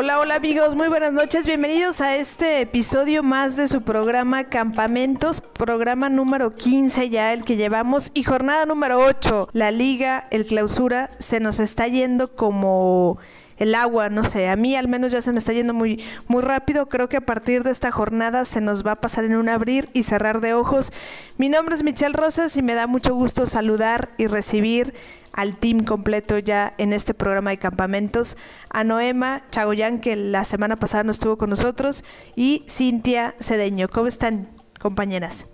Hola, 0.00 0.20
hola 0.20 0.36
amigos, 0.36 0.76
muy 0.76 0.86
buenas 0.86 1.12
noches, 1.12 1.44
bienvenidos 1.44 2.00
a 2.00 2.14
este 2.14 2.60
episodio 2.60 3.24
más 3.24 3.56
de 3.56 3.66
su 3.66 3.82
programa 3.82 4.44
Campamentos, 4.44 5.40
programa 5.40 6.08
número 6.08 6.54
15 6.54 7.10
ya 7.10 7.32
el 7.32 7.42
que 7.42 7.56
llevamos 7.56 8.12
y 8.14 8.22
jornada 8.22 8.64
número 8.64 9.00
8. 9.00 9.48
La 9.52 9.72
liga, 9.72 10.28
el 10.30 10.46
clausura, 10.46 11.10
se 11.18 11.40
nos 11.40 11.58
está 11.58 11.88
yendo 11.88 12.28
como 12.36 13.18
el 13.58 13.74
agua, 13.74 14.08
no 14.08 14.24
sé, 14.24 14.48
a 14.48 14.56
mí 14.56 14.76
al 14.76 14.88
menos 14.88 15.12
ya 15.12 15.20
se 15.20 15.32
me 15.32 15.38
está 15.38 15.52
yendo 15.52 15.74
muy, 15.74 16.02
muy 16.26 16.42
rápido. 16.42 16.88
Creo 16.88 17.08
que 17.08 17.16
a 17.16 17.20
partir 17.20 17.62
de 17.62 17.70
esta 17.70 17.90
jornada 17.90 18.44
se 18.44 18.60
nos 18.60 18.86
va 18.86 18.92
a 18.92 19.00
pasar 19.00 19.24
en 19.24 19.36
un 19.36 19.48
abrir 19.48 19.88
y 19.92 20.04
cerrar 20.04 20.40
de 20.40 20.54
ojos. 20.54 20.92
Mi 21.36 21.48
nombre 21.48 21.74
es 21.74 21.82
Michelle 21.82 22.14
Rosas 22.16 22.56
y 22.56 22.62
me 22.62 22.74
da 22.74 22.86
mucho 22.86 23.14
gusto 23.14 23.46
saludar 23.46 24.10
y 24.16 24.26
recibir 24.26 24.94
al 25.32 25.56
team 25.56 25.84
completo 25.84 26.38
ya 26.38 26.74
en 26.78 26.92
este 26.92 27.14
programa 27.14 27.50
de 27.50 27.58
campamentos, 27.58 28.36
a 28.70 28.82
Noema 28.82 29.42
Chagoyán, 29.50 30.00
que 30.00 30.16
la 30.16 30.44
semana 30.44 30.76
pasada 30.76 31.04
no 31.04 31.10
estuvo 31.10 31.36
con 31.38 31.50
nosotros, 31.50 32.04
y 32.34 32.64
Cintia 32.68 33.34
Cedeño. 33.40 33.88
¿Cómo 33.88 34.08
están, 34.08 34.48
compañeras? 34.80 35.46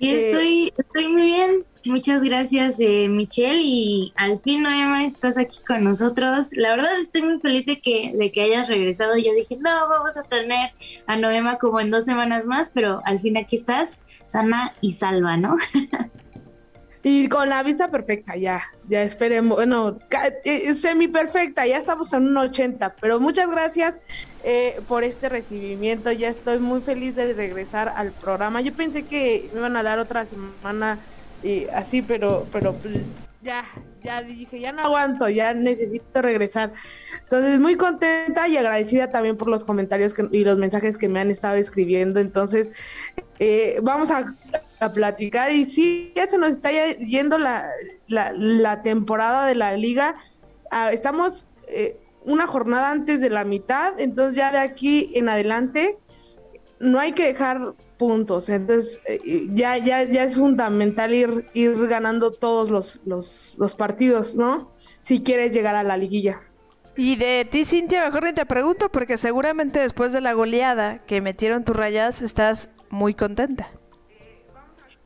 Y 0.00 0.08
estoy, 0.08 0.72
estoy 0.78 1.08
muy 1.08 1.26
bien. 1.26 1.66
Muchas 1.84 2.24
gracias, 2.24 2.80
eh, 2.80 3.06
Michelle. 3.10 3.60
Y 3.62 4.14
al 4.16 4.38
fin, 4.38 4.62
Noema, 4.62 5.04
estás 5.04 5.36
aquí 5.36 5.58
con 5.66 5.84
nosotros. 5.84 6.56
La 6.56 6.70
verdad, 6.70 6.98
estoy 7.00 7.20
muy 7.22 7.38
feliz 7.38 7.66
de 7.66 7.80
que, 7.80 8.12
de 8.14 8.32
que 8.32 8.40
hayas 8.40 8.68
regresado. 8.68 9.18
Yo 9.18 9.34
dije, 9.34 9.56
no, 9.56 9.70
vamos 9.88 10.16
a 10.16 10.22
tener 10.22 10.70
a 11.06 11.16
Noema 11.16 11.58
como 11.58 11.80
en 11.80 11.90
dos 11.90 12.06
semanas 12.06 12.46
más, 12.46 12.70
pero 12.70 13.02
al 13.04 13.20
fin 13.20 13.36
aquí 13.36 13.56
estás, 13.56 14.00
sana 14.24 14.74
y 14.80 14.92
salva, 14.92 15.36
¿no? 15.36 15.54
Y 17.02 17.28
con 17.30 17.48
la 17.48 17.62
vista 17.62 17.90
perfecta, 17.90 18.36
ya, 18.36 18.62
ya 18.86 19.02
esperemos, 19.02 19.56
bueno, 19.56 19.98
eh, 20.44 20.74
semi 20.74 21.08
perfecta, 21.08 21.66
ya 21.66 21.78
estamos 21.78 22.12
en 22.12 22.24
un 22.26 22.36
80, 22.36 22.96
pero 23.00 23.18
muchas 23.18 23.48
gracias 23.50 23.98
eh, 24.44 24.82
por 24.86 25.02
este 25.02 25.30
recibimiento, 25.30 26.12
ya 26.12 26.28
estoy 26.28 26.58
muy 26.58 26.82
feliz 26.82 27.14
de 27.14 27.32
regresar 27.32 27.90
al 27.96 28.12
programa. 28.18 28.60
Yo 28.60 28.76
pensé 28.76 29.06
que 29.06 29.48
me 29.54 29.60
iban 29.60 29.76
a 29.78 29.82
dar 29.82 29.98
otra 29.98 30.26
semana 30.26 31.08
y 31.40 31.68
así, 31.68 32.02
pero, 32.02 32.50
pero 32.52 32.82
pues, 32.82 32.94
ya, 33.42 33.64
ya 34.02 34.22
dije, 34.22 34.60
ya 34.60 34.72
no 34.72 34.82
aguanto, 34.82 35.28
ya 35.28 35.54
necesito 35.54 36.20
regresar. 36.20 36.72
Entonces, 37.22 37.58
muy 37.58 37.76
contenta 37.76 38.48
y 38.48 38.56
agradecida 38.56 39.10
también 39.10 39.36
por 39.36 39.48
los 39.48 39.64
comentarios 39.64 40.14
y 40.30 40.44
los 40.44 40.58
mensajes 40.58 40.98
que 40.98 41.08
me 41.08 41.20
han 41.20 41.30
estado 41.30 41.56
escribiendo. 41.56 42.20
Entonces, 42.20 42.70
eh, 43.38 43.78
vamos 43.82 44.10
a, 44.10 44.34
platicar 44.94 45.52
y 45.52 45.66
sí, 45.66 46.12
ya 46.16 46.26
se 46.26 46.38
nos 46.38 46.50
está 46.54 46.70
yendo 46.70 47.36
la, 47.36 47.68
la, 48.08 48.82
temporada 48.82 49.46
de 49.46 49.54
la 49.54 49.76
liga. 49.76 50.16
Ah, 50.70 50.90
estamos 50.90 51.46
eh, 51.68 51.98
una 52.24 52.46
jornada 52.46 52.90
antes 52.90 53.20
de 53.20 53.28
la 53.28 53.44
mitad, 53.44 54.00
entonces 54.00 54.36
ya 54.36 54.50
de 54.52 54.58
aquí 54.58 55.12
en 55.14 55.28
adelante 55.28 55.98
no 56.78 56.98
hay 56.98 57.12
que 57.12 57.26
dejar 57.26 57.74
puntos. 58.00 58.48
Entonces, 58.48 58.98
eh, 59.04 59.46
ya, 59.50 59.76
ya, 59.76 60.04
ya 60.04 60.24
es 60.24 60.34
fundamental 60.34 61.12
ir, 61.12 61.50
ir 61.52 61.86
ganando 61.86 62.32
todos 62.32 62.70
los, 62.70 62.98
los, 63.04 63.56
los 63.58 63.74
partidos, 63.74 64.34
¿no? 64.34 64.72
Si 65.02 65.22
quieres 65.22 65.52
llegar 65.52 65.76
a 65.76 65.82
la 65.82 65.98
liguilla. 65.98 66.40
Y 66.96 67.16
de 67.16 67.44
ti, 67.44 67.66
Cintia, 67.66 68.06
mejor 68.06 68.24
ni 68.24 68.32
te 68.32 68.46
pregunto, 68.46 68.90
porque 68.90 69.18
seguramente 69.18 69.80
después 69.80 70.14
de 70.14 70.22
la 70.22 70.32
goleada 70.32 71.04
que 71.04 71.20
metieron 71.20 71.62
tus 71.62 71.76
rayas, 71.76 72.22
estás 72.22 72.70
muy 72.88 73.12
contenta. 73.12 73.68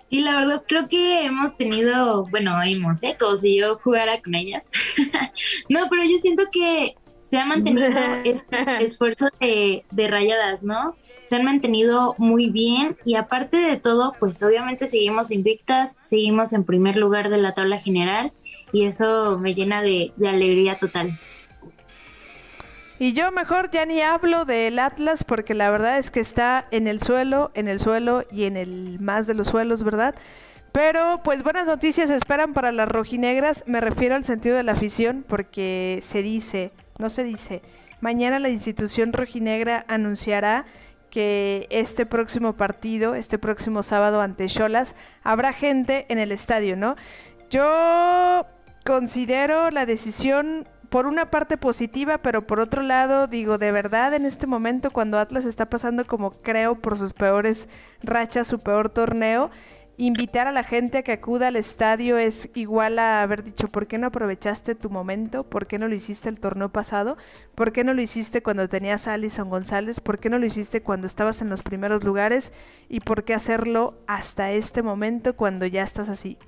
Y 0.08 0.20
la 0.20 0.36
verdad 0.36 0.62
creo 0.64 0.86
que 0.86 1.24
hemos 1.24 1.56
tenido, 1.56 2.26
bueno, 2.26 2.62
hemos, 2.62 3.02
¿eh? 3.02 3.16
Como 3.18 3.34
si 3.34 3.58
yo 3.58 3.80
jugara 3.82 4.22
con 4.22 4.36
ellas. 4.36 4.70
no, 5.68 5.88
pero 5.90 6.04
yo 6.04 6.16
siento 6.18 6.44
que 6.52 6.94
se 7.24 7.38
ha 7.38 7.46
mantenido 7.46 7.88
este 8.24 8.84
esfuerzo 8.84 9.28
de, 9.40 9.84
de, 9.90 10.08
rayadas, 10.08 10.62
¿no? 10.62 10.94
Se 11.22 11.36
han 11.36 11.44
mantenido 11.44 12.14
muy 12.18 12.50
bien 12.50 12.98
y 13.02 13.14
aparte 13.14 13.56
de 13.56 13.76
todo, 13.78 14.14
pues 14.20 14.42
obviamente 14.42 14.86
seguimos 14.86 15.30
invictas, 15.30 15.98
seguimos 16.02 16.52
en 16.52 16.64
primer 16.64 16.96
lugar 16.96 17.30
de 17.30 17.38
la 17.38 17.52
tabla 17.52 17.78
general 17.78 18.32
y 18.72 18.84
eso 18.84 19.38
me 19.38 19.54
llena 19.54 19.80
de, 19.80 20.12
de 20.16 20.28
alegría 20.28 20.76
total. 20.78 21.18
Y 22.98 23.14
yo 23.14 23.32
mejor 23.32 23.70
ya 23.70 23.86
ni 23.86 24.02
hablo 24.02 24.44
del 24.44 24.78
Atlas 24.78 25.24
porque 25.24 25.54
la 25.54 25.70
verdad 25.70 25.98
es 25.98 26.10
que 26.10 26.20
está 26.20 26.68
en 26.70 26.86
el 26.86 27.00
suelo, 27.00 27.50
en 27.54 27.68
el 27.68 27.80
suelo 27.80 28.24
y 28.30 28.44
en 28.44 28.58
el 28.58 29.00
más 29.00 29.26
de 29.26 29.32
los 29.32 29.48
suelos, 29.48 29.82
¿verdad? 29.82 30.14
Pero 30.72 31.22
pues 31.24 31.42
buenas 31.42 31.66
noticias 31.66 32.10
esperan 32.10 32.52
para 32.52 32.70
las 32.70 32.88
rojinegras, 32.88 33.64
me 33.66 33.80
refiero 33.80 34.14
al 34.14 34.24
sentido 34.24 34.56
de 34.56 34.62
la 34.62 34.72
afición 34.72 35.24
porque 35.26 36.00
se 36.02 36.22
dice 36.22 36.70
no 36.98 37.08
se 37.08 37.24
dice. 37.24 37.62
Mañana 38.00 38.38
la 38.38 38.48
institución 38.48 39.12
rojinegra 39.12 39.84
anunciará 39.88 40.66
que 41.10 41.66
este 41.70 42.06
próximo 42.06 42.54
partido, 42.54 43.14
este 43.14 43.38
próximo 43.38 43.82
sábado 43.82 44.20
ante 44.20 44.46
Cholas, 44.46 44.96
habrá 45.22 45.52
gente 45.52 46.06
en 46.08 46.18
el 46.18 46.32
estadio, 46.32 46.76
¿no? 46.76 46.96
Yo 47.50 48.46
considero 48.84 49.70
la 49.70 49.86
decisión 49.86 50.66
por 50.88 51.06
una 51.06 51.30
parte 51.30 51.56
positiva, 51.56 52.18
pero 52.18 52.46
por 52.46 52.60
otro 52.60 52.82
lado, 52.82 53.26
digo, 53.26 53.58
de 53.58 53.72
verdad 53.72 54.14
en 54.14 54.26
este 54.26 54.46
momento 54.46 54.90
cuando 54.90 55.18
Atlas 55.18 55.44
está 55.44 55.66
pasando 55.70 56.06
como 56.06 56.30
creo 56.30 56.76
por 56.76 56.98
sus 56.98 57.12
peores 57.12 57.68
rachas, 58.02 58.46
su 58.46 58.58
peor 58.58 58.90
torneo, 58.90 59.50
invitar 59.96 60.46
a 60.46 60.52
la 60.52 60.64
gente 60.64 60.98
a 60.98 61.02
que 61.02 61.12
acuda 61.12 61.48
al 61.48 61.56
estadio 61.56 62.18
es 62.18 62.50
igual 62.54 62.98
a 62.98 63.22
haber 63.22 63.44
dicho, 63.44 63.68
¿por 63.68 63.86
qué 63.86 63.98
no 63.98 64.08
aprovechaste 64.08 64.74
tu 64.74 64.90
momento? 64.90 65.44
¿Por 65.44 65.66
qué 65.66 65.78
no 65.78 65.88
lo 65.88 65.94
hiciste 65.94 66.28
el 66.28 66.40
torneo 66.40 66.70
pasado? 66.70 67.16
¿Por 67.54 67.72
qué 67.72 67.84
no 67.84 67.94
lo 67.94 68.02
hiciste 68.02 68.42
cuando 68.42 68.68
tenías 68.68 69.06
a 69.06 69.14
Alison 69.14 69.50
González? 69.50 70.00
¿Por 70.00 70.18
qué 70.18 70.30
no 70.30 70.38
lo 70.38 70.46
hiciste 70.46 70.82
cuando 70.82 71.06
estabas 71.06 71.42
en 71.42 71.48
los 71.48 71.62
primeros 71.62 72.02
lugares? 72.02 72.52
¿Y 72.88 73.00
por 73.00 73.24
qué 73.24 73.34
hacerlo 73.34 73.98
hasta 74.06 74.52
este 74.52 74.82
momento 74.82 75.36
cuando 75.36 75.66
ya 75.66 75.82
estás 75.82 76.08
así? 76.08 76.38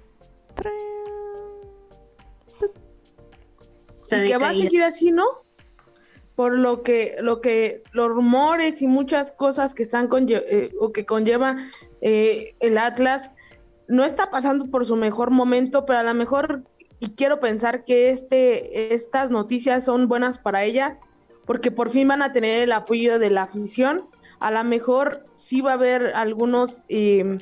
Y 4.10 4.26
que 4.28 4.36
va 4.38 4.50
a 4.50 4.54
seguir 4.54 4.82
así, 4.82 5.10
¿no? 5.10 5.24
Por 6.34 6.58
lo 6.58 6.82
que, 6.82 7.16
lo 7.20 7.40
que, 7.40 7.82
los 7.92 8.08
rumores 8.08 8.82
y 8.82 8.86
muchas 8.86 9.32
cosas 9.32 9.72
que 9.72 9.82
están 9.82 10.08
con, 10.08 10.26
eh, 10.28 10.70
o 10.78 10.92
que 10.92 11.06
conlleva 11.06 11.56
eh, 12.02 12.54
el 12.60 12.76
Atlas, 12.76 13.32
no 13.88 14.04
está 14.04 14.30
pasando 14.30 14.66
por 14.66 14.84
su 14.84 14.96
mejor 14.96 15.30
momento, 15.30 15.86
pero 15.86 16.00
a 16.00 16.02
lo 16.02 16.14
mejor, 16.14 16.62
y 17.00 17.10
quiero 17.10 17.40
pensar 17.40 17.84
que 17.84 18.10
este, 18.10 18.94
estas 18.94 19.30
noticias 19.30 19.84
son 19.84 20.08
buenas 20.08 20.38
para 20.38 20.64
ella, 20.64 20.98
porque 21.44 21.70
por 21.70 21.90
fin 21.90 22.08
van 22.08 22.22
a 22.22 22.32
tener 22.32 22.62
el 22.62 22.72
apoyo 22.72 23.18
de 23.18 23.30
la 23.30 23.42
afición. 23.42 24.06
A 24.40 24.50
lo 24.50 24.62
mejor 24.64 25.22
sí 25.36 25.60
va 25.60 25.72
a 25.72 25.74
haber 25.74 26.14
algunos 26.14 26.82
em, 26.88 27.38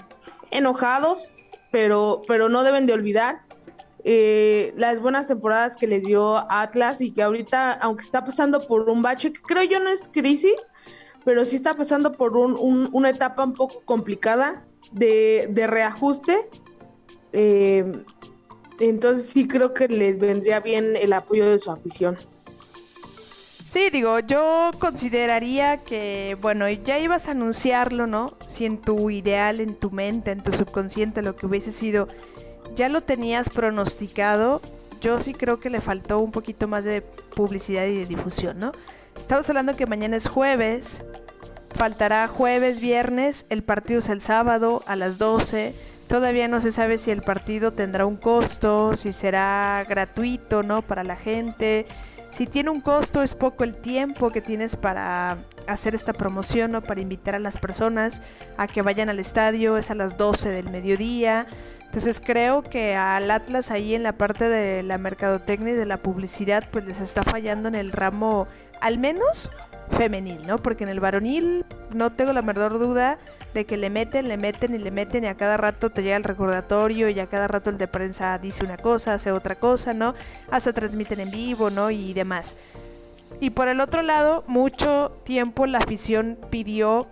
enojados, 0.51 1.35
pero, 1.73 2.23
pero 2.29 2.49
no 2.49 2.63
deben 2.63 2.87
de 2.87 2.93
olvidar 2.93 3.41
eh, 4.05 4.75
las 4.77 5.01
buenas 5.01 5.27
temporadas 5.27 5.77
que 5.77 5.87
les 5.87 6.05
dio 6.05 6.37
Atlas 6.53 7.01
y 7.01 7.13
que 7.13 7.23
ahorita, 7.23 7.73
aunque 7.73 8.05
está 8.05 8.23
pasando 8.23 8.61
por 8.61 8.89
un 8.91 9.01
bache, 9.01 9.33
que 9.33 9.41
creo 9.41 9.65
yo 9.65 9.81
no 9.81 9.89
es 9.89 10.07
crisis, 10.09 10.61
pero 11.25 11.45
sí 11.45 11.57
está 11.57 11.75
pasando 11.75 12.13
por 12.13 12.37
un, 12.37 12.89
una 12.93 13.11
etapa 13.11 13.45
un 13.45 13.55
poco 13.55 13.81
complicada 13.85 14.65
de, 14.93 15.67
reajuste. 15.67 16.49
Eh, 17.33 18.05
entonces 18.81 19.31
sí 19.31 19.49
creo 19.49 19.73
que 19.73 19.89
les 19.89 20.19
vendría 20.19 20.61
bien 20.61 20.97
el 20.97 21.13
apoyo 21.13 21.49
de 21.49 21.59
su 21.59 21.71
afición. 21.71 22.17
Sí, 23.65 23.89
digo, 23.91 24.19
yo 24.19 24.71
consideraría 24.79 25.79
que, 25.79 26.37
bueno, 26.43 26.69
ya 26.69 26.99
ibas 26.99 27.29
a 27.29 27.31
anunciarlo, 27.31 28.07
¿no? 28.07 28.35
Si 28.47 28.67
en 28.67 28.77
tu 28.77 29.09
ideal, 29.09 29.61
en 29.61 29.75
tu 29.75 29.91
mente, 29.91 30.33
en 30.33 30.43
tu 30.43 30.53
subconsciente, 30.53 31.23
lo 31.23 31.35
que 31.35 31.47
hubiese 31.47 31.73
sido, 31.73 32.09
ya 32.75 32.91
lo 32.91 33.01
tenías 33.01 33.49
pronosticado, 33.49 34.61
yo 35.01 35.19
sí 35.19 35.33
creo 35.33 35.61
que 35.61 35.71
le 35.71 35.81
faltó 35.81 36.19
un 36.19 36.31
poquito 36.31 36.69
más 36.69 36.85
de 36.85 37.01
publicidad 37.01 37.87
y 37.87 37.97
de 37.97 38.07
difusión, 38.07 38.59
¿no? 38.59 38.73
Estamos 39.17 39.49
hablando 39.49 39.75
que 39.75 39.87
mañana 39.87 40.17
es 40.17 40.29
jueves, 40.29 41.03
Faltará 41.75 42.29
jueves, 42.29 42.81
viernes, 42.81 43.47
el 43.49 43.65
partido 43.65 43.99
es 43.99 44.09
el 44.09 44.21
sábado 44.21 44.85
a 44.87 44.95
las 44.95 45.19
12. 45.19 45.75
Todavía 46.07 46.47
no 46.47 46.61
se 46.61 46.71
sabe 46.71 46.99
si 46.99 47.11
el 47.11 47.23
partido 47.23 47.73
tendrá 47.73 48.07
un 48.07 48.17
costo, 48.17 48.95
si 48.95 49.13
será 49.13 49.85
gratuito, 49.89 50.63
¿no? 50.63 50.83
Para 50.83 51.03
la 51.03 51.17
gente. 51.17 51.87
Si 52.31 52.47
tiene 52.47 52.71
un 52.71 52.81
costo 52.81 53.23
es 53.23 53.35
poco 53.35 53.65
el 53.65 53.75
tiempo 53.75 54.31
que 54.31 54.41
tienes 54.41 54.77
para 54.77 55.39
hacer 55.67 55.97
esta 55.97 56.13
promoción, 56.13 56.71
¿no? 56.71 56.81
Para 56.81 57.01
invitar 57.01 57.35
a 57.35 57.41
las 57.41 57.59
personas 57.59 58.23
a 58.57 58.69
que 58.69 58.83
vayan 58.83 59.09
al 59.09 59.19
estadio, 59.19 59.77
es 59.77 59.91
a 59.91 59.95
las 59.95 60.17
12 60.17 60.51
del 60.51 60.71
mediodía. 60.71 61.47
Entonces 61.87 62.21
creo 62.25 62.63
que 62.63 62.95
al 62.95 63.31
Atlas 63.31 63.73
ahí 63.73 63.95
en 63.95 64.05
la 64.05 64.13
parte 64.13 64.49
de 64.49 64.85
la 64.85 64.99
mercadotecnia 64.99 65.73
y 65.73 65.77
de 65.77 65.87
la 65.87 65.97
publicidad 65.97 66.65
pues 66.71 66.85
les 66.85 67.01
está 67.01 67.25
fallando 67.25 67.69
en 67.69 67.75
el 67.75 67.93
ramo 67.93 68.47
al 68.81 68.99
menos 68.99 69.51
femenil, 69.91 70.47
¿no? 70.47 70.59
Porque 70.59 70.85
en 70.85 70.91
el 70.91 71.01
varonil 71.01 71.65
no 71.93 72.11
tengo 72.11 72.33
la 72.33 72.43
menor 72.43 72.79
duda 72.79 73.19
de 73.55 73.65
que 73.65 73.77
le 73.77 73.89
meten, 73.89 74.29
le 74.29 74.37
meten 74.37 74.75
y 74.75 74.79
le 74.79 74.91
meten 74.91 75.25
y 75.25 75.29
a 75.29 75.37
cada 75.37 75.57
rato 75.57 75.91
te 75.91 76.03
llega 76.03 76.17
el 76.17 76.25
recordatorio 76.25 77.09
y 77.09 77.21
a 77.21 77.27
cada 77.27 77.47
rato 77.47 77.71
el 77.71 77.79
de 77.79 77.87
prensa 77.87 78.37
dice 78.39 78.65
una 78.65 78.77
cosa, 78.77 79.15
hace 79.15 79.31
otra 79.31 79.55
cosa, 79.55 79.93
¿no? 79.93 80.15
Hasta 80.51 80.73
transmiten 80.73 81.21
en 81.21 81.31
vivo, 81.31 81.71
¿no? 81.71 81.91
Y 81.91 82.13
demás. 82.13 82.57
Y 83.41 83.51
por 83.51 83.69
el 83.69 83.81
otro 83.81 84.03
lado, 84.03 84.43
mucho 84.47 85.17
tiempo 85.25 85.67
la 85.67 85.79
afición 85.79 86.39
pidió 86.51 87.07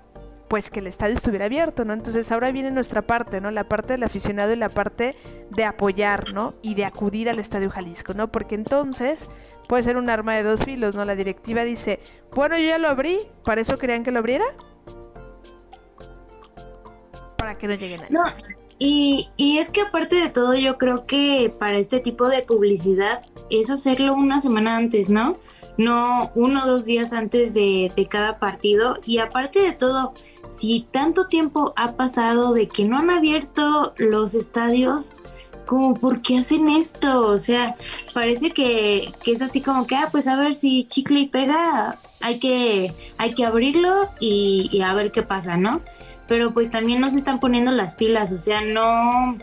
pues 0.48 0.68
que 0.68 0.80
el 0.80 0.86
estadio 0.86 1.14
estuviera 1.14 1.46
abierto, 1.46 1.84
¿no? 1.86 1.94
Entonces 1.94 2.30
ahora 2.30 2.52
viene 2.52 2.70
nuestra 2.70 3.00
parte, 3.00 3.40
¿no? 3.40 3.50
La 3.50 3.64
parte 3.64 3.94
del 3.94 4.02
aficionado 4.02 4.52
y 4.52 4.56
la 4.56 4.68
parte 4.68 5.16
de 5.48 5.64
apoyar, 5.64 6.34
¿no? 6.34 6.52
Y 6.60 6.74
de 6.74 6.84
acudir 6.84 7.30
al 7.30 7.38
Estadio 7.38 7.70
Jalisco, 7.70 8.12
¿no? 8.12 8.30
Porque 8.30 8.54
entonces 8.54 9.30
puede 9.68 9.82
ser 9.82 9.96
un 9.96 10.10
arma 10.10 10.34
de 10.34 10.42
dos 10.42 10.64
filos, 10.64 10.96
¿no? 10.96 11.04
La 11.04 11.14
directiva 11.14 11.64
dice, 11.64 12.00
bueno, 12.34 12.58
yo 12.58 12.64
ya 12.64 12.78
lo 12.78 12.88
abrí, 12.88 13.18
¿para 13.44 13.60
eso 13.60 13.78
querían 13.78 14.04
que 14.04 14.10
lo 14.10 14.18
abriera? 14.18 14.44
Para 17.36 17.56
que 17.58 17.68
no 17.68 17.74
llegue 17.74 17.98
nadie. 17.98 18.10
No, 18.10 18.24
y, 18.78 19.28
y, 19.36 19.58
es 19.58 19.70
que 19.70 19.82
aparte 19.82 20.16
de 20.16 20.28
todo, 20.28 20.54
yo 20.54 20.76
creo 20.76 21.06
que 21.06 21.54
para 21.56 21.78
este 21.78 22.00
tipo 22.00 22.28
de 22.28 22.42
publicidad 22.42 23.22
es 23.48 23.70
hacerlo 23.70 24.14
una 24.14 24.40
semana 24.40 24.76
antes, 24.76 25.08
¿no? 25.08 25.36
No 25.78 26.32
uno 26.34 26.64
o 26.64 26.66
dos 26.66 26.84
días 26.84 27.12
antes 27.12 27.54
de, 27.54 27.92
de 27.94 28.08
cada 28.08 28.38
partido. 28.38 28.98
Y 29.06 29.18
aparte 29.18 29.60
de 29.60 29.72
todo, 29.72 30.14
si 30.48 30.86
tanto 30.90 31.28
tiempo 31.28 31.72
ha 31.76 31.92
pasado 31.92 32.52
de 32.52 32.68
que 32.68 32.84
no 32.84 32.98
han 32.98 33.10
abierto 33.10 33.94
los 33.96 34.34
estadios, 34.34 35.22
como 35.66 35.94
por 35.94 36.22
qué 36.22 36.38
hacen 36.38 36.68
esto, 36.68 37.26
o 37.26 37.38
sea, 37.38 37.74
parece 38.12 38.50
que, 38.50 39.12
que, 39.22 39.32
es 39.32 39.42
así 39.42 39.60
como 39.60 39.86
que, 39.86 39.96
ah, 39.96 40.08
pues 40.10 40.26
a 40.26 40.36
ver 40.36 40.54
si 40.54 40.84
chicle 40.84 41.20
y 41.20 41.28
pega, 41.28 41.98
hay 42.20 42.38
que, 42.38 42.92
hay 43.18 43.34
que 43.34 43.44
abrirlo 43.44 44.08
y, 44.20 44.68
y 44.72 44.82
a 44.82 44.94
ver 44.94 45.12
qué 45.12 45.22
pasa, 45.22 45.56
¿no? 45.56 45.80
Pero 46.28 46.54
pues 46.54 46.70
también 46.70 47.00
no 47.00 47.08
se 47.08 47.18
están 47.18 47.40
poniendo 47.40 47.70
las 47.70 47.94
pilas, 47.94 48.32
o 48.32 48.38
sea, 48.38 48.60
no, 48.62 49.36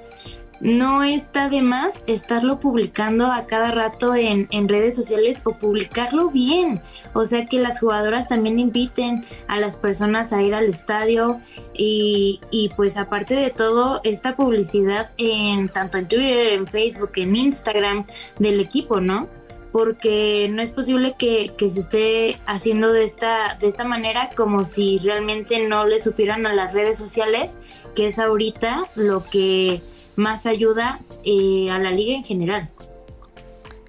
no 0.61 1.03
está 1.03 1.49
de 1.49 1.61
más 1.61 2.03
estarlo 2.07 2.59
publicando 2.59 3.31
a 3.31 3.45
cada 3.45 3.71
rato 3.71 4.15
en, 4.15 4.47
en, 4.51 4.67
redes 4.67 4.95
sociales 4.95 5.41
o 5.45 5.53
publicarlo 5.53 6.29
bien. 6.29 6.81
O 7.13 7.25
sea 7.25 7.45
que 7.45 7.59
las 7.59 7.79
jugadoras 7.79 8.27
también 8.27 8.59
inviten 8.59 9.25
a 9.47 9.59
las 9.59 9.77
personas 9.77 10.33
a 10.33 10.41
ir 10.41 10.53
al 10.53 10.65
estadio 10.65 11.39
y, 11.73 12.41
y 12.51 12.69
pues 12.75 12.97
aparte 12.97 13.35
de 13.35 13.49
todo 13.49 14.01
esta 14.03 14.35
publicidad 14.35 15.11
en 15.17 15.69
tanto 15.69 15.97
en 15.97 16.07
Twitter, 16.07 16.53
en 16.53 16.67
Facebook, 16.67 17.11
en 17.15 17.35
Instagram 17.35 18.05
del 18.39 18.59
equipo, 18.59 18.99
¿no? 18.99 19.27
porque 19.71 20.49
no 20.49 20.61
es 20.61 20.71
posible 20.71 21.15
que, 21.17 21.51
que, 21.55 21.69
se 21.69 21.81
esté 21.81 22.39
haciendo 22.47 22.91
de 22.91 23.03
esta, 23.03 23.55
de 23.59 23.67
esta 23.67 23.83
manera 23.83 24.29
como 24.35 24.63
si 24.63 24.97
realmente 24.97 25.67
no 25.67 25.85
le 25.85 25.99
supieran 25.99 26.47
a 26.47 26.53
las 26.53 26.73
redes 26.73 26.97
sociales, 26.97 27.61
que 27.95 28.07
es 28.07 28.17
ahorita 28.17 28.85
lo 28.95 29.23
que 29.23 29.81
más 30.19 30.45
ayuda 30.45 30.99
eh, 31.23 31.71
a 31.71 31.79
la 31.79 31.91
liga 31.91 32.15
en 32.15 32.23
general. 32.23 32.69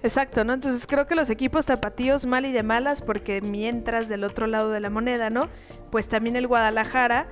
Exacto, 0.03 0.45
¿no? 0.45 0.55
Entonces 0.55 0.87
creo 0.87 1.07
que 1.07 1.15
los 1.15 1.29
equipos 1.29 1.67
tapatíos 1.67 2.25
mal 2.25 2.47
y 2.47 2.53
de 2.53 2.63
malas, 2.63 3.03
porque 3.03 3.43
mientras 3.43 4.09
del 4.09 4.25
otro 4.25 4.47
lado 4.47 4.71
de 4.71 4.81
la 4.81 4.89
moneda, 4.89 5.29
¿no? 5.29 5.49
Pues 5.91 6.09
también 6.09 6.37
el 6.37 6.47
Guadalajara 6.47 7.27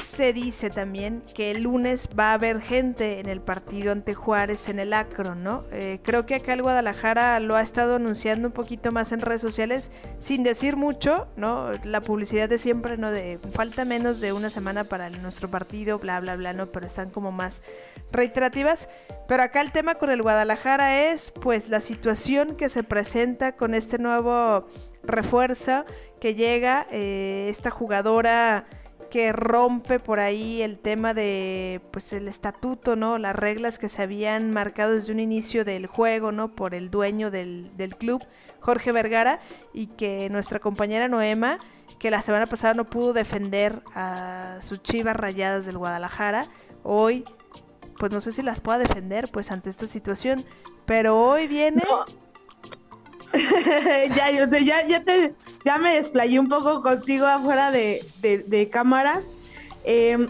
se 0.00 0.32
dice 0.32 0.70
también 0.70 1.22
que 1.34 1.50
el 1.50 1.62
lunes 1.62 2.08
va 2.18 2.30
a 2.30 2.34
haber 2.34 2.60
gente 2.60 3.20
en 3.20 3.28
el 3.28 3.40
partido 3.40 3.92
ante 3.92 4.14
Juárez 4.14 4.68
en 4.68 4.78
el 4.78 4.92
Acro, 4.92 5.34
¿no? 5.34 5.64
Eh, 5.72 6.00
creo 6.02 6.26
que 6.26 6.34
acá 6.34 6.52
el 6.52 6.62
Guadalajara 6.62 7.38
lo 7.40 7.56
ha 7.56 7.62
estado 7.62 7.96
anunciando 7.96 8.48
un 8.48 8.54
poquito 8.54 8.92
más 8.92 9.12
en 9.12 9.20
redes 9.20 9.40
sociales, 9.40 9.90
sin 10.18 10.42
decir 10.42 10.76
mucho, 10.76 11.28
¿no? 11.36 11.70
La 11.84 12.00
publicidad 12.00 12.48
de 12.48 12.58
siempre, 12.58 12.96
¿no? 12.96 13.10
De 13.10 13.38
falta 13.52 13.84
menos 13.84 14.20
de 14.20 14.32
una 14.32 14.50
semana 14.50 14.84
para 14.84 15.10
nuestro 15.10 15.48
partido, 15.48 15.98
bla, 15.98 16.20
bla, 16.20 16.36
bla, 16.36 16.52
¿no? 16.52 16.66
Pero 16.66 16.86
están 16.86 17.10
como 17.10 17.32
más 17.32 17.62
reiterativas. 18.12 18.88
Pero 19.28 19.42
acá 19.42 19.60
el 19.60 19.72
tema 19.72 19.94
con 19.94 20.10
el 20.10 20.22
Guadalajara 20.22 21.10
es, 21.10 21.30
pues, 21.30 21.68
la 21.68 21.80
situación 21.80 22.56
que 22.56 22.68
se 22.68 22.82
presenta 22.82 23.52
con 23.52 23.74
este 23.74 23.98
nuevo 23.98 24.66
refuerzo 25.02 25.84
que 26.20 26.34
llega, 26.34 26.86
eh, 26.90 27.48
esta 27.50 27.70
jugadora 27.70 28.66
que 29.10 29.32
rompe 29.32 29.98
por 29.98 30.20
ahí 30.20 30.62
el 30.62 30.78
tema 30.78 31.12
de 31.12 31.80
pues 31.90 32.12
el 32.12 32.28
estatuto, 32.28 32.96
¿no? 32.96 33.18
Las 33.18 33.36
reglas 33.36 33.78
que 33.78 33.88
se 33.88 34.02
habían 34.02 34.50
marcado 34.50 34.92
desde 34.92 35.12
un 35.12 35.20
inicio 35.20 35.64
del 35.64 35.86
juego, 35.86 36.32
¿no? 36.32 36.54
Por 36.54 36.74
el 36.74 36.90
dueño 36.90 37.30
del, 37.30 37.76
del 37.76 37.94
club, 37.96 38.24
Jorge 38.60 38.92
Vergara, 38.92 39.40
y 39.74 39.88
que 39.88 40.30
nuestra 40.30 40.60
compañera 40.60 41.08
Noema, 41.08 41.58
que 41.98 42.10
la 42.10 42.22
semana 42.22 42.46
pasada 42.46 42.74
no 42.74 42.84
pudo 42.84 43.12
defender 43.12 43.82
a 43.94 44.58
sus 44.60 44.82
chivas 44.82 45.16
rayadas 45.16 45.66
del 45.66 45.76
Guadalajara, 45.76 46.46
hoy, 46.82 47.24
pues 47.98 48.12
no 48.12 48.20
sé 48.20 48.32
si 48.32 48.42
las 48.42 48.60
pueda 48.60 48.78
defender, 48.78 49.28
pues 49.32 49.50
ante 49.50 49.70
esta 49.70 49.86
situación, 49.88 50.44
pero 50.86 51.18
hoy 51.18 51.46
viene... 51.46 51.82
ya, 54.16 54.30
yo 54.30 54.46
sé, 54.46 54.64
ya, 54.64 54.86
ya, 54.86 55.04
te, 55.04 55.34
ya 55.64 55.78
me 55.78 55.94
desplayé 55.94 56.40
un 56.40 56.48
poco 56.48 56.82
contigo 56.82 57.26
afuera 57.26 57.70
de, 57.70 58.02
de, 58.22 58.68
cámara. 58.68 59.20
Em, 59.84 60.28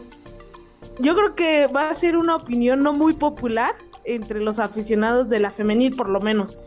yo 0.98 1.14
creo 1.14 1.34
que 1.34 1.66
va 1.66 1.88
a 1.88 1.94
ser 1.94 2.16
una 2.16 2.36
opinión 2.36 2.82
no 2.82 2.92
muy 2.92 3.14
popular 3.14 3.74
entre 4.04 4.40
los 4.40 4.58
aficionados 4.58 5.28
de 5.28 5.40
la 5.40 5.50
femenil, 5.50 5.96
por 5.96 6.08
lo 6.08 6.20
menos. 6.20 6.58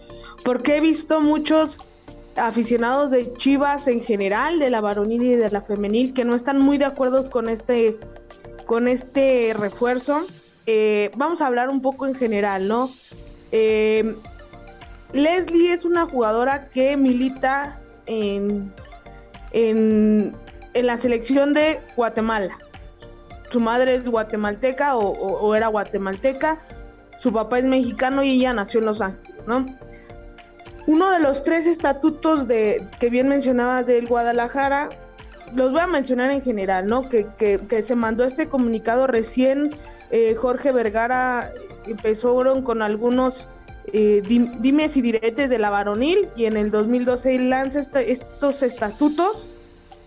Porque 0.44 0.77
he 0.77 0.81
visto 0.81 1.21
muchos 1.21 1.77
aficionados 2.36 3.12
de 3.12 3.31
Chivas 3.36 3.88
en 3.88 4.01
general, 4.01 4.57
de 4.57 4.71
la 4.71 4.81
varonil 4.81 5.24
y 5.24 5.36
de 5.36 5.50
la 5.50 5.62
femenil, 5.62 6.13
que 6.13 6.25
no 6.25 6.33
están 6.33 6.59
muy 6.59 6.79
de 6.79 6.86
acuerdo 6.86 7.29
con 7.29 7.47
este, 7.47 7.97
con 8.65 8.88
este 8.88 9.53
refuerzo. 9.53 10.21
Eh, 10.65 11.12
vamos 11.15 11.41
a 11.41 11.47
hablar 11.47 11.69
un 11.69 11.81
poco 11.81 12.07
en 12.07 12.15
general, 12.15 12.68
¿no? 12.68 12.89
Eh, 13.51 14.15
Leslie 15.13 15.71
es 15.71 15.86
una 15.86 16.07
jugadora 16.07 16.69
que 16.69 16.98
milita 16.98 17.77
en, 18.07 18.74
en, 19.51 20.36
la 20.74 20.98
selección 20.98 21.54
de 21.54 21.80
Guatemala. 21.95 22.57
Su 23.51 23.60
madre 23.60 23.95
es 23.95 24.06
guatemalteca 24.06 24.98
o, 24.98 25.54
era 25.54 25.68
guatemalteca, 25.68 26.57
su 27.19 27.31
papá 27.31 27.60
es 27.60 27.65
mexicano 27.65 28.24
y 28.24 28.31
ella 28.31 28.54
nació 28.54 28.80
en 28.80 28.88
Los 28.88 29.01
Ángeles, 29.01 29.42
¿no? 29.48 29.68
Uno 30.88 31.12
de 31.12 31.19
los 31.19 31.44
tres 31.44 31.68
estatutos 31.68 32.48
de, 32.48 32.86
que 33.00 33.10
bien 33.10 33.30
mencionaba 33.30 33.83
del 33.83 34.07
Guadalajara, 34.07 34.89
los 35.56 35.71
voy 35.71 35.81
a 35.81 35.88
mencionar 35.88 36.31
en 36.31 36.42
general, 36.42 36.88
¿no? 36.88 37.07
Que, 37.07 37.84
se 37.86 37.96
mandó 37.96 38.25
este 38.25 38.48
comunicado 38.48 39.05
recién, 39.05 39.70
eh, 40.10 40.34
Jorge 40.34 40.72
Vergara 40.72 41.51
empezó 41.86 42.36
con 42.63 42.82
algunos 42.82 43.48
eh, 43.92 44.22
dimes 44.25 44.96
y 44.96 45.02
diretes 45.02 45.50
de 45.50 45.60
la 45.60 45.70
varonil 45.70 46.28
y 46.36 46.46
en 46.46 46.56
el 46.56 46.72
2012 46.72 47.38
lanza 47.40 47.82
estos 48.02 48.63
estatutos 48.63 49.50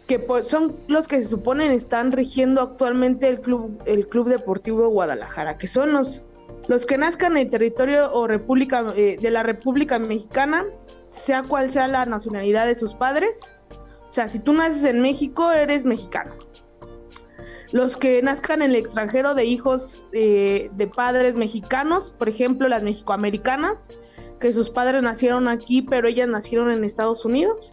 que 0.07 0.19
pues, 0.19 0.49
son 0.49 0.75
los 0.89 1.07
que 1.07 1.21
se 1.21 1.29
suponen 1.29 1.73
están 1.73 2.13
rigiendo 2.13 2.63
actualmente 2.63 3.29
el 3.29 3.41
club 3.41 3.83
el 3.85 4.07
club 4.07 4.29
deportivo 4.29 4.89
Guadalajara 4.89 5.59
que 5.59 5.69
son 5.69 5.93
los 5.93 6.23
los 6.69 6.87
que 6.87 6.97
nazcan 6.97 7.33
en 7.33 7.39
el 7.39 7.51
territorio 7.51 8.13
o 8.13 8.27
república 8.27 8.93
eh, 8.97 9.19
de 9.21 9.31
la 9.31 9.43
República 9.43 9.99
Mexicana 9.99 10.65
sea 11.11 11.43
cual 11.43 11.71
sea 11.71 11.87
la 11.87 12.05
nacionalidad 12.05 12.67
de 12.67 12.75
sus 12.77 12.95
padres. 12.95 13.41
O 14.09 14.13
sea 14.13 14.29
si 14.29 14.39
tú 14.39 14.53
naces 14.53 14.85
en 14.85 15.01
México 15.01 15.53
eres 15.53 15.85
mexicano 15.85 16.35
los 17.73 17.97
que 17.97 18.23
nazcan 18.23 18.63
en 18.63 18.71
el 18.71 18.77
extranjero 18.77 19.35
de 19.35 19.45
hijos 19.45 20.05
eh, 20.13 20.71
de 20.73 20.87
padres 20.87 21.37
mexicanos, 21.37 22.13
por 22.19 22.29
ejemplo 22.29 22.69
las 22.69 22.83
mexicoamericanas, 22.83 23.89
que 24.41 24.53
sus 24.53 24.71
padres 24.71 25.03
nacieron 25.03 25.49
aquí 25.49 25.83
pero 25.83 26.09
ellas 26.09 26.29
nacieron 26.29 26.71
en 26.73 26.85
Estados 26.85 27.25
Unidos, 27.25 27.73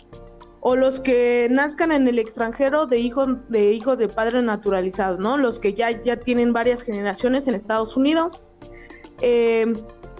o 0.62 0.76
los 0.76 1.00
que 1.00 1.48
nazcan 1.52 1.92
en 1.92 2.08
el 2.08 2.20
extranjero 2.20 2.88
de 2.88 2.98
hijos 2.98 3.30
de 3.50 3.74
hijos 3.74 3.98
de 3.98 4.08
padres 4.08 4.44
naturalizados, 4.44 5.20
¿no? 5.20 5.38
Los 5.38 5.60
que 5.60 5.74
ya, 5.74 6.02
ya 6.04 6.18
tienen 6.18 6.54
varias 6.54 6.82
generaciones 6.84 7.48
en 7.48 7.56
Estados 7.56 7.98
Unidos. 7.98 8.42
Eh, 9.22 9.74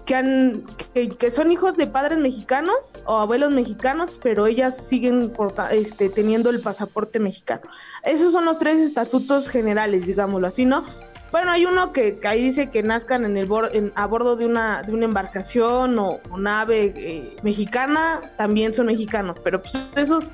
que, 0.06 0.16
han, 0.16 0.64
que, 0.94 1.32
son 1.32 1.52
hijos 1.52 1.78
de 1.78 1.88
padres 1.88 2.18
mexicanos 2.18 2.76
o 3.06 3.18
abuelos 3.18 3.52
mexicanos, 3.52 4.20
pero 4.22 4.48
ellas 4.48 4.86
siguen 4.88 5.32
este, 5.72 6.10
teniendo 6.10 6.50
el 6.50 6.60
pasaporte 6.60 7.20
mexicano. 7.20 7.62
Esos 8.04 8.34
son 8.34 8.46
los 8.46 8.60
tres 8.60 8.80
estatutos 8.80 9.50
generales, 9.50 10.06
digámoslo 10.06 10.48
así, 10.48 10.66
¿no? 10.66 10.86
Bueno, 11.32 11.52
hay 11.52 11.66
uno 11.66 11.94
que, 11.94 12.20
ahí 12.26 12.44
dice 12.44 12.70
que 12.70 12.84
nazcan 12.84 13.26
en 13.26 13.38
el 13.38 13.50
a 13.96 14.06
bordo 14.06 14.36
de 14.36 14.46
una, 14.46 14.84
de 14.84 14.94
una 14.94 15.06
embarcación 15.06 15.98
o, 15.98 16.20
nave 16.38 16.94
eh, 16.96 17.36
mexicana, 17.42 18.22
también 18.38 18.76
son 18.76 18.86
mexicanos, 18.86 19.40
pero 19.44 19.60
pues 19.62 19.74
esos 19.96 20.32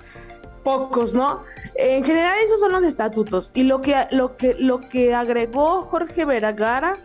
pocos, 0.64 1.14
¿no? 1.14 1.44
En 1.76 2.04
general 2.04 2.38
esos 2.46 2.60
son 2.60 2.74
los 2.74 2.84
estatutos. 2.84 3.50
Y 3.54 3.64
lo 3.64 3.82
que, 3.82 4.08
lo 4.12 4.36
que, 4.36 4.56
lo 4.60 4.82
que 4.90 5.14
agregó 5.14 5.84
Jorge 5.84 6.26
Vergara 6.26 6.98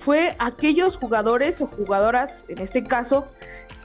fue 0.00 0.34
aquellos 0.38 0.96
jugadores 0.96 1.60
o 1.60 1.66
jugadoras, 1.66 2.44
en 2.48 2.58
este 2.58 2.82
caso, 2.82 3.26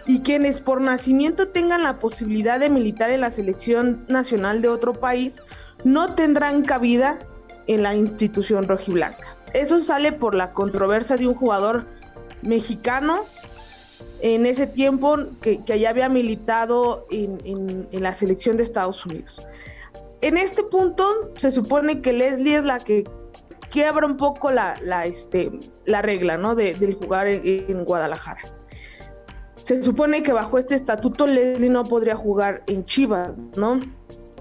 y 0.07 0.19
quienes 0.19 0.61
por 0.61 0.81
nacimiento 0.81 1.47
tengan 1.47 1.83
la 1.83 1.97
posibilidad 1.97 2.59
de 2.59 2.69
militar 2.69 3.09
en 3.09 3.21
la 3.21 3.31
selección 3.31 4.05
nacional 4.07 4.61
de 4.61 4.69
otro 4.69 4.93
país, 4.93 5.41
no 5.83 6.13
tendrán 6.15 6.63
cabida 6.63 7.19
en 7.67 7.83
la 7.83 7.95
institución 7.95 8.67
rojiblanca. 8.67 9.35
Eso 9.53 9.79
sale 9.79 10.11
por 10.11 10.35
la 10.35 10.51
controversia 10.51 11.15
de 11.15 11.27
un 11.27 11.33
jugador 11.33 11.85
mexicano 12.41 13.21
en 14.21 14.45
ese 14.45 14.67
tiempo 14.67 15.17
que, 15.41 15.63
que 15.63 15.79
ya 15.79 15.89
había 15.89 16.09
militado 16.09 17.05
en, 17.09 17.87
la 17.91 18.13
selección 18.13 18.57
de 18.57 18.63
Estados 18.63 19.05
Unidos. 19.05 19.41
En 20.21 20.37
este 20.37 20.63
punto 20.63 21.07
se 21.37 21.51
supone 21.51 22.01
que 22.01 22.13
Leslie 22.13 22.57
es 22.57 22.63
la 22.63 22.79
que 22.79 23.03
quiebra 23.69 24.05
un 24.05 24.17
poco 24.17 24.51
la, 24.51 24.75
la, 24.81 25.05
este, 25.05 25.51
la 25.85 26.01
regla, 26.01 26.37
¿no? 26.37 26.55
De, 26.55 26.73
del 26.73 26.95
jugar 26.95 27.27
en, 27.27 27.83
Guadalajara. 27.83 28.41
Se 29.55 29.81
supone 29.81 30.21
que 30.23 30.31
bajo 30.31 30.57
este 30.57 30.75
estatuto 30.75 31.25
Leslie 31.25 31.69
no 31.69 31.83
podría 31.83 32.15
jugar 32.15 32.63
en 32.67 32.85
Chivas, 32.85 33.37
¿no? 33.57 33.79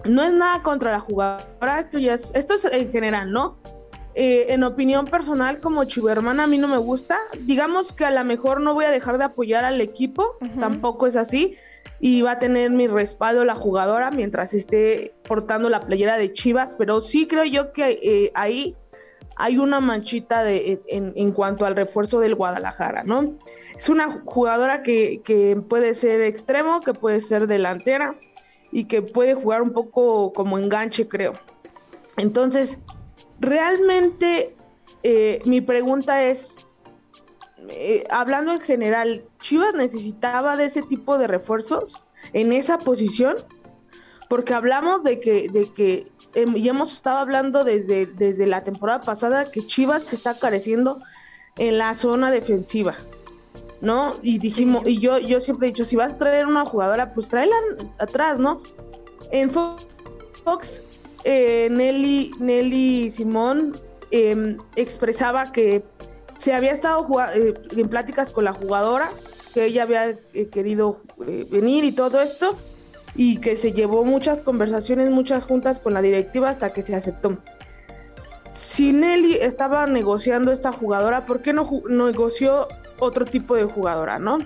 No 0.05 0.23
es 0.23 0.33
nada 0.33 0.63
contra 0.63 0.93
la 0.93 1.01
jugadora, 1.01 1.81
esto 1.81 1.99
ya 1.99 2.15
es, 2.15 2.31
esto 2.35 2.55
es 2.55 2.65
en 2.67 2.91
general, 2.93 3.31
¿no? 3.33 3.57
Eh, 4.17 4.53
en 4.53 4.63
opinión 4.63 5.07
personal, 5.07 5.59
como 5.59 5.85
chivermana, 5.85 6.45
a 6.45 6.47
mí 6.47 6.59
no 6.59 6.69
me 6.69 6.77
gusta. 6.77 7.19
Digamos 7.41 7.93
que 7.93 8.05
a 8.05 8.13
lo 8.13 8.23
mejor 8.25 8.61
no 8.61 8.73
voy 8.73 8.85
a 8.85 8.91
dejar 8.91 9.19
de 9.19 9.25
apoyar 9.25 9.65
al 9.65 9.81
equipo, 9.81 10.37
tampoco 10.61 11.07
es 11.07 11.17
así. 11.17 11.57
Y 12.01 12.23
va 12.23 12.33
a 12.33 12.39
tener 12.39 12.71
mi 12.71 12.87
respaldo 12.87 13.45
la 13.45 13.55
jugadora 13.55 14.11
mientras 14.11 14.53
esté 14.53 15.15
portando 15.27 15.69
la 15.69 15.81
playera 15.81 16.17
de 16.17 16.33
Chivas, 16.33 16.77
pero 16.79 17.01
sí 17.01 17.27
creo 17.27 17.45
yo 17.45 17.73
que 17.73 17.99
eh, 18.03 18.31
ahí 18.35 18.77
hay 19.37 19.59
una 19.59 19.81
manchita 19.81 20.43
de, 20.45 20.81
en, 20.87 21.33
cuanto 21.33 21.67
al 21.67 21.75
refuerzo 21.75 22.21
del 22.21 22.35
Guadalajara, 22.35 23.03
¿no? 23.05 23.35
Es 23.77 23.89
una 23.89 24.23
jugadora 24.25 24.83
que, 24.83 25.21
que 25.25 25.57
puede 25.57 25.95
ser 25.95 26.21
extremo, 26.23 26.81
que 26.81 26.95
puede 26.95 27.21
ser 27.21 27.47
delantera 27.47 28.15
y 28.71 28.87
que 28.87 29.03
puede 29.03 29.35
jugar 29.35 29.63
un 29.63 29.73
poco 29.73 30.33
como 30.33 30.59
enganche, 30.59 31.09
creo. 31.09 31.33
Entonces, 32.17 32.79
realmente 33.41 34.55
eh, 35.03 35.41
mi 35.45 35.61
pregunta 35.61 36.25
es, 36.25 36.55
eh, 37.69 38.05
hablando 38.11 38.53
en 38.53 38.61
general, 38.61 39.25
¿Chivas 39.39 39.75
necesitaba 39.75 40.57
de 40.57 40.67
ese 40.67 40.83
tipo 40.83 41.19
de 41.19 41.27
refuerzos 41.27 42.01
en 42.33 42.53
esa 42.53 42.79
posición? 42.79 43.37
Porque 44.29 44.55
hablamos 44.55 45.03
de 45.03 45.21
que, 45.21 45.49
de 45.51 45.71
que 45.73 46.07
em, 46.35 46.55
ya 46.57 46.71
hemos 46.71 46.93
estado 46.93 47.19
hablando 47.19 47.65
desde, 47.65 48.07
desde 48.07 48.47
la 48.47 48.65
temporada 48.65 49.01
pasada 49.01 49.51
que 49.51 49.67
Chivas 49.67 50.05
se 50.05 50.17
está 50.17 50.39
careciendo 50.39 51.01
en 51.59 51.79
la 51.79 51.95
zona 51.95 52.31
defensiva, 52.31 52.97
¿no? 53.81 54.13
Y 54.23 54.39
dijimos, 54.39 54.83
y 54.87 55.01
yo, 55.01 55.19
yo 55.19 55.41
siempre 55.41 55.69
he 55.69 55.71
dicho, 55.71 55.85
si 55.85 55.97
vas 55.97 56.15
a 56.15 56.19
traer 56.19 56.47
una 56.47 56.65
jugadora, 56.65 57.13
pues 57.13 57.29
tráela 57.29 57.57
atrás, 57.99 58.39
¿no? 58.39 58.63
En 59.31 59.51
Fox 59.51 60.83
eh, 61.25 61.69
Nelly, 61.71 62.33
Nelly 62.39 63.11
Simón 63.11 63.73
em, 64.11 64.59
expresaba 64.77 65.53
que 65.53 65.83
se 66.39 66.53
había 66.53 66.73
estado 66.73 67.07
eh, 67.35 67.55
en 67.77 67.89
pláticas 67.89 68.33
con 68.33 68.45
la 68.45 68.53
jugadora, 68.53 69.11
que 69.55 69.67
ella 69.67 69.85
había 69.85 70.11
eh, 70.11 70.49
querido 70.51 71.01
venir 71.51 71.85
y 71.85 71.93
todo 71.93 72.21
esto, 72.21 72.57
y 73.15 73.39
que 73.39 73.57
se 73.57 73.73
llevó 73.73 74.05
muchas 74.05 74.41
conversaciones, 74.41 75.11
muchas 75.11 75.45
juntas 75.45 75.79
con 75.79 75.95
la 75.95 76.03
directiva 76.03 76.51
hasta 76.51 76.73
que 76.73 76.83
se 76.83 76.95
aceptó. 76.95 77.39
Si 78.55 78.93
Nelly 78.93 79.35
estaba 79.35 79.87
negociando 79.87 80.53
esta 80.53 80.73
jugadora, 80.73 81.27
¿por 81.27 81.43
qué 81.43 81.53
no 81.53 81.69
negoció 81.89 82.69
otro 82.99 83.25
tipo 83.25 83.57
de 83.57 83.65
jugadora, 83.65 84.19
no? 84.19 84.39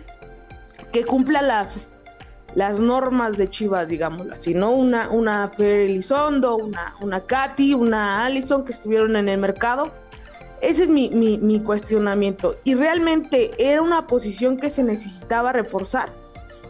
Que 0.93 1.05
cumpla 1.05 1.43
las 1.43 1.89
las 2.55 2.81
normas 2.81 3.37
de 3.37 3.49
Chivas, 3.49 3.89
digámoslo 3.89 4.35
así, 4.35 4.55
¿no? 4.55 4.73
Una, 4.73 5.11
una 5.11 5.49
Fer 5.49 5.83
Elizondo, 5.83 6.57
una, 6.57 6.97
una 7.01 7.21
Katy, 7.21 7.75
una 7.75 8.25
Allison 8.25 8.65
que 8.65 8.73
estuvieron 8.73 9.17
en 9.17 9.29
el 9.29 9.39
mercado. 9.39 9.93
Ese 10.61 10.85
es 10.85 10.91
mi, 10.91 11.09
mi, 11.11 11.61
cuestionamiento. 11.61 12.57
Y 12.65 12.75
realmente 12.75 13.51
era 13.59 13.81
una 13.81 14.07
posición 14.07 14.57
que 14.57 14.71
se 14.71 14.83
necesitaba 14.83 15.53
reforzar, 15.53 16.11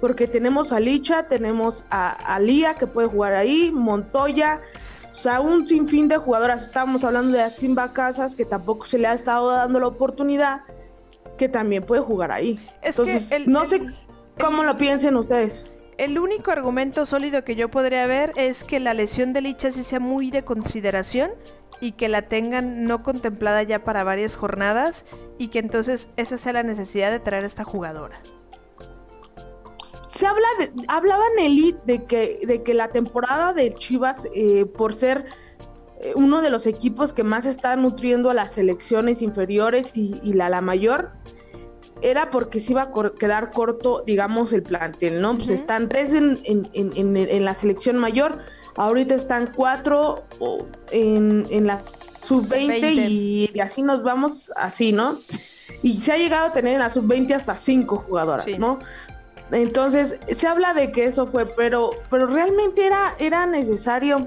porque 0.01 0.27
tenemos 0.27 0.73
a 0.73 0.81
Licha, 0.81 1.25
tenemos 1.25 1.85
a, 1.91 2.11
a 2.11 2.39
Lía 2.39 2.75
que 2.75 2.87
puede 2.87 3.09
jugar 3.09 3.35
ahí, 3.35 3.71
Montoya, 3.71 4.61
o 4.75 4.79
sea, 4.79 5.41
un 5.41 5.67
sinfín 5.67 6.09
de 6.09 6.17
jugadoras. 6.17 6.65
Estamos 6.65 7.03
hablando 7.05 7.37
de 7.37 7.49
Simba 7.51 7.93
Casas, 7.93 8.35
que 8.35 8.45
tampoco 8.45 8.87
se 8.87 8.99
le 8.99 9.07
ha 9.07 9.15
estado 9.15 9.51
dando 9.51 9.81
la 9.81 9.89
oportunidad, 9.89 10.61
que 11.37 11.49
también 11.49 11.83
puede 11.83 12.03
jugar 12.03 12.33
ahí. 12.33 12.59
Entonces, 12.83 13.47
no 13.47 13.67
sé 13.67 13.81
¿Cómo 14.41 14.63
lo 14.63 14.77
piensen 14.79 15.17
ustedes? 15.17 15.65
El 15.97 16.19
único 16.19 16.53
argumento 16.53 17.05
sólido 17.05 17.43
que 17.43 17.57
yo 17.57 17.71
podría 17.71 18.07
ver 18.07 18.33
es 18.37 18.63
que 18.63 18.79
la 18.79 18.95
lesión 18.95 19.33
de 19.33 19.41
Licha 19.41 19.73
sí 19.73 19.83
sea 19.83 19.99
muy 19.99 20.31
de 20.31 20.45
consideración 20.45 21.33
y 21.81 21.93
que 21.93 22.09
la 22.09 22.23
tengan 22.23 22.85
no 22.85 23.03
contemplada 23.03 23.65
ya 23.65 23.81
para 23.81 24.05
varias 24.05 24.37
jornadas 24.37 25.05
y 25.39 25.49
que 25.49 25.59
entonces 25.59 26.09
esa 26.17 26.37
sea 26.37 26.53
la 26.53 26.63
necesidad 26.63 27.11
de 27.11 27.19
traer 27.19 27.45
a 27.45 27.49
esta 27.49 27.65
jugadora. 27.65 28.21
Se 30.19 30.27
habla 30.27 30.49
de, 30.59 30.73
hablaba 30.89 31.23
Nelly 31.37 31.77
de 31.87 32.05
que, 32.05 32.41
de 32.45 32.65
que 32.65 32.75
la 32.75 32.89
temporada 32.89 33.53
de 33.53 33.73
Chivas, 33.73 34.27
eh, 34.35 34.67
por 34.67 34.95
ser 34.95 35.27
eh, 36.01 36.13
uno 36.17 36.43
de 36.43 36.51
los 36.51 36.67
equipos 36.67 37.13
que 37.13 37.23
más 37.23 37.47
está 37.47 37.77
nutriendo 37.77 38.29
a 38.29 38.35
las 38.35 38.55
selecciones 38.55 39.23
inferiores 39.23 39.93
y, 39.95 40.21
y 40.25 40.33
la, 40.33 40.49
la 40.49 40.61
mayor, 40.61 41.13
era 42.03 42.31
porque 42.31 42.59
se 42.59 42.73
iba 42.73 42.83
a 42.83 42.91
quedar 43.17 43.53
corto, 43.53 44.03
digamos, 44.05 44.53
el 44.53 44.63
plantel, 44.63 45.21
¿no? 45.21 45.37
Pues 45.37 45.51
están 45.51 45.89
tres 45.89 46.13
en, 46.13 46.37
en, 46.45 47.45
la 47.45 47.55
selección 47.55 47.97
mayor, 47.97 48.39
ahorita 48.77 49.15
están 49.15 49.53
cuatro 49.55 50.25
en, 50.91 51.67
la 51.67 51.81
sub-20 52.23 53.09
y, 53.09 53.61
así 53.61 53.83
nos 53.83 54.03
vamos 54.03 54.51
así, 54.57 54.93
¿no? 54.93 55.17
Y 55.83 56.01
se 56.01 56.13
ha 56.13 56.17
llegado 56.17 56.47
a 56.47 56.53
tener 56.53 56.75
en 56.75 56.81
la 56.81 56.91
sub-20 56.91 57.35
hasta 57.35 57.57
cinco 57.57 58.05
jugadoras, 58.09 58.47
¿no? 58.59 58.81
Entonces, 59.51 60.19
se 60.31 60.47
habla 60.47 60.75
de 60.75 60.93
que 60.93 61.05
eso 61.05 61.27
fue, 61.27 61.47
pero, 61.47 61.91
pero 62.11 62.27
realmente 62.27 62.87
era, 62.87 63.15
era 63.19 63.47
necesario 63.47 64.27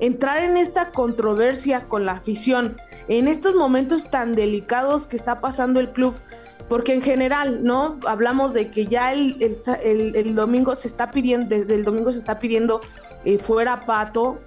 entrar 0.00 0.42
en 0.42 0.56
esta 0.56 0.90
controversia 0.90 1.80
con 1.88 2.04
la 2.04 2.12
afición, 2.12 2.76
en 3.08 3.28
estos 3.28 3.54
momentos 3.54 4.04
tan 4.10 4.34
delicados 4.34 5.06
que 5.06 5.16
está 5.16 5.40
pasando 5.40 5.80
el 5.80 5.90
club 5.90 6.14
porque 6.68 6.94
en 6.94 7.02
general, 7.02 7.62
¿no? 7.62 7.98
Hablamos 8.06 8.54
de 8.54 8.70
que 8.70 8.86
ya 8.86 9.12
el, 9.12 9.36
el, 9.82 10.34
domingo 10.34 10.74
se 10.76 10.88
está 10.88 11.10
pidiendo, 11.10 11.46
desde 11.48 11.74
el 11.74 11.84
domingo 11.84 12.10
se 12.12 12.18
está 12.18 12.38
pidiendo 12.38 12.80
eh, 13.24 13.38
fuera 13.38 13.84
Pato, 13.84 14.38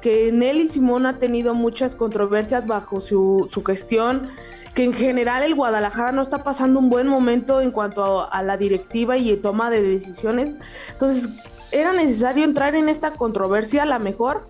que 0.00 0.32
Nelly 0.32 0.68
Simón 0.68 1.06
ha 1.06 1.18
tenido 1.18 1.54
muchas 1.54 1.96
controversias 1.96 2.66
bajo 2.66 3.00
su, 3.00 3.48
su 3.50 3.64
gestión, 3.64 4.30
que 4.74 4.84
en 4.84 4.92
general 4.92 5.42
el 5.42 5.54
Guadalajara 5.54 6.12
no 6.12 6.22
está 6.22 6.44
pasando 6.44 6.78
un 6.78 6.88
buen 6.88 7.08
momento 7.08 7.60
en 7.60 7.70
cuanto 7.70 8.30
a, 8.30 8.42
la 8.42 8.56
directiva 8.56 9.16
y 9.16 9.36
toma 9.36 9.70
de 9.70 9.82
decisiones. 9.82 10.54
Entonces, 10.92 11.28
¿era 11.72 11.92
necesario 11.92 12.44
entrar 12.44 12.74
en 12.74 12.88
esta 12.88 13.12
controversia 13.12 13.82
a 13.82 13.86
la 13.86 13.98
mejor? 13.98 14.48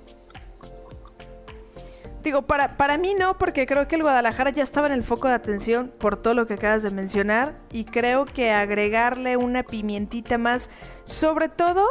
Digo, 2.23 2.43
para, 2.43 2.76
para 2.76 2.99
mí 2.99 3.14
no, 3.19 3.38
porque 3.38 3.64
creo 3.64 3.88
que 3.88 3.97
el 3.97 4.02
Guadalajara 4.02 4.50
ya 4.50 4.62
estaba 4.62 4.88
en 4.88 4.93
el 4.93 5.02
foco 5.02 5.28
de 5.28 5.35
atención 5.35 5.90
por 5.99 6.21
todo 6.21 6.35
lo 6.35 6.47
que 6.47 6.55
acabas 6.55 6.83
de 6.83 6.90
mencionar 6.90 7.55
y 7.73 7.85
creo 7.85 8.26
que 8.26 8.50
agregarle 8.50 9.38
una 9.38 9.62
pimientita 9.62 10.37
más, 10.37 10.69
sobre 11.05 11.49
todo 11.49 11.87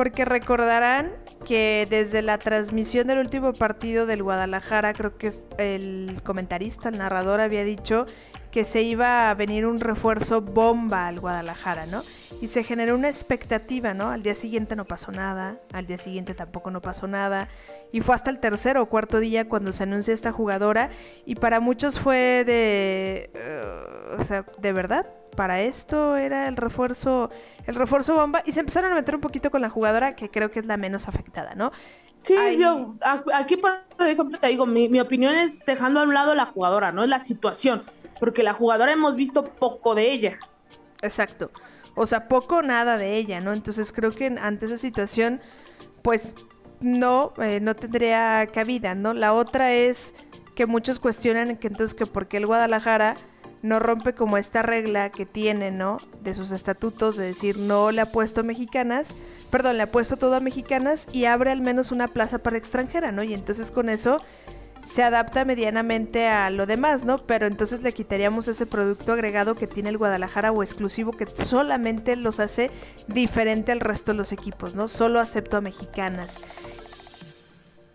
porque 0.00 0.24
recordarán 0.24 1.12
que 1.44 1.86
desde 1.90 2.22
la 2.22 2.38
transmisión 2.38 3.06
del 3.08 3.18
último 3.18 3.52
partido 3.52 4.06
del 4.06 4.22
Guadalajara, 4.22 4.94
creo 4.94 5.18
que 5.18 5.30
el 5.58 6.22
comentarista, 6.24 6.88
el 6.88 6.96
narrador 6.96 7.38
había 7.38 7.64
dicho 7.64 8.06
que 8.50 8.64
se 8.64 8.80
iba 8.80 9.28
a 9.28 9.34
venir 9.34 9.66
un 9.66 9.78
refuerzo 9.78 10.40
bomba 10.40 11.06
al 11.06 11.20
Guadalajara, 11.20 11.84
¿no? 11.84 12.00
Y 12.40 12.48
se 12.48 12.64
generó 12.64 12.94
una 12.94 13.10
expectativa, 13.10 13.92
¿no? 13.92 14.08
Al 14.08 14.22
día 14.22 14.34
siguiente 14.34 14.74
no 14.74 14.86
pasó 14.86 15.12
nada, 15.12 15.58
al 15.74 15.86
día 15.86 15.98
siguiente 15.98 16.32
tampoco 16.32 16.70
no 16.70 16.80
pasó 16.80 17.06
nada, 17.06 17.48
y 17.92 18.00
fue 18.00 18.14
hasta 18.14 18.30
el 18.30 18.40
tercer 18.40 18.78
o 18.78 18.86
cuarto 18.86 19.20
día 19.20 19.50
cuando 19.50 19.70
se 19.70 19.82
anunció 19.82 20.14
esta 20.14 20.32
jugadora, 20.32 20.88
y 21.26 21.34
para 21.34 21.60
muchos 21.60 22.00
fue 22.00 22.44
de... 22.46 23.28
Uh, 23.34 24.22
o 24.22 24.24
sea, 24.24 24.46
¿de 24.56 24.72
verdad? 24.72 25.04
Para 25.36 25.60
esto 25.60 26.16
era 26.16 26.48
el 26.48 26.56
refuerzo, 26.56 27.30
el 27.66 27.74
refuerzo 27.74 28.14
bomba, 28.14 28.42
y 28.44 28.52
se 28.52 28.60
empezaron 28.60 28.92
a 28.92 28.94
meter 28.94 29.14
un 29.14 29.20
poquito 29.20 29.50
con 29.50 29.60
la 29.60 29.70
jugadora, 29.70 30.14
que 30.16 30.30
creo 30.30 30.50
que 30.50 30.60
es 30.60 30.66
la 30.66 30.76
menos 30.76 31.08
afectada, 31.08 31.54
¿no? 31.54 31.72
Sí, 32.22 32.34
yo 32.58 32.96
aquí 33.32 33.56
por 33.56 33.80
ejemplo 34.00 34.38
te 34.38 34.48
digo, 34.48 34.66
mi, 34.66 34.90
mi 34.90 35.00
opinión 35.00 35.32
es 35.32 35.64
dejando 35.64 36.00
a 36.00 36.02
un 36.02 36.12
lado 36.12 36.34
la 36.34 36.44
jugadora, 36.44 36.92
¿no? 36.92 37.02
Es 37.02 37.08
la 37.08 37.20
situación 37.20 37.84
porque 38.20 38.42
la 38.44 38.52
jugadora 38.52 38.92
hemos 38.92 39.16
visto 39.16 39.42
poco 39.42 39.96
de 39.96 40.12
ella. 40.12 40.38
Exacto. 41.02 41.50
O 41.96 42.06
sea, 42.06 42.28
poco 42.28 42.62
nada 42.62 42.98
de 42.98 43.16
ella, 43.16 43.40
¿no? 43.40 43.52
Entonces 43.52 43.92
creo 43.92 44.12
que 44.12 44.26
ante 44.26 44.66
esa 44.66 44.76
situación, 44.76 45.40
pues 46.02 46.34
no, 46.80 47.32
eh, 47.38 47.58
no 47.60 47.74
tendría 47.74 48.46
cabida, 48.52 48.94
¿no? 48.94 49.14
La 49.14 49.32
otra 49.32 49.72
es 49.72 50.14
que 50.54 50.66
muchos 50.66 51.00
cuestionan 51.00 51.56
que 51.56 51.68
entonces 51.68 51.94
que 51.94 52.06
por 52.06 52.28
qué 52.28 52.36
el 52.36 52.46
Guadalajara 52.46 53.14
no 53.62 53.78
rompe 53.78 54.14
como 54.14 54.36
esta 54.36 54.62
regla 54.62 55.10
que 55.10 55.26
tiene, 55.26 55.70
¿no? 55.70 55.98
De 56.22 56.34
sus 56.34 56.52
estatutos, 56.52 57.16
de 57.16 57.26
decir, 57.26 57.58
no 57.58 57.90
le 57.90 58.00
ha 58.00 58.06
puesto 58.06 58.42
mexicanas, 58.42 59.16
perdón, 59.50 59.76
le 59.76 59.82
ha 59.82 59.90
puesto 59.90 60.16
todo 60.16 60.34
a 60.34 60.40
mexicanas 60.40 61.06
y 61.12 61.26
abre 61.26 61.50
al 61.50 61.60
menos 61.60 61.92
una 61.92 62.08
plaza 62.08 62.38
para 62.38 62.56
extranjera, 62.56 63.12
¿no? 63.12 63.22
Y 63.22 63.34
entonces 63.34 63.70
con 63.70 63.88
eso 63.88 64.18
se 64.82 65.02
adapta 65.02 65.44
medianamente 65.44 66.26
a 66.26 66.48
lo 66.50 66.66
demás, 66.66 67.04
¿no? 67.04 67.18
Pero 67.18 67.46
entonces 67.46 67.82
le 67.82 67.92
quitaríamos 67.92 68.48
ese 68.48 68.66
producto 68.66 69.12
agregado 69.12 69.54
que 69.54 69.66
tiene 69.66 69.90
el 69.90 69.98
Guadalajara 69.98 70.52
o 70.52 70.62
exclusivo 70.62 71.12
que 71.12 71.26
solamente 71.26 72.16
los 72.16 72.40
hace 72.40 72.70
diferente 73.06 73.72
al 73.72 73.80
resto 73.80 74.12
de 74.12 74.18
los 74.18 74.32
equipos, 74.32 74.74
¿no? 74.74 74.88
Solo 74.88 75.20
acepto 75.20 75.58
a 75.58 75.60
mexicanas. 75.60 76.40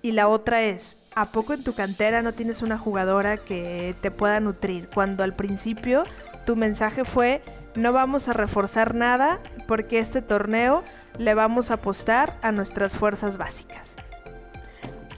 Y 0.04 0.12
la 0.12 0.28
otra 0.28 0.62
es, 0.62 0.98
¿a 1.16 1.26
poco 1.28 1.54
en 1.54 1.64
tu 1.64 1.74
cantera 1.74 2.22
no 2.22 2.34
tienes 2.34 2.62
una 2.62 2.78
jugadora 2.78 3.38
que 3.38 3.96
te 4.02 4.12
pueda 4.12 4.40
nutrir? 4.40 4.90
Cuando 4.94 5.24
al 5.24 5.34
principio 5.34 6.04
tu 6.46 6.56
mensaje 6.56 7.06
fue, 7.06 7.42
no 7.76 7.94
vamos 7.94 8.28
a 8.28 8.34
reforzar 8.34 8.94
nada 8.94 9.40
porque 9.68 10.00
este 10.00 10.22
torneo 10.22 10.84
le 11.18 11.34
vamos 11.34 11.72
a 11.72 11.76
apostar 11.76 12.34
a 12.42 12.52
nuestras 12.52 12.98
fuerzas 12.98 13.38
básicas. 13.38 13.96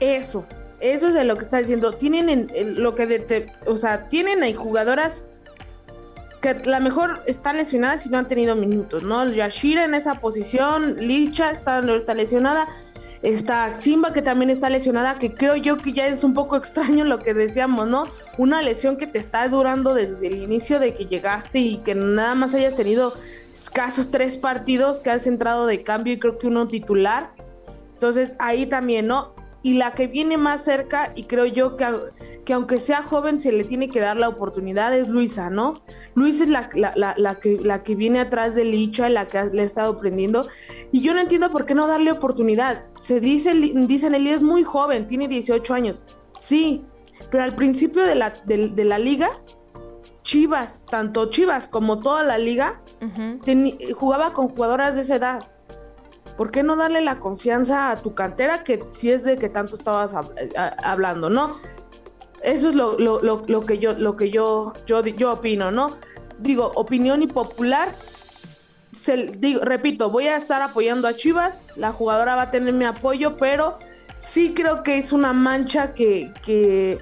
Eso, 0.00 0.46
eso 0.80 1.08
es 1.08 1.14
de 1.14 1.24
lo 1.24 1.36
que 1.36 1.44
está 1.44 1.58
diciendo. 1.58 1.92
Tienen 1.92 2.28
en, 2.28 2.82
lo 2.82 2.94
que 2.94 3.06
de, 3.06 3.52
o 3.66 3.76
sea, 3.76 4.08
tienen 4.08 4.42
ahí 4.44 4.54
jugadoras 4.54 5.24
que 6.40 6.54
la 6.54 6.78
mejor 6.78 7.20
están 7.26 7.56
lesionadas 7.56 8.06
y 8.06 8.10
no 8.10 8.18
han 8.18 8.28
tenido 8.28 8.54
minutos, 8.54 9.02
¿no? 9.02 9.28
Yashira 9.28 9.84
en 9.84 9.94
esa 9.94 10.14
posición, 10.14 10.94
Licha 10.96 11.50
está, 11.50 11.80
está 11.80 12.14
lesionada, 12.14 12.68
está 13.22 13.80
Simba 13.80 14.12
que 14.12 14.22
también 14.22 14.50
está 14.50 14.70
lesionada, 14.70 15.18
que 15.18 15.34
creo 15.34 15.56
yo 15.56 15.76
que 15.76 15.92
ya 15.92 16.06
es 16.06 16.24
un 16.24 16.34
poco 16.34 16.56
extraño 16.56 17.04
lo 17.04 17.18
que 17.18 17.34
decíamos, 17.34 17.88
¿no? 17.88 18.04
Una 18.36 18.62
lesión 18.62 18.96
que 18.96 19.06
te 19.06 19.18
está 19.18 19.48
durando 19.48 19.94
desde 19.94 20.26
el 20.26 20.42
inicio 20.42 20.78
de 20.78 20.94
que 20.94 21.06
llegaste 21.06 21.58
y 21.58 21.78
que 21.78 21.94
nada 21.94 22.34
más 22.34 22.54
hayas 22.54 22.76
tenido 22.76 23.12
escasos 23.52 24.10
tres 24.10 24.36
partidos 24.36 25.00
que 25.00 25.10
has 25.10 25.26
entrado 25.26 25.66
de 25.66 25.82
cambio 25.82 26.14
y 26.14 26.18
creo 26.18 26.38
que 26.38 26.46
uno 26.46 26.68
titular. 26.68 27.30
Entonces 27.94 28.30
ahí 28.38 28.66
también, 28.66 29.06
¿no? 29.08 29.37
Y 29.62 29.74
la 29.74 29.92
que 29.92 30.06
viene 30.06 30.36
más 30.36 30.64
cerca, 30.64 31.12
y 31.14 31.24
creo 31.24 31.46
yo 31.46 31.76
que, 31.76 31.86
que 32.44 32.52
aunque 32.52 32.78
sea 32.78 33.02
joven 33.02 33.40
se 33.40 33.50
le 33.50 33.64
tiene 33.64 33.88
que 33.88 34.00
dar 34.00 34.16
la 34.16 34.28
oportunidad, 34.28 34.96
es 34.96 35.08
Luisa, 35.08 35.50
¿no? 35.50 35.74
Luisa 36.14 36.44
es 36.44 36.50
la, 36.50 36.70
la, 36.74 37.34
que, 37.36 37.58
la 37.62 37.82
que 37.82 37.94
viene 37.94 38.20
atrás 38.20 38.54
de 38.54 38.64
Licha, 38.64 39.08
la 39.08 39.26
que 39.26 39.44
le 39.52 39.62
ha 39.62 39.64
estado 39.64 39.94
aprendiendo, 39.94 40.46
y 40.92 41.00
yo 41.00 41.12
no 41.12 41.20
entiendo 41.20 41.50
por 41.50 41.66
qué 41.66 41.74
no 41.74 41.86
darle 41.86 42.12
oportunidad. 42.12 42.84
Se 43.02 43.20
dice, 43.20 43.52
dicen, 43.54 44.14
Eli 44.14 44.30
es 44.30 44.42
muy 44.42 44.62
joven, 44.62 45.08
tiene 45.08 45.26
18 45.26 45.74
años, 45.74 46.04
sí, 46.38 46.82
pero 47.30 47.42
al 47.42 47.54
principio 47.56 48.04
de 48.04 48.14
la, 48.14 48.32
de, 48.44 48.84
la 48.84 48.98
liga, 48.98 49.30
Chivas, 50.22 50.82
tanto 50.88 51.30
Chivas 51.30 51.66
como 51.68 51.98
toda 51.98 52.22
la 52.22 52.38
liga, 52.38 52.80
jugaba 53.96 54.32
con 54.32 54.48
jugadoras 54.48 54.94
de 54.94 55.02
esa 55.02 55.16
edad 55.16 55.57
¿por 56.36 56.50
qué 56.50 56.62
no 56.62 56.76
darle 56.76 57.00
la 57.00 57.18
confianza 57.18 57.90
a 57.90 57.96
tu 57.96 58.14
cantera 58.14 58.64
que 58.64 58.84
si 58.90 59.10
es 59.10 59.22
de 59.22 59.36
que 59.36 59.48
tanto 59.48 59.76
estabas 59.76 60.12
eh, 60.36 60.50
hablando, 60.82 61.30
¿no? 61.30 61.56
Eso 62.42 62.68
es 62.68 62.74
lo, 62.74 62.96
que 63.66 63.78
yo, 63.78 63.94
lo 63.94 64.16
que 64.16 64.30
yo, 64.30 64.72
yo, 64.86 65.04
yo 65.04 65.32
opino, 65.32 65.70
¿no? 65.70 65.88
Digo, 66.38 66.70
opinión 66.76 67.22
impopular. 67.22 67.88
Se, 68.96 69.16
digo, 69.16 69.60
repito, 69.62 70.10
voy 70.10 70.28
a 70.28 70.36
estar 70.36 70.62
apoyando 70.62 71.08
a 71.08 71.14
Chivas, 71.14 71.66
la 71.76 71.92
jugadora 71.92 72.36
va 72.36 72.42
a 72.42 72.50
tener 72.50 72.74
mi 72.74 72.84
apoyo, 72.84 73.36
pero 73.36 73.76
sí 74.20 74.54
creo 74.54 74.82
que 74.82 74.98
es 74.98 75.12
una 75.12 75.32
mancha 75.32 75.94
que, 75.94 76.32
que, 76.44 76.98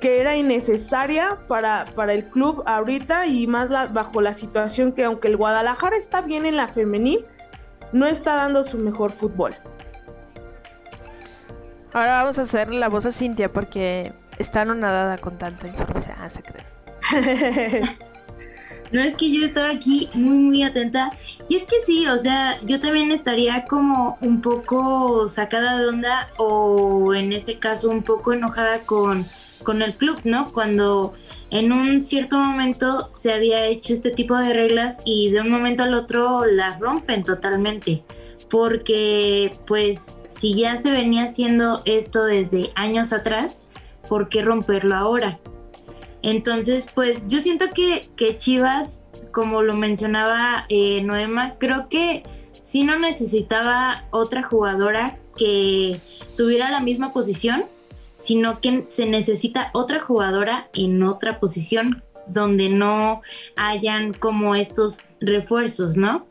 que 0.00 0.20
era 0.20 0.36
innecesaria 0.36 1.38
para, 1.46 1.84
para 1.94 2.12
el 2.14 2.24
club 2.24 2.62
ahorita 2.66 3.26
y 3.26 3.46
más 3.46 3.68
bajo 3.92 4.20
la 4.20 4.36
situación 4.36 4.92
que 4.92 5.04
aunque 5.04 5.28
el 5.28 5.36
Guadalajara 5.36 5.96
está 5.96 6.20
bien 6.22 6.46
en 6.46 6.56
la 6.56 6.68
femenil, 6.68 7.24
no 7.92 8.06
está 8.06 8.34
dando 8.34 8.64
su 8.64 8.78
mejor 8.78 9.12
fútbol. 9.12 9.54
Ahora 11.92 12.18
vamos 12.18 12.38
a 12.38 12.42
hacer 12.42 12.72
la 12.72 12.88
voz 12.88 13.06
a 13.06 13.12
Cintia 13.12 13.48
porque 13.48 14.12
está 14.38 14.62
anonadada 14.62 15.18
con 15.18 15.38
tanta 15.38 15.66
información. 15.66 16.16
Ah, 16.20 16.30
se 16.30 16.42
cree. 16.42 17.82
No 18.92 19.00
es 19.00 19.14
que 19.14 19.30
yo 19.30 19.44
estaba 19.44 19.70
aquí 19.70 20.08
muy 20.14 20.36
muy 20.36 20.62
atenta 20.64 21.10
y 21.48 21.56
es 21.56 21.62
que 21.62 21.76
sí, 21.86 22.08
o 22.08 22.18
sea, 22.18 22.60
yo 22.62 22.80
también 22.80 23.12
estaría 23.12 23.64
como 23.66 24.18
un 24.20 24.40
poco 24.40 25.28
sacada 25.28 25.78
de 25.78 25.86
onda 25.86 26.28
o 26.38 27.14
en 27.14 27.32
este 27.32 27.58
caso 27.58 27.88
un 27.88 28.02
poco 28.02 28.32
enojada 28.32 28.80
con, 28.80 29.24
con 29.62 29.82
el 29.82 29.94
club, 29.94 30.20
¿no? 30.24 30.52
Cuando 30.52 31.14
en 31.50 31.72
un 31.72 32.00
cierto 32.00 32.38
momento 32.38 33.08
se 33.12 33.32
había 33.32 33.66
hecho 33.66 33.92
este 33.92 34.10
tipo 34.10 34.36
de 34.36 34.52
reglas 34.52 35.00
y 35.04 35.30
de 35.30 35.40
un 35.40 35.50
momento 35.50 35.82
al 35.82 35.94
otro 35.94 36.44
las 36.44 36.80
rompen 36.80 37.24
totalmente. 37.24 38.02
Porque 38.48 39.52
pues 39.66 40.18
si 40.28 40.54
ya 40.56 40.76
se 40.76 40.90
venía 40.90 41.24
haciendo 41.24 41.82
esto 41.84 42.24
desde 42.24 42.70
años 42.74 43.12
atrás, 43.12 43.68
¿por 44.08 44.28
qué 44.28 44.42
romperlo 44.42 44.96
ahora? 44.96 45.38
Entonces 46.22 46.88
pues 46.92 47.28
yo 47.28 47.40
siento 47.40 47.66
que, 47.74 48.06
que 48.16 48.36
Chivas, 48.36 49.06
como 49.32 49.62
lo 49.62 49.74
mencionaba 49.74 50.66
eh, 50.68 51.00
Noema, 51.02 51.54
creo 51.58 51.88
que 51.88 52.24
sí 52.52 52.84
no 52.84 52.98
necesitaba 52.98 54.04
otra 54.10 54.42
jugadora 54.42 55.18
que 55.36 55.98
tuviera 56.36 56.70
la 56.70 56.80
misma 56.80 57.12
posición 57.12 57.64
sino 58.20 58.60
que 58.60 58.86
se 58.86 59.06
necesita 59.06 59.70
otra 59.72 59.98
jugadora 59.98 60.68
en 60.74 61.02
otra 61.02 61.40
posición 61.40 62.04
donde 62.26 62.68
no 62.68 63.22
hayan 63.56 64.12
como 64.12 64.54
estos 64.54 64.98
refuerzos, 65.20 65.96
¿no? 65.96 66.26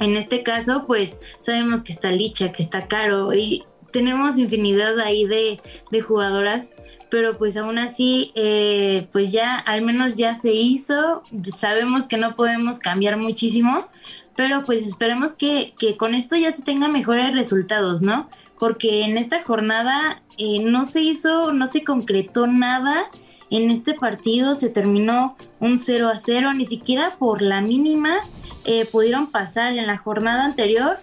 En 0.00 0.16
este 0.16 0.42
caso, 0.42 0.82
pues 0.84 1.20
sabemos 1.38 1.82
que 1.82 1.92
está 1.92 2.10
Licha, 2.10 2.50
que 2.50 2.60
está 2.60 2.88
Caro 2.88 3.32
y 3.32 3.62
tenemos 3.92 4.36
infinidad 4.36 4.98
ahí 4.98 5.24
de, 5.26 5.60
jugadoras, 6.00 6.74
pero 7.08 7.38
pues 7.38 7.56
aún 7.56 7.78
así, 7.78 8.32
eh, 8.34 9.06
pues 9.12 9.30
ya 9.30 9.56
al 9.56 9.82
menos 9.82 10.16
ya 10.16 10.34
se 10.34 10.52
hizo, 10.52 11.22
sabemos 11.54 12.06
que 12.06 12.16
no 12.16 12.34
podemos 12.34 12.80
cambiar 12.80 13.16
muchísimo, 13.16 13.86
pero 14.34 14.64
pues 14.64 14.84
esperemos 14.84 15.34
que, 15.34 15.72
que 15.78 15.96
con 15.96 16.16
esto 16.16 16.34
ya 16.34 16.50
se 16.50 16.64
tengan 16.64 16.92
mejores 16.92 17.32
resultados, 17.32 18.02
¿no? 18.02 18.28
Porque 18.62 19.02
en 19.02 19.18
esta 19.18 19.42
jornada 19.42 20.22
eh, 20.38 20.60
no 20.62 20.84
se 20.84 21.00
hizo, 21.00 21.52
no 21.52 21.66
se 21.66 21.82
concretó 21.82 22.46
nada. 22.46 23.10
En 23.50 23.72
este 23.72 23.92
partido 23.92 24.54
se 24.54 24.68
terminó 24.68 25.36
un 25.58 25.78
0 25.78 26.08
a 26.08 26.16
0, 26.16 26.52
ni 26.54 26.64
siquiera 26.64 27.10
por 27.18 27.42
la 27.42 27.60
mínima 27.60 28.18
eh, 28.64 28.86
pudieron 28.86 29.26
pasar. 29.26 29.76
En 29.76 29.88
la 29.88 29.98
jornada 29.98 30.44
anterior 30.44 30.98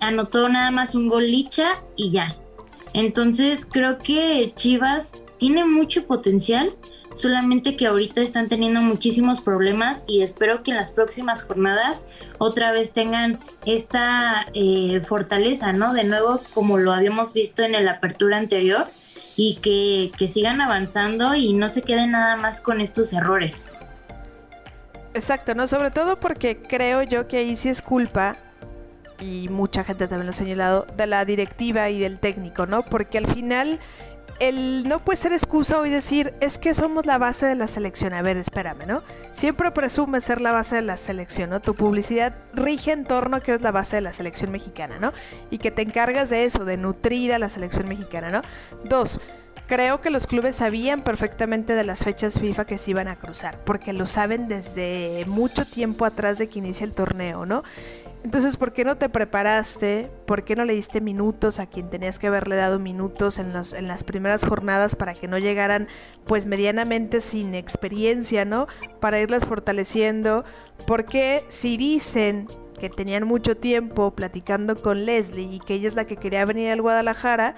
anotó 0.00 0.48
nada 0.48 0.70
más 0.70 0.94
un 0.94 1.08
gol 1.08 1.30
Licha 1.30 1.72
y 1.94 2.10
ya. 2.10 2.34
Entonces 2.94 3.66
creo 3.70 3.98
que 3.98 4.54
Chivas 4.56 5.22
tiene 5.36 5.66
mucho 5.66 6.06
potencial 6.06 6.72
solamente 7.14 7.76
que 7.76 7.86
ahorita 7.86 8.20
están 8.20 8.48
teniendo 8.48 8.82
muchísimos 8.82 9.40
problemas 9.40 10.04
y 10.06 10.22
espero 10.22 10.62
que 10.62 10.72
en 10.72 10.76
las 10.76 10.90
próximas 10.90 11.42
jornadas 11.42 12.08
otra 12.38 12.72
vez 12.72 12.92
tengan 12.92 13.40
esta 13.64 14.46
eh, 14.52 15.00
fortaleza, 15.06 15.72
¿no? 15.72 15.94
De 15.94 16.04
nuevo, 16.04 16.40
como 16.52 16.76
lo 16.76 16.92
habíamos 16.92 17.32
visto 17.32 17.62
en 17.62 17.72
la 17.72 17.92
apertura 17.92 18.36
anterior, 18.36 18.86
y 19.36 19.56
que, 19.56 20.16
que 20.16 20.28
sigan 20.28 20.60
avanzando 20.60 21.34
y 21.34 21.54
no 21.54 21.68
se 21.68 21.82
queden 21.82 22.12
nada 22.12 22.36
más 22.36 22.60
con 22.60 22.80
estos 22.80 23.12
errores. 23.12 23.76
Exacto, 25.14 25.54
¿no? 25.54 25.66
Sobre 25.66 25.90
todo 25.90 26.18
porque 26.18 26.58
creo 26.58 27.02
yo 27.02 27.28
que 27.28 27.38
ahí 27.38 27.56
sí 27.56 27.68
es 27.68 27.82
culpa 27.82 28.36
y 29.20 29.48
mucha 29.48 29.84
gente 29.84 30.08
también 30.08 30.26
lo 30.26 30.30
ha 30.30 30.34
señalado, 30.34 30.86
de 30.96 31.06
la 31.06 31.24
directiva 31.24 31.88
y 31.88 32.00
del 32.00 32.18
técnico, 32.18 32.66
¿no? 32.66 32.82
Porque 32.82 33.18
al 33.18 33.26
final 33.26 33.80
el 34.40 34.88
no 34.88 34.98
puede 34.98 35.16
ser 35.16 35.32
excusa 35.32 35.78
hoy 35.78 35.90
decir 35.90 36.34
es 36.40 36.58
que 36.58 36.74
somos 36.74 37.06
la 37.06 37.18
base 37.18 37.46
de 37.46 37.54
la 37.54 37.66
selección. 37.66 38.12
A 38.12 38.22
ver, 38.22 38.36
espérame, 38.36 38.86
¿no? 38.86 39.02
Siempre 39.32 39.70
presume 39.70 40.20
ser 40.20 40.40
la 40.40 40.52
base 40.52 40.76
de 40.76 40.82
la 40.82 40.96
selección, 40.96 41.50
¿no? 41.50 41.60
Tu 41.60 41.74
publicidad 41.74 42.34
rige 42.52 42.92
en 42.92 43.04
torno 43.04 43.36
a 43.36 43.40
que 43.40 43.54
es 43.54 43.60
la 43.60 43.70
base 43.70 43.96
de 43.96 44.02
la 44.02 44.12
selección 44.12 44.50
mexicana, 44.50 44.98
¿no? 44.98 45.12
Y 45.50 45.58
que 45.58 45.70
te 45.70 45.82
encargas 45.82 46.30
de 46.30 46.44
eso, 46.44 46.64
de 46.64 46.76
nutrir 46.76 47.32
a 47.32 47.38
la 47.38 47.48
selección 47.48 47.88
mexicana, 47.88 48.30
¿no? 48.30 48.42
Dos, 48.84 49.20
creo 49.66 50.00
que 50.00 50.10
los 50.10 50.26
clubes 50.26 50.56
sabían 50.56 51.02
perfectamente 51.02 51.74
de 51.74 51.84
las 51.84 52.04
fechas 52.04 52.38
FIFA 52.38 52.66
que 52.66 52.78
se 52.78 52.90
iban 52.90 53.08
a 53.08 53.16
cruzar, 53.16 53.58
porque 53.64 53.92
lo 53.92 54.06
saben 54.06 54.48
desde 54.48 55.24
mucho 55.26 55.64
tiempo 55.64 56.04
atrás 56.04 56.38
de 56.38 56.48
que 56.48 56.58
inicia 56.58 56.84
el 56.84 56.92
torneo, 56.92 57.46
¿no? 57.46 57.62
Entonces, 58.24 58.56
¿por 58.56 58.72
qué 58.72 58.86
no 58.86 58.96
te 58.96 59.10
preparaste? 59.10 60.08
¿Por 60.24 60.44
qué 60.44 60.56
no 60.56 60.64
le 60.64 60.72
diste 60.72 61.02
minutos 61.02 61.60
a 61.60 61.66
quien 61.66 61.90
tenías 61.90 62.18
que 62.18 62.28
haberle 62.28 62.56
dado 62.56 62.78
minutos 62.78 63.38
en, 63.38 63.52
en 63.54 63.86
las 63.86 64.02
primeras 64.02 64.46
jornadas 64.46 64.96
para 64.96 65.12
que 65.12 65.28
no 65.28 65.36
llegaran 65.36 65.88
pues 66.24 66.46
medianamente 66.46 67.20
sin 67.20 67.54
experiencia, 67.54 68.46
¿no? 68.46 68.66
Para 68.98 69.20
irlas 69.20 69.44
fortaleciendo. 69.44 70.44
Porque 70.86 71.44
si 71.50 71.76
dicen 71.76 72.48
que 72.80 72.88
tenían 72.88 73.24
mucho 73.24 73.58
tiempo 73.58 74.12
platicando 74.12 74.74
con 74.74 75.04
Leslie 75.04 75.56
y 75.56 75.60
que 75.60 75.74
ella 75.74 75.88
es 75.88 75.94
la 75.94 76.06
que 76.06 76.16
quería 76.16 76.46
venir 76.46 76.70
al 76.72 76.80
Guadalajara, 76.80 77.56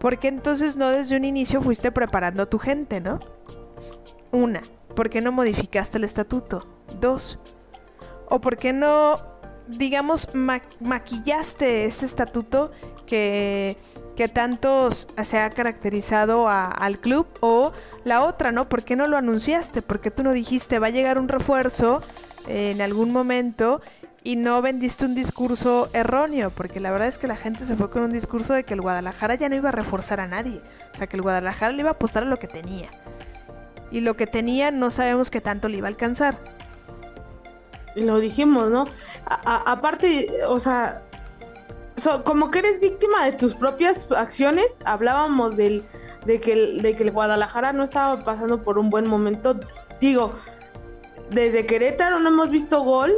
¿por 0.00 0.18
qué 0.18 0.26
entonces 0.26 0.76
no 0.76 0.90
desde 0.90 1.16
un 1.16 1.24
inicio 1.24 1.62
fuiste 1.62 1.92
preparando 1.92 2.42
a 2.42 2.46
tu 2.46 2.58
gente, 2.58 3.00
¿no? 3.00 3.20
Una, 4.32 4.62
¿por 4.96 5.10
qué 5.10 5.20
no 5.20 5.30
modificaste 5.30 5.96
el 5.96 6.02
estatuto? 6.02 6.66
Dos, 7.00 7.38
¿o 8.28 8.40
por 8.40 8.56
qué 8.56 8.72
no 8.72 9.37
digamos, 9.68 10.28
maquillaste 10.80 11.84
este 11.84 12.06
estatuto 12.06 12.72
que, 13.06 13.76
que 14.16 14.28
tantos 14.28 15.08
se 15.22 15.38
ha 15.38 15.50
caracterizado 15.50 16.48
al 16.48 16.98
club 16.98 17.26
o 17.40 17.72
la 18.04 18.22
otra, 18.22 18.50
¿no? 18.50 18.68
¿Por 18.68 18.82
qué 18.82 18.96
no 18.96 19.06
lo 19.06 19.16
anunciaste? 19.16 19.82
¿Por 19.82 20.00
qué 20.00 20.10
tú 20.10 20.22
no 20.22 20.32
dijiste 20.32 20.78
va 20.78 20.88
a 20.88 20.90
llegar 20.90 21.18
un 21.18 21.28
refuerzo 21.28 22.02
en 22.46 22.80
algún 22.80 23.12
momento 23.12 23.80
y 24.24 24.36
no 24.36 24.60
vendiste 24.62 25.04
un 25.04 25.14
discurso 25.14 25.90
erróneo? 25.92 26.50
Porque 26.50 26.80
la 26.80 26.90
verdad 26.90 27.08
es 27.08 27.18
que 27.18 27.26
la 27.26 27.36
gente 27.36 27.64
se 27.64 27.76
fue 27.76 27.90
con 27.90 28.02
un 28.02 28.12
discurso 28.12 28.54
de 28.54 28.64
que 28.64 28.74
el 28.74 28.80
Guadalajara 28.80 29.34
ya 29.34 29.48
no 29.48 29.56
iba 29.56 29.68
a 29.68 29.72
reforzar 29.72 30.20
a 30.20 30.26
nadie. 30.26 30.60
O 30.92 30.96
sea, 30.96 31.06
que 31.06 31.16
el 31.16 31.22
Guadalajara 31.22 31.72
le 31.72 31.80
iba 31.80 31.90
a 31.90 31.92
apostar 31.92 32.22
a 32.22 32.26
lo 32.26 32.38
que 32.38 32.48
tenía. 32.48 32.88
Y 33.90 34.00
lo 34.00 34.16
que 34.16 34.26
tenía 34.26 34.70
no 34.70 34.90
sabemos 34.90 35.30
qué 35.30 35.40
tanto 35.40 35.68
le 35.68 35.78
iba 35.78 35.86
a 35.86 35.90
alcanzar. 35.90 36.36
Lo 38.00 38.18
dijimos, 38.18 38.70
¿no? 38.70 38.84
aparte, 39.44 40.28
o 40.46 40.58
sea, 40.58 41.02
como 42.24 42.50
que 42.50 42.60
eres 42.60 42.80
víctima 42.80 43.26
de 43.26 43.32
tus 43.32 43.54
propias 43.54 44.10
acciones, 44.12 44.76
hablábamos 44.84 45.56
del, 45.56 45.84
de, 46.24 46.40
que 46.40 46.52
el, 46.52 46.82
de 46.82 46.96
que 46.96 47.04
el 47.04 47.10
Guadalajara 47.10 47.72
no 47.72 47.84
estaba 47.84 48.24
pasando 48.24 48.62
por 48.62 48.78
un 48.78 48.90
buen 48.90 49.08
momento. 49.08 49.58
Digo, 50.00 50.32
desde 51.30 51.66
Querétaro 51.66 52.20
no 52.20 52.28
hemos 52.28 52.50
visto 52.50 52.82
gol, 52.82 53.12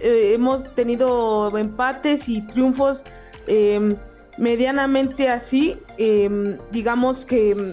eh, 0.00 0.32
hemos 0.34 0.64
tenido 0.74 1.56
empates 1.56 2.28
y 2.28 2.42
triunfos 2.42 3.04
em, 3.46 3.96
medianamente 4.36 5.28
así, 5.28 5.76
em, 5.98 6.58
digamos 6.70 7.24
que 7.24 7.52
em, 7.52 7.72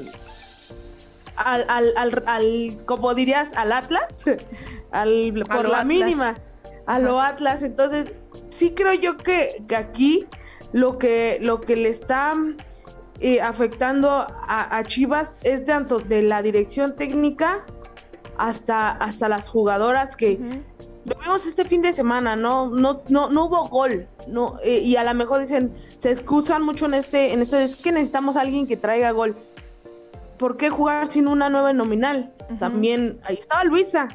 al, 1.35 1.65
al, 1.97 2.23
al, 2.25 2.77
como 2.85 3.13
dirías, 3.15 3.49
al 3.55 3.71
Atlas, 3.71 4.13
al, 4.91 5.43
por 5.49 5.69
la 5.69 5.83
mínima, 5.83 6.37
a 6.91 6.99
lo 6.99 7.21
Atlas. 7.21 7.63
Entonces, 7.63 8.11
sí 8.49 8.73
creo 8.73 8.93
yo 8.93 9.17
que, 9.17 9.63
que 9.67 9.75
aquí 9.75 10.25
lo 10.73 10.97
que, 10.97 11.39
lo 11.41 11.61
que 11.61 11.75
le 11.75 11.89
está 11.89 12.31
eh, 13.19 13.39
afectando 13.41 14.09
a, 14.09 14.83
Chivas 14.83 15.31
es 15.43 15.63
tanto 15.63 15.99
de 15.99 16.23
la 16.23 16.41
dirección 16.41 16.95
técnica 16.95 17.65
hasta, 18.37 18.91
hasta 18.91 19.29
las 19.29 19.49
jugadoras 19.49 20.15
que 20.15 20.39
lo 21.05 21.15
vimos 21.15 21.45
este 21.45 21.65
fin 21.65 21.81
de 21.81 21.93
semana, 21.93 22.35
no, 22.35 22.69
no, 22.69 23.01
no, 23.09 23.29
no 23.29 23.45
hubo 23.45 23.67
gol, 23.69 24.07
no, 24.27 24.59
eh, 24.63 24.79
y 24.79 24.97
a 24.97 25.03
lo 25.03 25.13
mejor 25.15 25.41
dicen, 25.41 25.73
se 25.87 26.11
excusan 26.11 26.61
mucho 26.61 26.85
en 26.85 26.93
este, 26.93 27.33
en 27.33 27.41
este, 27.41 27.63
es 27.63 27.81
que 27.81 27.91
necesitamos 27.91 28.37
a 28.37 28.41
alguien 28.41 28.67
que 28.67 28.77
traiga 28.77 29.09
gol. 29.11 29.35
¿Por 30.37 30.57
qué 30.57 30.69
jugar 30.69 31.07
sin 31.07 31.27
una 31.27 31.49
nueve 31.49 31.73
nominal? 31.73 32.33
También 32.59 33.19
ahí 33.23 33.37
estaba 33.39 33.63
Luisa. 33.63 34.07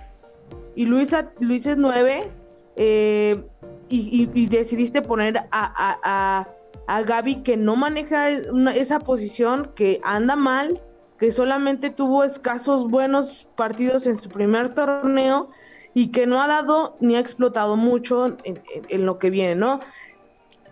Y 0.75 0.85
Luisa, 0.87 1.31
Luisa 1.41 1.73
es 1.73 1.77
nueve. 1.77 2.31
Eh, 2.77 3.43
y, 3.89 4.47
decidiste 4.47 5.01
poner 5.01 5.39
a, 5.39 5.47
a, 5.53 6.47
a, 6.87 7.03
Gaby 7.03 7.43
que 7.43 7.57
no 7.57 7.77
maneja 7.77 8.31
esa 8.31 8.99
posición, 8.99 9.71
que 9.75 10.01
anda 10.03 10.37
mal, 10.37 10.81
que 11.19 11.33
solamente 11.33 11.91
tuvo 11.91 12.25
escasos 12.25 12.91
buenos 12.91 13.49
partidos 13.57 14.07
en 14.07 14.21
su 14.21 14.29
primer 14.29 14.75
torneo 14.75 15.51
y 15.95 16.09
que 16.11 16.27
no 16.27 16.43
ha 16.43 16.47
dado 16.47 16.97
ni 17.01 17.17
ha 17.17 17.21
explotado 17.21 17.77
mucho 17.77 18.37
en, 18.45 19.07
lo 19.07 19.19
que 19.19 19.31
viene, 19.31 19.55
¿no? 19.55 19.81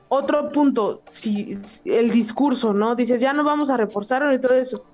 Otro 0.09 0.51
punto, 0.51 1.01
si 1.07 1.55
el 1.87 2.11
discurso, 2.11 2.75
¿no? 2.75 2.95
Dices, 2.95 3.21
ya 3.23 3.33
no 3.33 3.43
vamos 3.43 3.71
a 3.71 3.79
reforzar 3.79 4.31
y 4.35 4.39
todo 4.39 4.55
eso. 4.55 4.85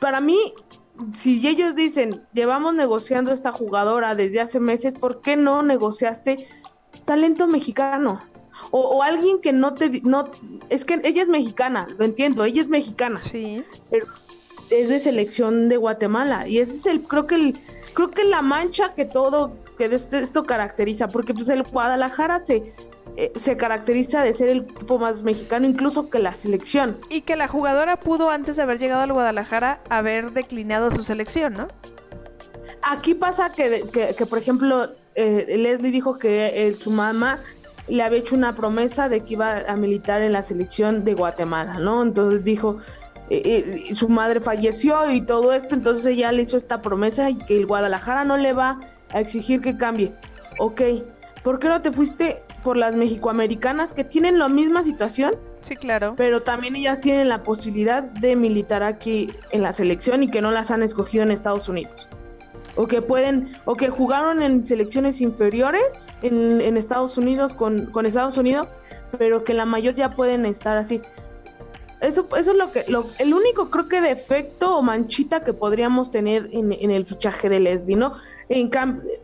Para 0.00 0.20
mí, 0.20 0.52
si 1.16 1.46
ellos 1.46 1.74
dicen, 1.74 2.22
llevamos 2.32 2.74
negociando 2.74 3.32
esta 3.32 3.52
jugadora 3.52 4.14
desde 4.14 4.40
hace 4.40 4.60
meses, 4.60 4.94
¿por 4.94 5.20
qué 5.20 5.36
no 5.36 5.62
negociaste 5.62 6.48
talento 7.04 7.46
mexicano. 7.46 8.22
O, 8.70 9.02
alguien 9.02 9.40
que 9.40 9.52
no 9.52 9.74
te 9.74 10.00
no 10.02 10.30
es 10.68 10.84
que 10.84 11.00
ella 11.02 11.22
es 11.22 11.28
mexicana, 11.28 11.88
lo 11.98 12.04
entiendo, 12.04 12.44
ella 12.44 12.60
es 12.60 12.68
mexicana. 12.68 13.20
Sí. 13.20 13.64
Pero 13.90 14.06
es 14.70 14.88
de 14.88 15.00
selección 15.00 15.68
de 15.68 15.76
Guatemala 15.76 16.46
y 16.48 16.58
ese 16.58 16.76
es 16.76 16.86
el 16.86 17.02
creo 17.02 17.26
que 17.26 17.34
el 17.34 17.58
creo 17.92 18.10
que 18.10 18.24
la 18.24 18.40
mancha 18.40 18.94
que 18.94 19.04
todo 19.04 19.52
que 19.76 19.86
este, 19.86 20.22
esto 20.22 20.44
caracteriza, 20.44 21.08
porque 21.08 21.34
pues 21.34 21.48
el 21.48 21.64
Guadalajara 21.64 22.44
se 22.44 22.72
eh, 23.16 23.32
se 23.34 23.56
caracteriza 23.56 24.22
de 24.22 24.32
ser 24.32 24.48
el 24.48 24.58
equipo 24.62 24.98
más 24.98 25.22
mexicano 25.22 25.66
incluso 25.66 26.10
que 26.10 26.18
la 26.18 26.34
selección. 26.34 26.98
Y 27.10 27.22
que 27.22 27.36
la 27.36 27.48
jugadora 27.48 27.96
pudo 27.96 28.30
antes 28.30 28.56
de 28.56 28.62
haber 28.62 28.78
llegado 28.78 29.02
al 29.02 29.12
Guadalajara 29.12 29.80
haber 29.88 30.32
declinado 30.32 30.90
su 30.90 31.02
selección, 31.02 31.54
¿no? 31.54 31.68
Aquí 32.82 33.14
pasa 33.14 33.52
que, 33.52 33.84
que 34.16 34.26
por 34.26 34.38
ejemplo, 34.38 34.88
eh, 35.14 35.56
Leslie 35.58 35.90
dijo 35.90 36.18
que 36.18 36.66
eh, 36.66 36.74
su 36.74 36.90
mamá 36.90 37.38
le 37.88 38.02
había 38.02 38.20
hecho 38.20 38.34
una 38.34 38.54
promesa 38.54 39.08
de 39.08 39.20
que 39.20 39.34
iba 39.34 39.58
a 39.60 39.76
militar 39.76 40.22
en 40.22 40.32
la 40.32 40.42
selección 40.42 41.04
de 41.04 41.14
Guatemala, 41.14 41.78
¿no? 41.78 42.02
Entonces 42.02 42.44
dijo, 42.44 42.78
eh, 43.28 43.90
su 43.94 44.08
madre 44.08 44.40
falleció 44.40 45.10
y 45.10 45.22
todo 45.22 45.52
esto, 45.52 45.74
entonces 45.74 46.06
ella 46.06 46.32
le 46.32 46.42
hizo 46.42 46.56
esta 46.56 46.80
promesa 46.80 47.28
y 47.28 47.36
que 47.36 47.56
el 47.56 47.66
Guadalajara 47.66 48.24
no 48.24 48.36
le 48.36 48.52
va 48.52 48.80
a 49.10 49.20
exigir 49.20 49.60
que 49.60 49.76
cambie. 49.76 50.12
Ok, 50.58 50.80
¿por 51.42 51.58
qué 51.58 51.68
no 51.68 51.82
te 51.82 51.92
fuiste 51.92 52.42
por 52.62 52.76
las 52.76 52.94
mexicoamericanas 52.94 53.92
que 53.92 54.04
tienen 54.04 54.38
la 54.38 54.48
misma 54.48 54.82
situación? 54.82 55.34
Sí, 55.60 55.76
claro. 55.76 56.14
Pero 56.16 56.42
también 56.42 56.76
ellas 56.76 57.00
tienen 57.00 57.28
la 57.28 57.42
posibilidad 57.42 58.02
de 58.02 58.36
militar 58.36 58.82
aquí 58.82 59.30
en 59.50 59.62
la 59.62 59.72
selección 59.72 60.22
y 60.22 60.30
que 60.30 60.40
no 60.40 60.50
las 60.50 60.70
han 60.70 60.82
escogido 60.82 61.24
en 61.24 61.30
Estados 61.30 61.68
Unidos 61.68 62.08
o 62.76 62.86
que 62.86 63.02
pueden 63.02 63.52
o 63.64 63.74
que 63.74 63.90
jugaron 63.90 64.42
en 64.42 64.64
selecciones 64.64 65.20
inferiores 65.20 65.84
en, 66.22 66.60
en 66.60 66.76
Estados 66.76 67.18
Unidos 67.18 67.54
con, 67.54 67.86
con, 67.86 68.06
Estados 68.06 68.36
Unidos 68.36 68.74
pero 69.18 69.44
que 69.44 69.52
la 69.52 69.66
mayor 69.66 69.94
ya 69.94 70.10
pueden 70.12 70.46
estar 70.46 70.78
así 70.78 71.02
eso 72.00 72.26
eso 72.36 72.50
es 72.52 72.56
lo 72.56 72.72
que 72.72 72.84
lo, 72.88 73.04
el 73.18 73.34
único 73.34 73.70
creo 73.70 73.88
que 73.88 74.00
defecto 74.00 74.76
o 74.76 74.82
manchita 74.82 75.40
que 75.40 75.52
podríamos 75.52 76.10
tener 76.10 76.48
en, 76.52 76.72
en 76.72 76.90
el 76.90 77.04
fichaje 77.04 77.48
de 77.48 77.60
Leslie 77.60 77.96
no 77.96 78.14
en 78.48 78.70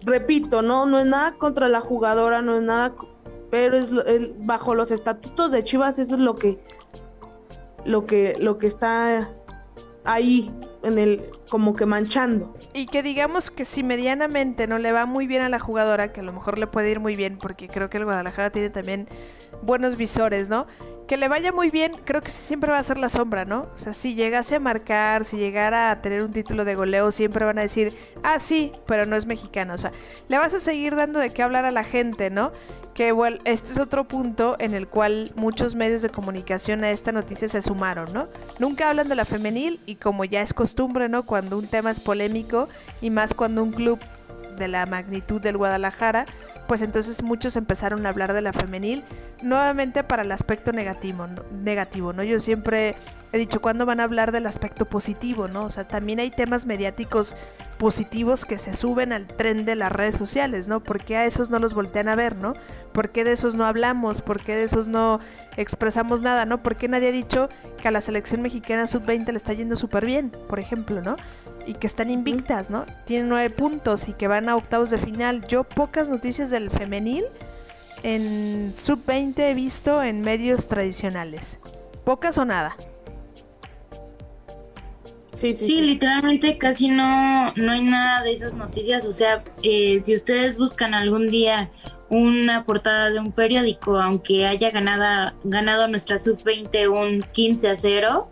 repito 0.03 0.63
no 0.63 0.85
no 0.85 0.99
es 0.99 1.07
nada 1.07 1.33
contra 1.39 1.69
la 1.69 1.81
jugadora 1.81 2.43
no 2.43 2.57
es 2.57 2.63
nada 2.63 2.93
pero 3.51 3.77
es, 3.77 3.89
bajo 4.45 4.75
los 4.75 4.91
estatutos 4.91 5.53
de 5.53 5.65
Chivas 5.65 5.99
eso 5.99 6.15
es 6.15 6.21
lo 6.21 6.35
que 6.37 6.59
lo 7.85 8.05
que 8.05 8.37
lo 8.41 8.59
que 8.59 8.67
está 8.67 9.29
ahí 10.05 10.51
en 10.83 10.99
el 10.99 11.31
como 11.51 11.75
que 11.75 11.87
manchando. 11.87 12.55
Y 12.73 12.87
que 12.87 13.03
digamos 13.03 13.51
que 13.51 13.65
si 13.65 13.83
medianamente 13.83 14.67
no 14.67 14.79
le 14.79 14.93
va 14.93 15.07
muy 15.07 15.27
bien 15.27 15.43
a 15.43 15.49
la 15.49 15.59
jugadora, 15.59 16.13
que 16.13 16.21
a 16.21 16.23
lo 16.23 16.33
mejor 16.33 16.59
le 16.59 16.67
puede 16.67 16.91
ir 16.91 17.01
muy 17.01 17.17
bien, 17.17 17.39
porque 17.39 17.69
creo 17.69 17.91
que 17.91 17.99
el 17.99 18.05
Guadalajara 18.05 18.51
tiene 18.51 18.71
también 18.71 19.09
buenos 19.63 19.97
visores, 19.97 20.49
¿no? 20.49 20.67
Que 21.09 21.17
le 21.17 21.27
vaya 21.29 21.53
muy 21.53 21.71
bien, 21.71 21.93
creo 22.05 22.21
que 22.21 22.31
siempre 22.31 22.71
va 22.71 22.77
a 22.77 22.83
ser 22.83 22.99
la 22.99 23.09
sombra, 23.09 23.47
¿no? 23.47 23.69
O 23.75 23.79
sea, 23.79 23.95
si 23.95 24.15
llegase 24.15 24.57
a 24.57 24.61
marcar, 24.61 25.25
si 25.25 25.39
llegara 25.39 25.91
a 25.91 26.03
tener 26.03 26.23
un 26.23 26.33
título 26.35 26.67
de 26.67 26.75
goleo, 26.75 27.11
siempre 27.13 27.47
van 27.47 27.59
a 27.59 27.63
decir, 27.63 27.97
ah, 28.23 28.39
sí, 28.39 28.73
pero 28.87 29.07
no 29.07 29.17
es 29.17 29.25
mexicano. 29.25 29.73
O 29.73 29.79
sea, 29.79 29.91
le 30.29 30.37
vas 30.37 30.53
a 30.53 30.61
seguir 30.61 30.97
dando 30.97 31.19
de 31.19 31.31
qué 31.31 31.43
hablar 31.43 31.65
a 31.65 31.71
la 31.71 31.83
gente, 31.83 32.29
¿no? 32.29 32.53
Que 32.93 33.13
bueno, 33.13 33.39
este 33.47 33.71
es 33.71 33.79
otro 33.79 34.07
punto 34.07 34.57
en 34.59 34.75
el 34.75 34.87
cual 34.87 35.33
muchos 35.35 35.75
medios 35.77 36.03
de 36.03 36.11
comunicación 36.11 36.85
a 36.85 36.91
esta 36.91 37.11
noticia 37.11 37.49
se 37.49 37.63
sumaron, 37.63 38.13
¿no? 38.13 38.29
Nunca 38.59 38.91
hablan 38.91 39.09
de 39.09 39.15
la 39.15 39.25
femenil 39.25 39.81
y 39.87 39.95
como 39.95 40.27
ya 40.27 40.43
es 40.43 40.53
costumbre, 40.53 41.09
¿no? 41.09 41.23
Cuando 41.23 41.57
un 41.57 41.69
tema 41.69 41.91
es 41.91 42.01
polémico 42.01 42.69
y 43.01 43.09
más 43.09 43.33
cuando 43.33 43.63
un 43.63 43.73
club 43.73 43.99
de 44.59 44.69
la 44.69 44.85
magnitud 44.85 45.41
del 45.41 45.57
Guadalajara, 45.57 46.27
pues 46.69 46.83
entonces 46.83 47.23
muchos 47.23 47.57
empezaron 47.57 48.07
a 48.07 48.11
hablar 48.11 48.35
de 48.35 48.43
la 48.43 48.53
femenil 48.53 49.03
nuevamente 49.43 50.05
para 50.05 50.23
el 50.23 50.31
aspecto 50.31 50.71
negativo, 50.71 51.27
negativo, 51.51 52.13
¿no? 52.13 52.23
Yo 52.23 52.39
siempre 52.39 52.95
he 53.33 53.39
dicho, 53.39 53.61
¿cuándo 53.61 53.87
van 53.87 54.01
a 54.01 54.05
hablar 54.05 54.33
del 54.33 54.47
aspecto 54.47 54.85
positivo, 54.85 55.49
no? 55.49 55.65
O 55.65 55.71
sea, 55.71 55.85
también 55.85 56.21
hay 56.21 56.31
temas 56.31 56.67
mediáticos 56.67 57.35
positivos 57.79 58.45
que 58.45 58.59
se 58.59 58.75
suben 58.75 59.13
al 59.13 59.27
tren 59.27 59.65
de 59.65 59.77
las 59.77 59.91
redes 59.91 60.17
sociales, 60.17 60.69
¿no? 60.69 60.81
¿Por 60.81 61.03
qué 61.03 61.17
a 61.17 61.25
esos 61.25 61.49
no 61.49 61.59
los 61.59 61.73
voltean 61.75 62.09
a 62.09 62.17
ver, 62.17 62.37
no? 62.37 62.55
¿Por 62.93 63.11
qué 63.11 63.25
de 63.25 63.33
esos 63.33 63.55
no 63.55 63.65
hablamos? 63.65 64.21
¿Por 64.21 64.41
qué 64.43 64.55
de 64.55 64.65
esos 64.65 64.89
no 64.89 65.21
expresamos 65.57 66.21
nada, 66.21 66.45
no? 66.45 66.63
¿Por 66.63 66.77
qué 66.77 66.89
nadie 66.89 67.09
ha 67.09 67.13
dicho 67.13 67.49
que 67.81 67.89
a 67.89 67.91
la 67.91 68.01
selección 68.01 68.43
mexicana 68.43 68.87
sub-20 68.87 69.31
le 69.31 69.39
está 69.39 69.55
yendo 69.55 69.77
súper 69.77 70.05
bien, 70.05 70.33
por 70.49 70.59
ejemplo, 70.59 71.01
no? 71.01 71.17
Y 71.69 71.75
que 71.75 71.87
están 71.87 72.11
invictas, 72.11 72.71
¿no? 72.71 72.87
Tienen 73.05 73.29
nueve 73.29 73.51
puntos 73.51 74.09
y 74.09 74.15
que 74.15 74.27
van 74.27 74.49
a 74.49 74.57
octavos 74.57 74.89
de 74.89 74.99
final. 74.99 75.47
Yo 75.47 75.65
pocas 75.65 76.09
noticias 76.09 76.49
del 76.51 76.71
femenil 76.71 77.25
en 78.03 78.73
sub-20 78.77 79.39
he 79.39 79.55
visto 79.55 80.03
en 80.03 80.21
medios 80.21 80.69
tradicionales. 80.69 81.59
Pocas 82.05 82.39
o 82.39 82.45
nada. 82.45 82.77
Sí, 85.41 85.81
literalmente 85.81 86.59
casi 86.59 86.89
no, 86.89 87.53
no 87.55 87.73
hay 87.73 87.83
nada 87.83 88.23
de 88.23 88.33
esas 88.33 88.55
noticias. 88.55 89.07
O 89.07 89.13
sea, 89.13 89.45
eh, 89.63 90.01
si 90.01 90.15
ustedes 90.15 90.59
buscan 90.59 90.95
algún 90.95 91.29
día 91.29 91.71
una 92.09 92.65
portada 92.65 93.11
de 93.11 93.21
un 93.21 93.33
periódico, 93.33 94.01
aunque 94.01 94.47
haya 94.47 94.71
ganado, 94.71 95.33
ganado 95.45 95.87
nuestra 95.87 96.19
sub-20 96.19 96.89
un 96.89 97.23
15 97.33 97.69
a 97.69 97.77
0, 97.77 98.31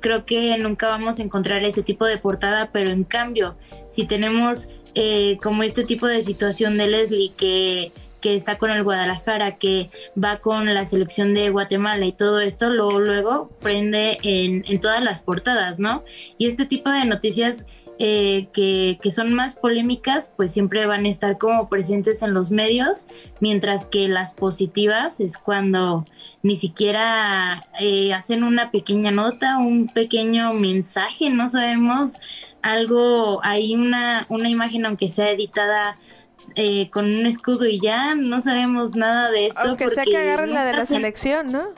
creo 0.00 0.24
que 0.24 0.56
nunca 0.58 0.88
vamos 0.88 1.18
a 1.18 1.22
encontrar 1.22 1.64
ese 1.64 1.82
tipo 1.82 2.04
de 2.04 2.18
portada, 2.18 2.70
pero 2.72 2.90
en 2.90 3.04
cambio, 3.04 3.56
si 3.88 4.06
tenemos 4.06 4.68
eh, 4.94 5.38
como 5.42 5.62
este 5.62 5.84
tipo 5.84 6.06
de 6.06 6.22
situación 6.22 6.76
de 6.76 6.86
Leslie 6.88 7.32
que 7.36 7.92
que 8.20 8.34
está 8.34 8.58
con 8.58 8.70
el 8.70 8.82
Guadalajara, 8.82 9.56
que 9.56 9.88
va 10.22 10.38
con 10.38 10.72
la 10.72 10.86
selección 10.86 11.34
de 11.34 11.50
Guatemala 11.50 12.04
y 12.06 12.12
todo 12.12 12.40
esto, 12.40 12.70
luego, 12.70 13.00
luego 13.00 13.50
prende 13.60 14.18
en, 14.22 14.64
en 14.66 14.80
todas 14.80 15.02
las 15.02 15.22
portadas, 15.22 15.78
¿no? 15.78 16.04
Y 16.38 16.46
este 16.46 16.66
tipo 16.66 16.90
de 16.90 17.04
noticias 17.04 17.66
eh, 18.02 18.48
que, 18.54 19.10
son 19.10 19.34
más 19.34 19.54
polémicas, 19.54 20.32
pues 20.34 20.52
siempre 20.52 20.86
van 20.86 21.04
a 21.04 21.08
estar 21.10 21.36
como 21.36 21.68
presentes 21.68 22.22
en 22.22 22.32
los 22.32 22.50
medios, 22.50 23.08
mientras 23.40 23.84
que 23.84 24.08
las 24.08 24.32
positivas 24.32 25.20
es 25.20 25.36
cuando 25.36 26.06
ni 26.42 26.56
siquiera 26.56 27.68
eh, 27.78 28.14
hacen 28.14 28.42
una 28.42 28.70
pequeña 28.70 29.10
nota, 29.10 29.58
un 29.58 29.88
pequeño 29.88 30.54
mensaje, 30.54 31.28
no 31.28 31.46
sabemos 31.50 32.14
algo, 32.62 33.40
hay 33.44 33.74
una, 33.74 34.24
una 34.30 34.48
imagen 34.48 34.86
aunque 34.86 35.10
sea 35.10 35.28
editada 35.28 35.98
eh, 36.54 36.88
con 36.88 37.04
un 37.04 37.26
escudo 37.26 37.66
y 37.66 37.80
ya 37.80 38.14
no 38.14 38.40
sabemos 38.40 38.96
nada 38.96 39.30
de 39.30 39.48
esto. 39.48 39.60
Aunque 39.60 39.90
sea 39.90 40.04
que 40.04 40.16
agarren 40.16 40.54
la 40.54 40.64
de 40.64 40.72
la 40.72 40.86
selección, 40.86 41.48
¿no? 41.52 41.68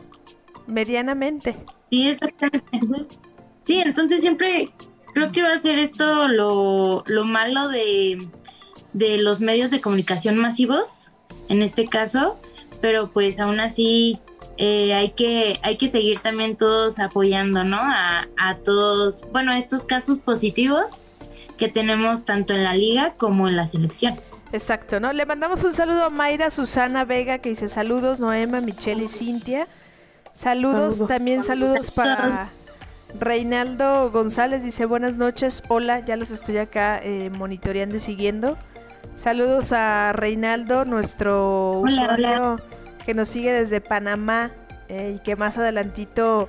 Medianamente. 0.68 1.56
Sí, 1.90 2.08
exactamente. 2.08 3.16
Sí, 3.62 3.80
entonces 3.80 4.20
siempre 4.20 4.72
Creo 5.12 5.32
que 5.32 5.42
va 5.42 5.52
a 5.52 5.58
ser 5.58 5.78
esto 5.78 6.28
lo, 6.28 7.04
malo 7.24 7.68
de, 7.68 8.18
los 8.94 9.40
medios 9.40 9.70
de 9.70 9.80
comunicación 9.80 10.36
masivos, 10.36 11.12
en 11.48 11.62
este 11.62 11.86
caso, 11.86 12.40
pero 12.80 13.10
pues 13.10 13.38
aún 13.38 13.60
así 13.60 14.18
eh, 14.56 14.94
hay, 14.94 15.10
que, 15.10 15.58
hay 15.62 15.76
que 15.76 15.88
seguir 15.88 16.20
también 16.20 16.56
todos 16.56 16.98
apoyando, 16.98 17.64
¿no? 17.64 17.78
A, 17.78 18.28
a 18.38 18.56
todos, 18.58 19.26
bueno, 19.32 19.52
estos 19.52 19.84
casos 19.84 20.18
positivos 20.18 21.12
que 21.58 21.68
tenemos 21.68 22.24
tanto 22.24 22.54
en 22.54 22.64
la 22.64 22.74
liga 22.74 23.14
como 23.16 23.48
en 23.48 23.56
la 23.56 23.66
selección. 23.66 24.18
Exacto, 24.52 25.00
¿no? 25.00 25.12
Le 25.12 25.24
mandamos 25.24 25.64
un 25.64 25.72
saludo 25.72 26.04
a 26.04 26.10
Mayra 26.10 26.50
Susana 26.50 27.04
Vega 27.04 27.38
que 27.38 27.50
dice 27.50 27.68
saludos, 27.68 28.20
Noema, 28.20 28.60
Michelle 28.60 29.04
y 29.04 29.08
Cintia. 29.08 29.66
Saludos, 30.32 31.06
también 31.06 31.44
saludos 31.44 31.90
para 31.90 32.50
Reinaldo 33.18 34.10
González 34.10 34.64
dice 34.64 34.86
buenas 34.86 35.16
noches, 35.16 35.62
hola, 35.68 36.00
ya 36.00 36.16
los 36.16 36.30
estoy 36.30 36.58
acá 36.58 37.00
eh, 37.02 37.30
monitoreando 37.36 37.96
y 37.96 38.00
siguiendo. 38.00 38.56
Saludos 39.14 39.72
a 39.72 40.12
Reinaldo, 40.12 40.84
nuestro 40.84 41.80
usuario 41.80 42.60
que 43.04 43.14
nos 43.14 43.28
sigue 43.28 43.52
desde 43.52 43.80
Panamá 43.80 44.50
eh, 44.88 45.16
y 45.16 45.18
que 45.20 45.36
más 45.36 45.58
adelantito 45.58 46.48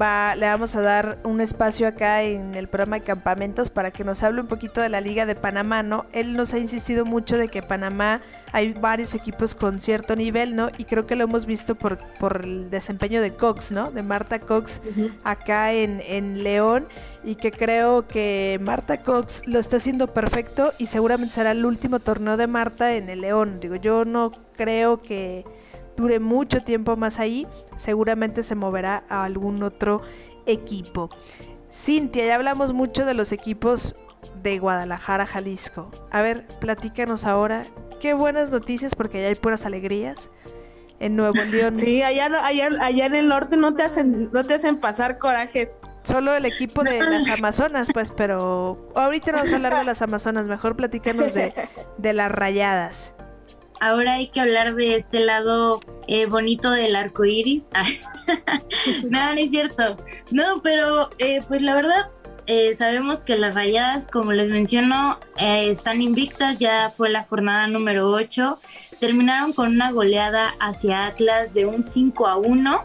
va, 0.00 0.34
le 0.34 0.46
vamos 0.46 0.76
a 0.76 0.80
dar 0.80 1.18
un 1.24 1.40
espacio 1.40 1.86
acá 1.86 2.22
en 2.22 2.54
el 2.54 2.68
programa 2.68 2.96
de 2.96 3.02
campamentos 3.02 3.70
para 3.70 3.90
que 3.90 4.04
nos 4.04 4.22
hable 4.22 4.40
un 4.40 4.46
poquito 4.46 4.80
de 4.80 4.88
la 4.88 5.00
Liga 5.00 5.26
de 5.26 5.34
Panamá, 5.34 5.82
¿no? 5.82 6.06
Él 6.12 6.36
nos 6.36 6.54
ha 6.54 6.58
insistido 6.58 7.04
mucho 7.04 7.38
de 7.38 7.48
que 7.48 7.62
Panamá 7.62 8.20
hay 8.52 8.72
varios 8.72 9.14
equipos 9.14 9.54
con 9.54 9.80
cierto 9.80 10.16
nivel, 10.16 10.54
¿no? 10.54 10.70
Y 10.78 10.84
creo 10.84 11.06
que 11.06 11.16
lo 11.16 11.24
hemos 11.24 11.46
visto 11.46 11.74
por, 11.74 11.98
por 12.18 12.42
el 12.44 12.70
desempeño 12.70 13.20
de 13.20 13.34
Cox, 13.34 13.72
¿no? 13.72 13.90
De 13.90 14.02
Marta 14.02 14.38
Cox 14.38 14.80
acá 15.24 15.72
en, 15.72 16.02
en 16.06 16.44
León 16.44 16.86
y 17.24 17.36
que 17.36 17.50
creo 17.50 18.06
que 18.06 18.60
Marta 18.62 18.98
Cox 18.98 19.42
lo 19.46 19.58
está 19.58 19.78
haciendo 19.78 20.06
perfecto 20.08 20.72
y 20.78 20.86
seguramente 20.86 21.34
será 21.34 21.52
el 21.52 21.64
último 21.64 21.98
torneo 21.98 22.36
de 22.36 22.46
Marta 22.46 22.94
en 22.94 23.08
el 23.08 23.22
León. 23.22 23.60
Digo, 23.60 23.76
yo 23.76 24.04
no 24.04 24.30
creo 24.56 25.02
que 25.02 25.44
dure 25.96 26.20
mucho 26.20 26.62
tiempo 26.62 26.96
más 26.96 27.20
ahí, 27.20 27.46
seguramente 27.76 28.42
se 28.42 28.54
moverá 28.54 29.04
a 29.08 29.24
algún 29.24 29.62
otro 29.62 30.02
equipo. 30.46 31.08
Cintia, 31.70 32.26
ya 32.26 32.34
hablamos 32.36 32.72
mucho 32.72 33.04
de 33.04 33.14
los 33.14 33.32
equipos 33.32 33.96
de 34.42 34.58
Guadalajara, 34.58 35.26
Jalisco. 35.26 35.90
A 36.10 36.22
ver, 36.22 36.46
platícanos 36.60 37.24
ahora. 37.24 37.62
Qué 38.00 38.14
buenas 38.14 38.50
noticias 38.50 38.94
porque 38.94 39.18
allá 39.18 39.28
hay 39.28 39.34
puras 39.34 39.66
alegrías. 39.66 40.30
En 41.00 41.16
Nuevo 41.16 41.34
León. 41.50 41.76
Sí, 41.76 42.02
allá, 42.02 42.26
allá, 42.46 42.68
allá 42.80 43.06
en 43.06 43.14
el 43.16 43.28
norte 43.28 43.56
no 43.56 43.74
te 43.74 43.82
hacen, 43.82 44.30
no 44.32 44.44
te 44.44 44.54
hacen 44.54 44.78
pasar 44.78 45.18
corajes. 45.18 45.76
Solo 46.04 46.34
el 46.34 46.44
equipo 46.46 46.84
de 46.84 47.02
las 47.10 47.28
Amazonas, 47.28 47.88
pues, 47.92 48.12
pero 48.12 48.90
ahorita 48.94 49.32
no 49.32 49.38
vamos 49.38 49.52
a 49.52 49.56
hablar 49.56 49.76
de 49.76 49.84
las 49.84 50.02
Amazonas, 50.02 50.46
mejor 50.46 50.76
platícanos 50.76 51.34
de, 51.34 51.52
de 51.98 52.12
las 52.12 52.30
rayadas 52.30 53.14
ahora 53.80 54.14
hay 54.14 54.28
que 54.28 54.40
hablar 54.40 54.74
de 54.74 54.96
este 54.96 55.24
lado 55.24 55.80
eh, 56.06 56.26
bonito 56.26 56.70
del 56.70 56.96
arco 56.96 57.24
iris. 57.24 57.70
no, 59.08 59.32
no 59.32 59.40
es 59.40 59.50
cierto. 59.50 59.96
No, 60.30 60.62
pero 60.62 61.10
eh, 61.18 61.40
pues 61.46 61.62
la 61.62 61.74
verdad, 61.74 62.10
eh, 62.46 62.74
sabemos 62.74 63.20
que 63.20 63.36
las 63.36 63.54
rayadas, 63.54 64.06
como 64.06 64.32
les 64.32 64.50
menciono, 64.50 65.18
están 65.38 66.02
invictas. 66.02 66.58
Ya 66.58 66.90
fue 66.90 67.08
la 67.08 67.24
jornada 67.24 67.66
número 67.66 68.10
8. 68.10 68.58
Terminaron 69.00 69.52
con 69.52 69.68
una 69.68 69.90
goleada 69.90 70.54
hacia 70.60 71.06
Atlas 71.06 71.54
de 71.54 71.66
un 71.66 71.82
5 71.82 72.26
a 72.26 72.36
1. 72.36 72.84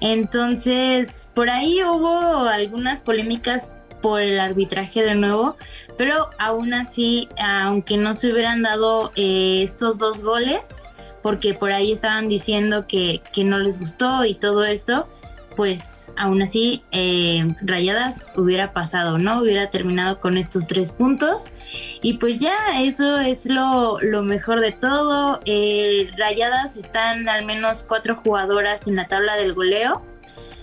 Entonces, 0.00 1.30
por 1.32 1.48
ahí 1.48 1.80
hubo 1.84 2.40
algunas 2.48 3.00
polémicas 3.00 3.70
por 4.02 4.20
el 4.20 4.40
arbitraje 4.40 5.02
de 5.02 5.14
nuevo, 5.14 5.56
pero 5.96 6.28
aún 6.38 6.74
así, 6.74 7.28
aunque 7.42 7.96
no 7.96 8.12
se 8.12 8.32
hubieran 8.32 8.62
dado 8.62 9.12
eh, 9.16 9.60
estos 9.62 9.98
dos 9.98 10.22
goles, 10.22 10.88
porque 11.22 11.54
por 11.54 11.72
ahí 11.72 11.92
estaban 11.92 12.28
diciendo 12.28 12.86
que, 12.86 13.22
no 13.44 13.58
les 13.58 13.78
gustó 13.78 14.24
y 14.24 14.34
todo 14.34 14.64
esto, 14.64 15.08
pues 15.56 16.10
aún 16.16 16.42
así 16.42 16.82
eh, 16.92 17.54
Rayadas 17.60 18.30
hubiera 18.36 18.72
pasado, 18.72 19.18
¿no? 19.18 19.42
Hubiera 19.42 19.68
terminado 19.70 20.18
con 20.18 20.38
estos 20.38 20.66
tres 20.66 20.92
puntos. 20.92 21.52
Y 22.00 22.14
pues 22.14 22.40
ya, 22.40 22.56
eso 22.80 23.18
es 23.18 23.46
lo, 23.46 23.98
mejor 24.22 24.60
de 24.60 24.72
todo. 24.72 25.40
Eh, 25.44 26.10
Rayadas 26.16 26.76
están 26.76 27.28
al 27.28 27.44
menos 27.44 27.84
cuatro 27.86 28.16
jugadoras 28.16 28.88
en 28.88 28.96
la 28.96 29.06
tabla 29.08 29.36
del 29.36 29.52
goleo 29.52 30.02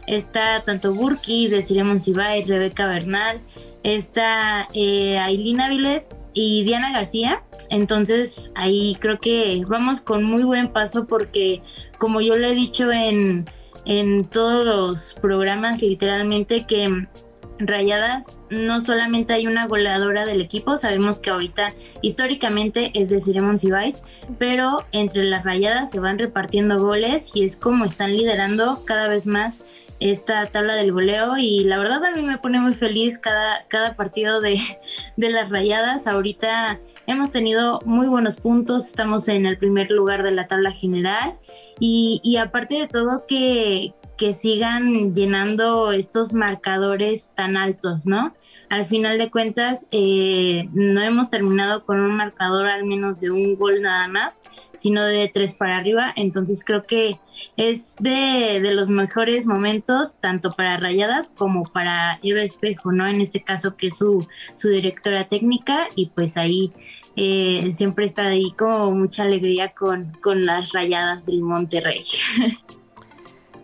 está 0.10 0.62
tanto 0.64 0.94
Burki, 0.94 1.48
Desiree 1.48 1.84
Monsiváis, 1.84 2.48
Rebeca 2.48 2.88
Bernal, 2.88 3.42
está 3.84 4.68
eh, 4.74 5.20
Ailina 5.20 5.70
y 6.34 6.64
Diana 6.64 6.92
García. 6.92 7.44
Entonces 7.70 8.52
ahí 8.56 8.98
creo 9.00 9.20
que 9.20 9.64
vamos 9.68 10.02
con 10.02 10.24
muy 10.24 10.44
buen 10.44 10.74
paso 10.74 11.06
porque 11.06 11.62
como 11.98 12.22
yo 12.22 12.38
le 12.38 12.52
he 12.52 12.56
dicho 12.56 12.92
en, 12.92 13.46
en 13.86 14.26
todos 14.26 14.66
los 14.66 15.14
programas 15.22 15.82
literalmente 15.82 16.66
que 16.68 17.08
Rayadas 17.60 18.42
no 18.50 18.80
solamente 18.80 19.34
hay 19.34 19.46
una 19.46 19.68
goleadora 19.68 20.26
del 20.26 20.40
equipo, 20.40 20.78
sabemos 20.78 21.20
que 21.20 21.30
ahorita 21.30 21.74
históricamente 22.02 22.92
es 22.94 23.10
de 23.10 23.20
Siremon 23.20 23.58
Sibais, 23.58 24.02
pero 24.38 24.86
entre 24.94 25.26
las 25.26 25.44
Rayadas 25.44 25.92
se 25.92 26.00
van 26.00 26.18
repartiendo 26.18 26.80
goles 26.80 27.32
y 27.36 27.44
es 27.44 27.58
como 27.58 27.84
están 27.84 28.16
liderando 28.16 28.86
cada 28.86 29.10
vez 29.10 29.28
más 29.28 29.64
esta 30.00 30.46
tabla 30.46 30.76
del 30.76 30.92
goleo 30.92 31.38
y 31.38 31.64
la 31.64 31.78
verdad 31.78 32.04
a 32.06 32.12
mí 32.12 32.22
me 32.22 32.38
pone 32.38 32.60
muy 32.60 32.74
feliz 32.74 33.18
cada, 33.18 33.66
cada 33.68 33.96
partido 33.96 34.42
de, 34.42 34.60
de 35.18 35.30
las 35.30 35.50
rayadas. 35.50 36.08
Ahorita 36.08 36.80
hemos 37.08 37.32
tenido 37.32 37.82
muy 37.86 38.08
buenos 38.08 38.38
puntos, 38.38 38.88
estamos 38.88 39.28
en 39.28 39.46
el 39.46 39.58
primer 39.58 39.92
lugar 39.92 40.24
de 40.24 40.32
la 40.32 40.48
tabla 40.48 40.72
general 40.72 41.38
y, 41.80 42.22
y 42.24 42.38
aparte 42.38 42.76
de 42.76 42.88
todo 42.88 43.24
que, 43.28 43.94
que 44.18 44.34
sigan 44.34 45.14
llenando 45.14 45.92
estos 45.92 46.34
marcadores 46.34 47.34
tan 47.36 47.58
altos, 47.58 48.06
¿no? 48.06 48.34
Al 48.70 48.86
final 48.86 49.18
de 49.18 49.32
cuentas, 49.32 49.88
eh, 49.92 50.70
no 50.74 51.02
hemos 51.02 51.32
terminado 51.32 51.86
con 51.86 52.00
un 52.00 52.16
marcador 52.16 52.68
al 52.68 52.86
menos 52.86 53.20
de 53.20 53.32
un 53.32 53.56
gol 53.56 53.82
nada 53.82 54.08
más, 54.08 54.44
sino 54.76 55.04
de 55.04 55.30
tres 55.34 55.56
para 55.56 55.78
arriba. 55.78 56.14
Entonces 56.16 56.64
creo 56.64 56.84
que 56.84 57.20
es 57.58 57.96
de, 58.00 58.62
los 58.74 58.90
mejores 58.90 59.48
momentos, 59.48 60.20
tanto 60.20 60.52
para 60.52 60.78
Rayadas 60.78 61.32
como 61.32 61.64
para 61.64 62.20
Eva 62.22 62.42
Espejo, 62.42 62.92
¿no? 62.92 63.08
En 63.08 63.22
este 63.22 63.44
caso 63.44 63.76
que 63.76 63.88
es 63.88 63.98
su, 63.98 64.28
su 64.54 64.70
directora 64.70 65.28
técnica 65.28 65.88
y 65.96 66.08
pues 66.08 66.38
ahí 66.38 66.72
eh, 67.16 67.70
siempre 67.72 68.06
está 68.06 68.28
ahí 68.28 68.52
como 68.52 68.92
mucha 68.92 69.24
alegría 69.24 69.74
con, 69.74 70.14
con 70.22 70.46
las 70.46 70.74
Rayadas 70.74 71.26
del 71.26 71.42
Monterrey. 71.42 72.04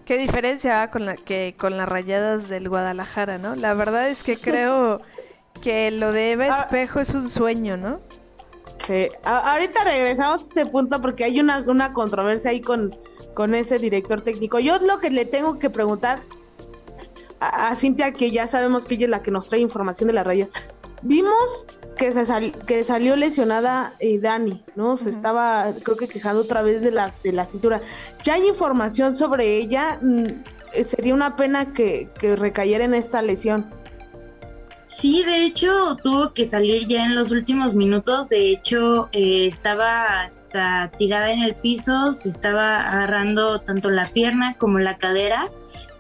Qué 0.05 0.17
diferencia 0.19 0.73
va 0.73 0.91
con 0.91 1.05
la 1.05 1.15
que 1.15 1.55
con 1.57 1.77
las 1.77 1.89
rayadas 1.89 2.47
del 2.47 2.69
Guadalajara, 2.69 3.39
¿no? 3.39 3.55
La 3.55 3.73
verdad 3.73 4.09
es 4.09 4.23
que 4.23 4.37
creo 4.41 5.01
que 5.61 5.89
lo 5.91 6.11
de 6.11 6.31
Eva 6.31 6.45
ah. 6.45 6.59
Espejo 6.59 6.99
es 6.99 7.13
un 7.15 7.27
sueño, 7.27 7.75
¿no? 7.75 7.99
Sí. 8.87 9.09
ahorita 9.23 9.83
regresamos 9.83 10.43
a 10.43 10.51
ese 10.51 10.65
punto 10.67 11.01
porque 11.01 11.23
hay 11.23 11.39
una, 11.39 11.63
una 11.67 11.91
controversia 11.91 12.51
ahí 12.51 12.61
con, 12.61 12.95
con 13.33 13.55
ese 13.55 13.79
director 13.79 14.21
técnico. 14.21 14.59
Yo 14.59 14.77
lo 14.79 14.99
que 14.99 15.09
le 15.09 15.25
tengo 15.25 15.57
que 15.57 15.71
preguntar 15.71 16.19
a, 17.39 17.69
a 17.69 17.75
Cintia, 17.75 18.11
que 18.11 18.29
ya 18.29 18.47
sabemos 18.47 18.85
que 18.85 18.95
ella 18.95 19.05
es 19.05 19.09
la 19.09 19.23
que 19.23 19.31
nos 19.31 19.47
trae 19.47 19.59
información 19.61 20.07
de 20.07 20.13
la 20.13 20.23
raya. 20.23 20.49
Vimos 21.05 21.67
que 21.99 22.11
se 22.13 22.51
que 22.65 22.83
salió 22.83 23.15
lesionada 23.15 23.93
eh, 23.99 24.19
Dani, 24.19 24.63
¿no? 24.75 24.97
Se 24.97 25.11
estaba, 25.11 25.67
creo 25.83 25.97
que 25.97 26.07
quejando 26.07 26.41
otra 26.41 26.63
vez 26.63 26.81
de 26.81 26.89
la, 26.89 27.13
de 27.23 27.31
la 27.31 27.45
cintura. 27.45 27.79
Ya 28.23 28.33
hay 28.33 28.47
información 28.47 29.15
sobre 29.15 29.55
ella. 29.59 29.99
Mm, 30.01 30.23
eh, 30.73 30.83
sería 30.83 31.13
una 31.13 31.35
pena 31.35 31.73
que, 31.73 32.09
que 32.19 32.35
recayera 32.35 32.85
en 32.85 32.95
esta 32.95 33.21
lesión. 33.21 33.65
Sí, 34.87 35.23
de 35.23 35.45
hecho 35.45 35.95
tuvo 36.01 36.33
que 36.33 36.47
salir 36.47 36.87
ya 36.87 37.05
en 37.05 37.13
los 37.13 37.29
últimos 37.29 37.75
minutos. 37.75 38.29
De 38.29 38.49
hecho, 38.49 39.07
eh, 39.11 39.45
estaba 39.45 40.23
hasta 40.23 40.89
tirada 40.97 41.31
en 41.31 41.43
el 41.43 41.53
piso, 41.53 42.13
se 42.13 42.29
estaba 42.29 42.81
agarrando 42.81 43.61
tanto 43.61 43.91
la 43.91 44.05
pierna 44.05 44.55
como 44.57 44.79
la 44.79 44.97
cadera 44.97 45.51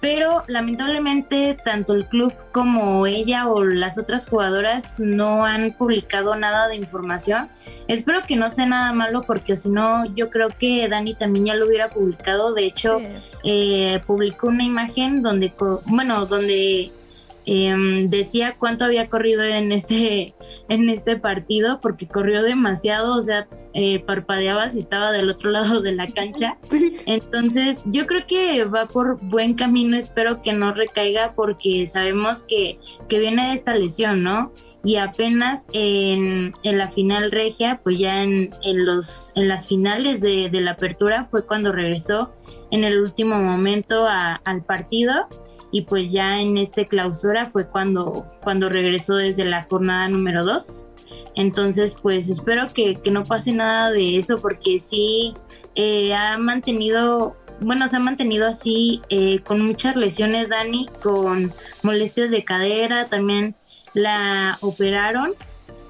pero 0.05 0.43
lamentablemente 0.45 1.57
tanto 1.65 1.95
el 1.95 2.05
club 2.05 2.31
como 2.51 3.07
ella 3.07 3.47
o 3.47 3.63
las 3.63 3.97
otras 3.97 4.29
jugadoras 4.29 4.99
no 4.99 5.47
han 5.47 5.71
publicado 5.71 6.35
nada 6.35 6.67
de 6.67 6.75
información. 6.75 7.49
Espero 7.87 8.21
que 8.21 8.35
no 8.35 8.51
sea 8.51 8.67
nada 8.67 8.93
malo 8.93 9.23
porque 9.23 9.55
si 9.55 9.69
no 9.69 10.05
yo 10.13 10.29
creo 10.29 10.49
que 10.49 10.87
Dani 10.87 11.15
también 11.15 11.47
ya 11.47 11.55
lo 11.55 11.65
hubiera 11.65 11.89
publicado. 11.89 12.53
De 12.53 12.65
hecho, 12.65 13.01
eh, 13.43 13.99
publicó 14.05 14.49
una 14.49 14.63
imagen 14.63 15.23
donde, 15.23 15.51
bueno, 15.87 16.27
donde 16.27 16.91
Em, 17.47 18.09
decía 18.09 18.55
cuánto 18.57 18.85
había 18.85 19.07
corrido 19.07 19.43
en 19.43 19.71
ese 19.71 20.33
en 20.69 20.89
este 20.89 21.17
partido 21.17 21.79
porque 21.79 22.07
corrió 22.07 22.41
demasiado, 22.41 23.15
o 23.15 23.21
sea, 23.21 23.47
eh, 23.73 23.99
parpadeaba 23.99 24.69
si 24.69 24.79
estaba 24.79 25.11
del 25.11 25.29
otro 25.29 25.51
lado 25.51 25.81
de 25.81 25.93
la 25.93 26.07
cancha. 26.07 26.57
Entonces, 27.05 27.83
yo 27.87 28.07
creo 28.07 28.25
que 28.25 28.63
va 28.65 28.87
por 28.87 29.19
buen 29.21 29.53
camino, 29.53 29.95
espero 29.95 30.41
que 30.41 30.53
no 30.53 30.73
recaiga 30.73 31.33
porque 31.35 31.85
sabemos 31.85 32.43
que, 32.43 32.79
que 33.07 33.19
viene 33.19 33.49
de 33.49 33.53
esta 33.53 33.75
lesión, 33.75 34.23
¿no? 34.23 34.51
Y 34.83 34.97
apenas 34.97 35.67
en, 35.73 36.53
en 36.63 36.77
la 36.77 36.87
final 36.89 37.31
regia, 37.31 37.81
pues 37.83 37.99
ya 37.99 38.23
en, 38.23 38.51
en, 38.63 38.85
los, 38.85 39.31
en 39.35 39.47
las 39.47 39.67
finales 39.67 40.21
de, 40.21 40.49
de 40.49 40.61
la 40.61 40.71
apertura 40.71 41.25
fue 41.25 41.45
cuando 41.45 41.71
regresó 41.71 42.33
en 42.71 42.83
el 42.83 42.99
último 42.99 43.35
momento 43.35 44.05
al 44.07 44.63
partido 44.63 45.27
y 45.75 45.81
pues 45.81 46.13
ya 46.13 46.39
en 46.39 46.55
este 46.55 46.87
clausura 46.87 47.49
fue 47.49 47.67
cuando, 47.67 48.31
cuando 48.41 48.69
regresó 48.69 49.15
desde 49.15 49.43
la 49.43 49.63
jornada 49.63 50.07
número 50.07 50.45
2. 50.45 50.89
Entonces, 51.35 51.97
pues 52.01 52.29
espero 52.29 52.67
que, 52.73 52.97
no 53.11 53.25
pase 53.25 53.51
nada 53.51 53.91
de 53.91 54.17
eso 54.17 54.37
porque 54.37 54.79
sí 54.79 55.33
eh, 55.75 56.13
ha 56.13 56.37
mantenido, 56.37 57.35
bueno, 57.59 57.89
se 57.89 57.97
ha 57.97 57.99
mantenido 57.99 58.47
así 58.47 59.01
eh, 59.09 59.39
con 59.39 59.67
muchas 59.67 59.97
lesiones, 59.97 60.47
Dani, 60.47 60.87
con 61.03 61.51
molestias 61.83 62.31
de 62.31 62.45
cadera, 62.45 63.09
también 63.09 63.53
la 63.93 64.57
operaron. 64.61 65.33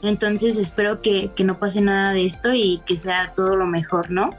Entonces 0.02 0.58
espero 0.58 1.00
que, 1.04 1.30
que 1.36 1.44
no 1.44 1.60
pase 1.60 1.82
nada 1.82 2.14
de 2.14 2.26
esto 2.26 2.56
y 2.56 2.82
que 2.88 2.98
sea 2.98 3.34
todo 3.36 3.56
lo 3.56 3.68
mejor, 3.68 4.10
¿no? 4.10 4.32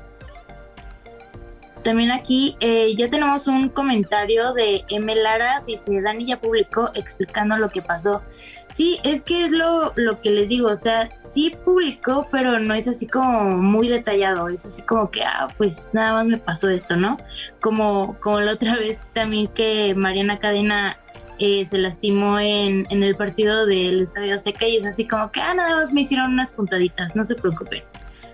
También 1.87 2.11
aquí 2.11 2.57
eh, 2.59 2.96
ya 2.96 3.09
tenemos 3.09 3.46
un 3.46 3.68
comentario 3.68 4.53
de 4.55 4.85
M. 4.88 5.14
Lara, 5.14 5.62
dice, 5.64 6.03
Dani 6.03 6.27
ya 6.27 6.40
publicó 6.40 6.90
explicando 6.96 7.57
lo 7.59 7.68
que 7.68 7.81
pasó. 7.81 8.22
Sí, 8.66 8.99
es 9.05 9.22
que 9.22 9.44
es 9.44 9.53
lo, 9.53 9.92
lo 9.94 10.20
que 10.20 10.31
les 10.31 10.49
digo, 10.49 10.68
o 10.68 10.75
sea, 10.75 11.14
sí 11.14 11.55
publicó, 11.64 12.27
pero 12.33 12.59
no 12.59 12.75
es 12.75 12.88
así 12.88 13.07
como 13.07 13.59
muy 13.59 13.87
detallado, 13.87 14.49
es 14.49 14.66
así 14.66 14.83
como 14.83 15.12
que, 15.12 15.22
ah, 15.22 15.46
pues 15.59 15.90
nada 15.92 16.14
más 16.14 16.27
me 16.27 16.38
pasó 16.38 16.68
esto, 16.70 16.96
¿no? 16.96 17.18
Como, 17.61 18.18
como 18.18 18.40
la 18.40 18.55
otra 18.55 18.75
vez 18.75 19.05
también 19.12 19.46
que 19.46 19.94
Mariana 19.94 20.40
Cadena 20.40 20.96
eh, 21.38 21.64
se 21.66 21.79
lastimó 21.79 22.40
en, 22.40 22.88
en 22.90 23.05
el 23.05 23.14
partido 23.14 23.64
del 23.64 24.01
Estadio 24.01 24.35
Azteca 24.35 24.66
y 24.66 24.79
es 24.79 24.85
así 24.85 25.07
como 25.07 25.31
que, 25.31 25.40
ah, 25.40 25.55
nada 25.55 25.77
más 25.77 25.92
me 25.92 26.01
hicieron 26.01 26.33
unas 26.33 26.51
puntaditas, 26.51 27.14
no 27.14 27.22
se 27.22 27.37
preocupen. 27.37 27.85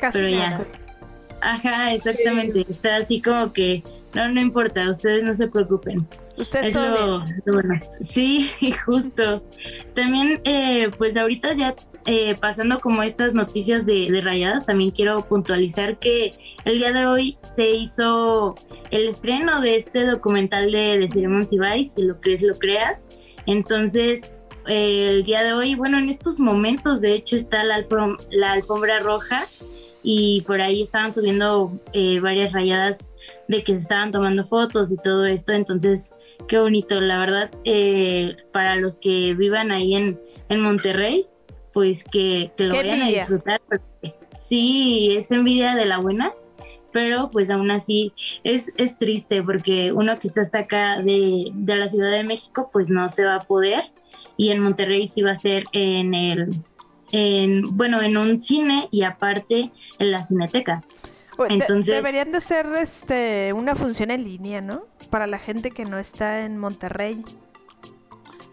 Casi 0.00 0.16
pero 0.16 0.30
ya. 0.30 0.58
Ajá, 1.42 1.92
exactamente. 1.92 2.64
Está 2.68 2.96
así 2.96 3.20
como 3.20 3.52
que 3.52 3.82
no, 4.14 4.28
no 4.28 4.40
importa, 4.40 4.88
ustedes 4.88 5.24
no 5.24 5.34
se 5.34 5.48
preocupen. 5.48 6.06
Ustedes 6.36 6.68
es 6.68 6.74
lo, 6.74 7.22
bueno. 7.52 7.80
Sí, 8.00 8.48
justo. 8.86 9.42
También, 9.92 10.40
eh, 10.44 10.90
pues 10.96 11.16
ahorita 11.16 11.54
ya 11.54 11.74
eh, 12.06 12.36
pasando 12.40 12.80
como 12.80 13.02
estas 13.02 13.34
noticias 13.34 13.86
de, 13.86 14.08
de, 14.10 14.20
rayadas, 14.20 14.66
también 14.66 14.92
quiero 14.92 15.26
puntualizar 15.26 15.98
que 15.98 16.32
el 16.64 16.78
día 16.78 16.92
de 16.92 17.06
hoy 17.06 17.38
se 17.42 17.70
hizo 17.70 18.54
el 18.92 19.08
estreno 19.08 19.60
de 19.60 19.74
este 19.74 20.04
documental 20.04 20.70
de, 20.70 20.98
de 20.98 21.08
Simón 21.08 21.44
Sibais, 21.44 21.94
si 21.94 22.02
lo 22.02 22.20
crees, 22.20 22.42
lo 22.42 22.56
creas. 22.56 23.08
Entonces, 23.46 24.30
eh, 24.68 25.08
el 25.08 25.22
día 25.24 25.42
de 25.42 25.54
hoy, 25.54 25.74
bueno, 25.74 25.98
en 25.98 26.08
estos 26.08 26.38
momentos, 26.38 27.00
de 27.00 27.14
hecho, 27.14 27.34
está 27.34 27.64
la, 27.64 27.84
la 28.30 28.52
alfombra 28.52 29.00
roja 29.00 29.44
y 30.02 30.42
por 30.42 30.60
ahí 30.60 30.82
estaban 30.82 31.12
subiendo 31.12 31.80
eh, 31.92 32.20
varias 32.20 32.52
rayadas 32.52 33.12
de 33.48 33.62
que 33.62 33.74
se 33.74 33.82
estaban 33.82 34.10
tomando 34.10 34.44
fotos 34.44 34.90
y 34.92 34.96
todo 34.96 35.24
esto, 35.24 35.52
entonces 35.52 36.12
qué 36.48 36.58
bonito, 36.58 37.00
la 37.00 37.18
verdad, 37.18 37.50
eh, 37.64 38.36
para 38.52 38.76
los 38.76 38.96
que 38.96 39.34
vivan 39.34 39.70
ahí 39.70 39.94
en, 39.94 40.20
en 40.48 40.60
Monterrey, 40.60 41.24
pues 41.72 42.04
que, 42.04 42.50
lo 42.58 42.74
vayan 42.74 43.02
a 43.02 43.08
disfrutar, 43.08 43.60
porque 43.68 44.14
sí, 44.38 45.14
es 45.16 45.30
envidia 45.30 45.74
de 45.74 45.86
la 45.86 45.98
buena, 45.98 46.32
pero 46.92 47.30
pues 47.30 47.50
aún 47.50 47.70
así 47.70 48.12
es, 48.44 48.72
es 48.76 48.98
triste 48.98 49.42
porque 49.42 49.92
uno 49.92 50.18
que 50.18 50.28
está 50.28 50.42
hasta 50.42 50.60
acá 50.60 51.00
de, 51.00 51.50
de 51.54 51.76
la 51.76 51.88
Ciudad 51.88 52.10
de 52.10 52.24
México, 52.24 52.68
pues 52.72 52.90
no 52.90 53.08
se 53.08 53.24
va 53.24 53.36
a 53.36 53.40
poder, 53.40 53.84
y 54.36 54.50
en 54.50 54.60
Monterrey 54.60 55.06
sí 55.06 55.22
va 55.22 55.32
a 55.32 55.36
ser 55.36 55.64
en 55.72 56.14
el 56.14 56.48
en, 57.12 57.76
bueno, 57.76 58.02
en 58.02 58.16
un 58.16 58.38
cine 58.40 58.88
y 58.90 59.02
aparte 59.02 59.70
en 59.98 60.10
la 60.10 60.22
cineteca. 60.22 60.82
Entonces 61.48 61.94
deberían 61.96 62.30
de 62.32 62.40
ser 62.40 62.66
este 62.74 63.52
una 63.52 63.74
función 63.74 64.10
en 64.10 64.24
línea, 64.24 64.60
¿no? 64.60 64.84
Para 65.10 65.26
la 65.26 65.38
gente 65.38 65.70
que 65.70 65.84
no 65.84 65.98
está 65.98 66.40
en 66.40 66.58
Monterrey. 66.58 67.24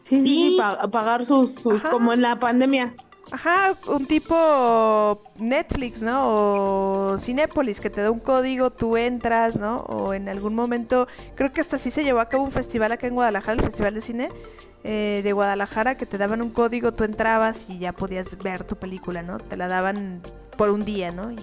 Sí, 0.04 0.22
sí, 0.22 0.58
pagar 0.91 1.26
sus, 1.26 1.56
sus 1.56 1.82
como 1.84 2.13
en 2.13 2.22
la 2.22 2.39
pandemia. 2.39 2.95
Ajá, 3.32 3.76
un 3.88 4.06
tipo 4.06 5.22
Netflix, 5.38 6.02
¿no? 6.02 7.13
O 7.13 7.18
Cinépolis, 7.20 7.80
que 7.80 7.89
te 7.89 8.02
da 8.02 8.12
un 8.12 8.20
código, 8.20 8.72
tú 8.72 8.98
entras, 8.98 9.58
¿no? 9.58 9.82
O 9.82 10.13
en 10.13 10.30
algún 10.30 10.56
momento, 10.56 11.08
creo 11.36 11.54
que 11.54 11.62
hasta 11.62 11.78
sí 11.78 11.92
se 11.92 12.04
llevó 12.04 12.20
a 12.20 12.30
cabo 12.30 12.44
un 12.44 12.52
festival 12.52 12.92
acá 12.92 13.08
en 13.08 13.13
Guadalajara, 13.13 13.54
el 13.54 13.63
Festival 13.63 13.94
de 13.94 14.02
Cine 14.02 14.30
eh, 14.84 15.22
de 15.24 15.34
Guadalajara, 15.34 15.96
que 15.96 16.06
te 16.06 16.18
daban 16.18 16.42
un 16.42 16.50
código, 16.50 16.94
tú 16.94 17.04
entrabas 17.04 17.68
y 17.70 17.80
ya 17.80 17.92
podías 17.92 18.38
ver 18.38 18.63
tu 18.63 18.76
película, 18.76 19.22
¿no? 19.22 19.38
Te 19.38 19.58
la 19.58 19.68
daban 19.68 20.22
por 20.58 20.70
un 20.70 20.84
día, 20.84 21.12
¿no? 21.12 21.32
Y 21.32 21.38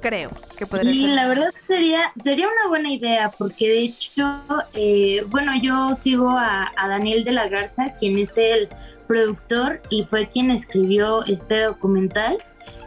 creo 0.00 0.30
que 0.58 0.66
podría 0.66 0.90
y 0.90 1.06
la 1.06 1.28
verdad 1.28 1.50
sería 1.62 2.12
sería 2.16 2.48
una 2.48 2.68
buena 2.68 2.90
idea 2.90 3.30
porque 3.38 3.68
de 3.68 3.78
hecho 3.78 4.42
eh, 4.74 5.24
bueno 5.28 5.52
yo 5.62 5.94
sigo 5.94 6.30
a, 6.30 6.72
a, 6.76 6.88
Daniel 6.88 7.22
de 7.22 7.30
la 7.30 7.46
Garza 7.46 7.94
quien 7.94 8.18
es 8.18 8.36
el 8.36 8.68
productor 9.02 9.80
y 9.90 10.04
fue 10.04 10.28
quien 10.28 10.50
escribió 10.50 11.24
este 11.24 11.62
documental. 11.62 12.38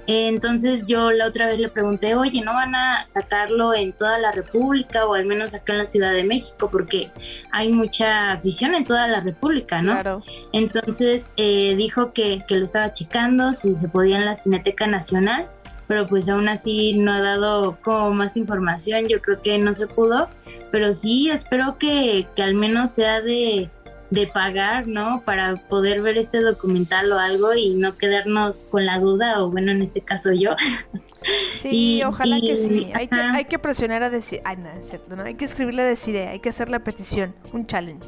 Entonces 0.08 0.86
yo 0.86 1.12
la 1.12 1.28
otra 1.28 1.48
vez 1.48 1.60
le 1.60 1.68
pregunté, 1.68 2.14
oye, 2.14 2.42
¿no 2.42 2.54
van 2.54 2.76
a 2.76 3.06
sacarlo 3.08 3.74
en 3.74 3.92
toda 3.92 4.20
la 4.20 4.32
República 4.32 5.06
o 5.08 5.16
al 5.16 5.26
menos 5.26 5.56
acá 5.56 5.74
en 5.74 5.80
la 5.80 5.86
Ciudad 5.86 6.14
de 6.14 6.24
México? 6.24 6.70
Porque 6.72 7.10
hay 7.52 7.72
mucha 7.72 8.34
afición 8.34 8.76
en 8.76 8.86
toda 8.86 9.08
la 9.08 9.22
República, 9.22 9.82
¿no? 9.82 9.94
Claro. 9.94 10.22
Entonces 10.54 11.32
eh, 11.38 11.74
dijo 11.76 12.14
que, 12.14 12.44
que, 12.48 12.58
lo 12.58 12.64
estaba 12.64 12.94
checando, 12.94 13.52
si 13.54 13.76
se 13.76 13.90
podía 13.90 14.18
en 14.18 14.26
la 14.26 14.36
Cineteca 14.36 14.86
Nacional, 14.86 15.48
pero 15.88 16.08
pues 16.08 16.30
aún 16.30 16.50
así 16.50 16.94
no 16.94 17.12
ha 17.12 17.22
dado 17.22 17.78
como 17.82 18.14
más 18.14 18.38
información, 18.38 19.08
yo 19.08 19.22
creo 19.22 19.42
que 19.42 19.58
no 19.58 19.74
se 19.74 19.88
pudo, 19.88 20.30
pero 20.72 20.94
sí 20.94 21.30
espero 21.30 21.78
que, 21.78 22.28
que 22.36 22.44
al 22.44 22.56
menos 22.56 22.92
sea 22.92 23.22
de 23.22 23.70
de 24.10 24.28
pagar, 24.28 24.88
¿no? 24.88 25.22
Para 25.26 25.56
poder 25.56 26.02
ver 26.02 26.18
este 26.18 26.40
documental 26.42 27.12
o 27.12 27.20
algo 27.20 27.54
y 27.54 27.76
no 27.76 27.98
quedarnos 27.98 28.66
con 28.66 28.86
la 28.86 29.00
duda, 29.00 29.44
o 29.44 29.50
bueno, 29.50 29.72
en 29.72 29.82
este 29.82 30.02
caso 30.02 30.32
yo. 30.32 30.52
Sí, 31.56 32.04
ojalá 32.04 32.40
que 32.40 32.56
sí. 32.56 32.92
Hay 32.94 33.08
que, 33.08 33.16
hay 33.16 33.46
que, 33.46 33.58
presionar 33.58 34.04
a 34.04 34.12
decir, 34.12 34.42
ay, 34.46 34.58
no, 34.58 34.70
es 34.78 34.88
cierto, 34.88 35.16
¿no? 35.16 35.24
Hay 35.24 35.34
que 35.34 35.46
escribirle 35.46 35.82
a 35.82 35.86
decir, 35.86 36.16
hay 36.18 36.40
que 36.40 36.50
hacer 36.50 36.70
la 36.70 36.84
petición, 36.84 37.34
un 37.52 37.66
challenge. 37.66 38.08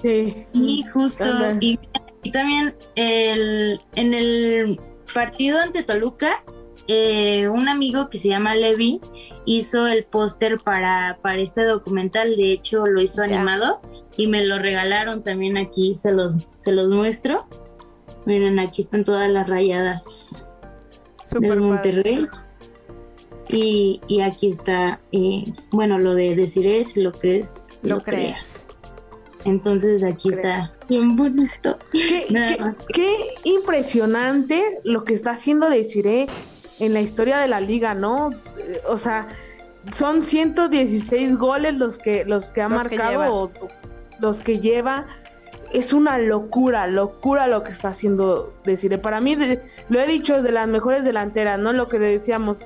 Sí, 0.00 0.46
y 0.54 0.82
justo. 0.84 1.24
Y, 1.60 1.78
y, 2.22 2.30
también 2.30 2.74
el, 2.94 3.78
en 3.96 4.14
el 4.14 4.80
partido 5.12 5.60
ante 5.60 5.82
Toluca, 5.82 6.42
eh, 6.86 7.48
un 7.48 7.68
amigo 7.68 8.10
que 8.10 8.18
se 8.18 8.28
llama 8.28 8.54
Levi 8.54 9.00
hizo 9.46 9.86
el 9.86 10.04
póster 10.04 10.58
para, 10.58 11.18
para 11.22 11.40
este 11.40 11.64
documental, 11.64 12.36
de 12.36 12.52
hecho 12.52 12.86
lo 12.86 13.00
hizo 13.00 13.22
animado 13.22 13.80
y 14.16 14.26
me 14.26 14.44
lo 14.44 14.58
regalaron 14.58 15.22
también 15.22 15.56
aquí, 15.56 15.94
se 15.94 16.12
los, 16.12 16.48
se 16.56 16.72
los 16.72 16.90
muestro. 16.90 17.46
Miren, 18.26 18.58
aquí 18.58 18.82
están 18.82 19.04
todas 19.04 19.30
las 19.30 19.48
rayadas 19.48 20.46
de 21.30 21.56
Monterrey. 21.56 22.26
Y, 23.48 24.00
y, 24.08 24.20
aquí 24.20 24.48
está, 24.48 25.00
eh, 25.12 25.44
bueno, 25.70 25.98
lo 25.98 26.14
de 26.14 26.34
decir 26.34 26.84
si 26.84 27.02
lo 27.02 27.12
crees, 27.12 27.78
lo, 27.82 28.02
crees. 28.02 28.66
Entonces 29.44 30.02
aquí 30.02 30.30
está 30.30 30.72
bien 30.88 31.14
bonito. 31.14 31.78
Qué, 31.92 32.24
qué, 32.92 33.16
impresionante 33.44 34.80
lo 34.84 35.04
que 35.04 35.12
está 35.12 35.32
haciendo 35.32 35.68
Desiree 35.68 36.26
en 36.80 36.94
la 36.94 37.00
historia 37.00 37.38
de 37.38 37.48
la 37.48 37.60
liga, 37.60 37.94
¿no? 37.94 38.30
O 38.86 38.96
sea, 38.96 39.28
son 39.92 40.22
116 40.22 41.36
goles 41.36 41.74
los 41.74 41.98
que 41.98 42.24
los 42.24 42.50
que 42.50 42.62
ha 42.62 42.68
marcado 42.68 43.34
o 43.34 43.52
los 44.20 44.40
que 44.40 44.60
lleva 44.60 45.06
es 45.72 45.92
una 45.92 46.18
locura, 46.18 46.86
locura 46.86 47.48
lo 47.48 47.64
que 47.64 47.72
está 47.72 47.88
haciendo 47.88 48.54
Desire. 48.64 48.96
Para 48.96 49.20
mí, 49.20 49.36
lo 49.88 50.00
he 50.00 50.06
dicho, 50.06 50.40
de 50.40 50.52
las 50.52 50.68
mejores 50.68 51.02
delanteras, 51.02 51.58
¿no? 51.58 51.72
Lo 51.72 51.88
que 51.88 51.98
decíamos, 51.98 52.58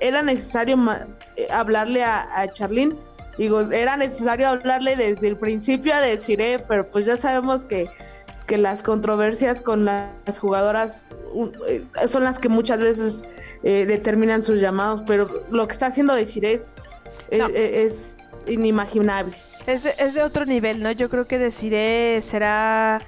era 0.00 0.22
necesario 0.22 0.78
eh, 1.36 1.46
hablarle 1.52 2.02
a, 2.02 2.26
a 2.40 2.52
Charlene. 2.54 2.96
Digo, 3.36 3.60
era 3.60 3.98
necesario 3.98 4.48
hablarle 4.48 4.96
desde 4.96 5.28
el 5.28 5.36
principio 5.36 5.94
a 5.94 6.00
Desire, 6.00 6.58
pero 6.66 6.86
pues 6.86 7.04
ya 7.04 7.18
sabemos 7.18 7.66
que, 7.66 7.90
que 8.46 8.56
las 8.56 8.82
controversias 8.82 9.60
con 9.60 9.84
las 9.84 10.38
jugadoras 10.38 11.04
eh, 11.68 11.84
son 12.08 12.24
las 12.24 12.38
que 12.38 12.48
muchas 12.48 12.80
veces 12.80 13.22
eh, 13.64 13.86
determinan 13.86 14.44
sus 14.44 14.60
llamados, 14.60 15.02
pero 15.06 15.28
lo 15.50 15.66
que 15.66 15.72
está 15.72 15.86
haciendo 15.86 16.14
Desire 16.14 16.52
es, 16.52 16.74
es 17.30 18.14
inimaginable. 18.46 19.34
Es 19.66 19.82
de, 19.82 19.94
es 19.98 20.14
de 20.14 20.22
otro 20.22 20.44
nivel, 20.44 20.82
¿no? 20.82 20.92
Yo 20.92 21.08
creo 21.08 21.26
que 21.26 21.38
deciré 21.38 22.20
será... 22.22 23.00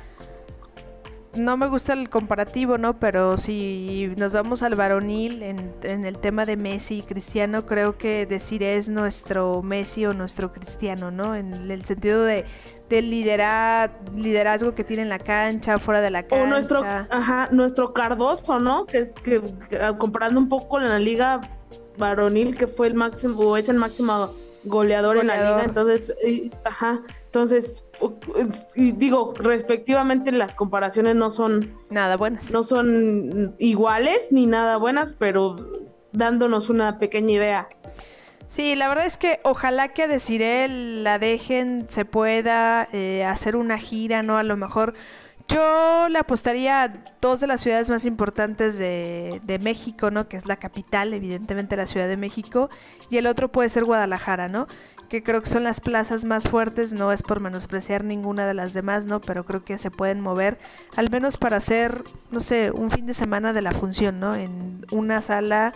No 1.37 1.57
me 1.57 1.67
gusta 1.69 1.93
el 1.93 2.09
comparativo, 2.09 2.79
¿no? 2.79 2.99
Pero 2.99 3.37
si 3.37 4.13
nos 4.17 4.35
vamos 4.35 4.63
al 4.63 4.75
varonil 4.75 5.43
en, 5.43 5.75
en 5.83 6.05
el 6.05 6.19
tema 6.19 6.47
de 6.47 6.57
Messi 6.57 6.99
y 6.99 7.03
Cristiano, 7.03 7.67
creo 7.67 7.99
que 7.99 8.27
decir 8.27 8.63
es 8.63 8.89
nuestro 8.89 9.63
Messi 9.63 10.07
o 10.07 10.15
nuestro 10.15 10.53
Cristiano, 10.53 11.11
¿no? 11.11 11.35
En 11.35 11.71
el 11.71 11.85
sentido 11.85 12.25
de, 12.25 12.45
del 12.89 13.11
liderazgo 13.11 14.75
que 14.75 14.85
tiene 14.85 15.03
en 15.03 15.09
la 15.09 15.19
cancha, 15.19 15.79
fuera 15.79 16.01
de 16.01 16.11
la 16.11 16.23
cancha. 16.23 16.45
O 16.45 16.47
nuestro, 16.47 16.85
ajá, 16.85 17.49
nuestro 17.51 17.93
Cardoso, 17.93 18.59
¿no? 18.59 18.87
Que 18.87 18.99
es 18.99 19.13
que, 19.15 19.43
comparando 19.99 20.41
un 20.41 20.49
poco 20.49 20.79
en 20.81 20.89
la 20.89 20.99
liga 20.99 21.41
varonil, 21.99 22.57
que 22.57 22.67
fue 22.67 22.87
el 22.89 22.95
máximo, 22.95 23.39
o 23.41 23.57
es 23.57 23.69
el 23.69 23.77
máximo 23.77 24.31
goleador, 24.65 25.19
en 25.19 25.29
la 25.29 25.37
liga, 25.37 25.65
entonces, 25.65 26.15
ajá, 26.65 27.03
entonces, 27.37 27.85
digo, 28.75 29.35
respectivamente 29.37 30.33
las 30.33 30.55
comparaciones 30.55 31.17
no 31.17 31.31
son 31.31 31.77
nada 31.91 32.17
buenas. 32.17 32.51
No 32.51 32.63
son 32.63 33.55
iguales 33.59 34.29
ni 34.31 34.47
nada 34.47 34.79
buenas, 34.79 35.13
pero 35.13 35.55
dándonos 36.13 36.71
una 36.71 36.97
pequeña 36.97 37.35
idea. 37.35 37.69
Sí, 38.49 38.75
la 38.75 38.89
verdad 38.89 39.05
es 39.05 39.19
que 39.19 39.41
ojalá 39.43 39.89
que 39.89 40.05
a 40.05 40.09
Desiree 40.09 40.69
la 41.03 41.19
dejen, 41.19 41.85
se 41.91 42.07
pueda 42.07 42.89
eh, 42.95 43.23
hacer 43.27 43.57
una 43.57 43.77
gira, 43.77 44.23
¿no? 44.23 44.39
A 44.39 44.43
lo 44.43 44.57
mejor 44.57 44.95
yo 45.47 46.09
le 46.09 46.19
apostaría 46.19 46.85
a 46.85 46.93
dos 47.21 47.41
de 47.41 47.49
las 47.49 47.61
ciudades 47.61 47.91
más 47.91 48.07
importantes 48.07 48.79
de, 48.79 49.43
de, 49.45 49.59
México, 49.59 50.11
¿no? 50.11 50.27
Que 50.27 50.39
es 50.39 50.47
la 50.47 50.57
capital, 50.57 51.13
evidentemente 51.13 51.77
la 51.77 51.85
Ciudad 51.85 52.09
de 52.09 52.17
México, 52.17 52.71
y 53.11 53.19
el 53.19 53.27
otro 53.27 53.53
puede 53.53 53.69
ser 53.69 53.85
Guadalajara, 53.85 54.49
¿no? 54.49 54.69
Que 55.09 55.23
creo 55.23 55.41
que 55.41 55.49
son 55.49 55.63
las 55.63 55.81
plazas 55.81 56.25
más 56.25 56.49
fuertes, 56.49 56.93
no 56.93 57.13
es 57.13 57.23
por 57.23 57.41
menospreciar 57.41 58.03
ninguna 58.03 58.47
de 58.47 58.55
las 58.55 58.75
demás, 58.75 59.07
¿no? 59.07 59.21
Pero 59.21 59.45
creo 59.45 59.65
que 59.65 59.79
se 59.79 59.91
pueden 59.91 60.21
mover, 60.21 60.59
al 60.97 61.11
menos 61.11 61.37
para 61.37 61.59
hacer, 61.59 62.03
no 62.31 62.41
sé, 62.41 62.73
un 62.73 62.91
fin 62.91 63.07
de 63.07 63.15
semana 63.15 63.53
de 63.53 63.63
la 63.63 63.73
función, 63.73 64.19
¿no? 64.19 64.35
En 64.35 64.85
una 64.91 65.23
sala, 65.23 65.73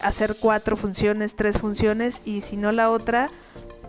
hacer 0.00 0.36
cuatro 0.40 0.76
funciones, 0.76 1.34
tres 1.34 1.58
funciones, 1.58 2.22
y 2.24 2.40
si 2.40 2.56
no 2.56 2.72
la 2.72 2.90
otra, 2.90 3.30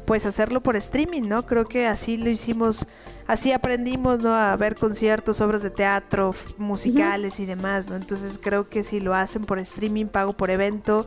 pues 0.05 0.25
hacerlo 0.25 0.61
por 0.61 0.75
streaming, 0.75 1.23
¿no? 1.23 1.45
Creo 1.45 1.65
que 1.65 1.87
así 1.87 2.17
lo 2.17 2.29
hicimos, 2.29 2.85
así 3.27 3.51
aprendimos, 3.51 4.19
¿no? 4.19 4.33
A 4.35 4.55
ver 4.55 4.75
conciertos, 4.75 5.41
obras 5.41 5.63
de 5.63 5.71
teatro, 5.71 6.35
musicales 6.57 7.39
y 7.39 7.45
demás, 7.45 7.89
¿no? 7.89 7.95
Entonces 7.95 8.39
creo 8.41 8.69
que 8.69 8.83
si 8.83 8.99
lo 8.99 9.15
hacen 9.15 9.45
por 9.45 9.59
streaming, 9.59 10.05
pago 10.05 10.33
por 10.33 10.49
evento, 10.49 11.05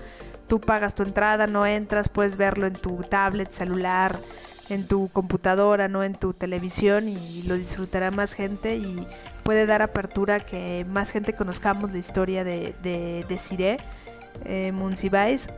tú 0.49 0.61
pagas 0.61 0.95
tu 0.95 1.03
entrada, 1.03 1.47
no 1.47 1.67
entras, 1.67 2.09
puedes 2.09 2.37
verlo 2.37 2.67
en 2.67 2.75
tu 2.75 3.03
tablet, 3.05 3.51
celular, 3.53 4.19
en 4.69 4.87
tu 4.87 5.09
computadora, 5.09 5.89
¿no? 5.89 6.03
En 6.05 6.15
tu 6.15 6.33
televisión 6.33 7.09
y 7.09 7.43
lo 7.47 7.55
disfrutará 7.55 8.11
más 8.11 8.35
gente 8.35 8.77
y 8.77 9.07
puede 9.45 9.67
dar 9.67 9.83
apertura 9.83 10.41
que 10.41 10.85
más 10.89 11.11
gente 11.11 11.33
conozcamos 11.35 11.93
la 11.93 11.99
historia 11.99 12.45
de, 12.45 12.75
de, 12.83 13.25
de 13.29 13.39
Cire, 13.39 13.77
eh, 14.45 14.73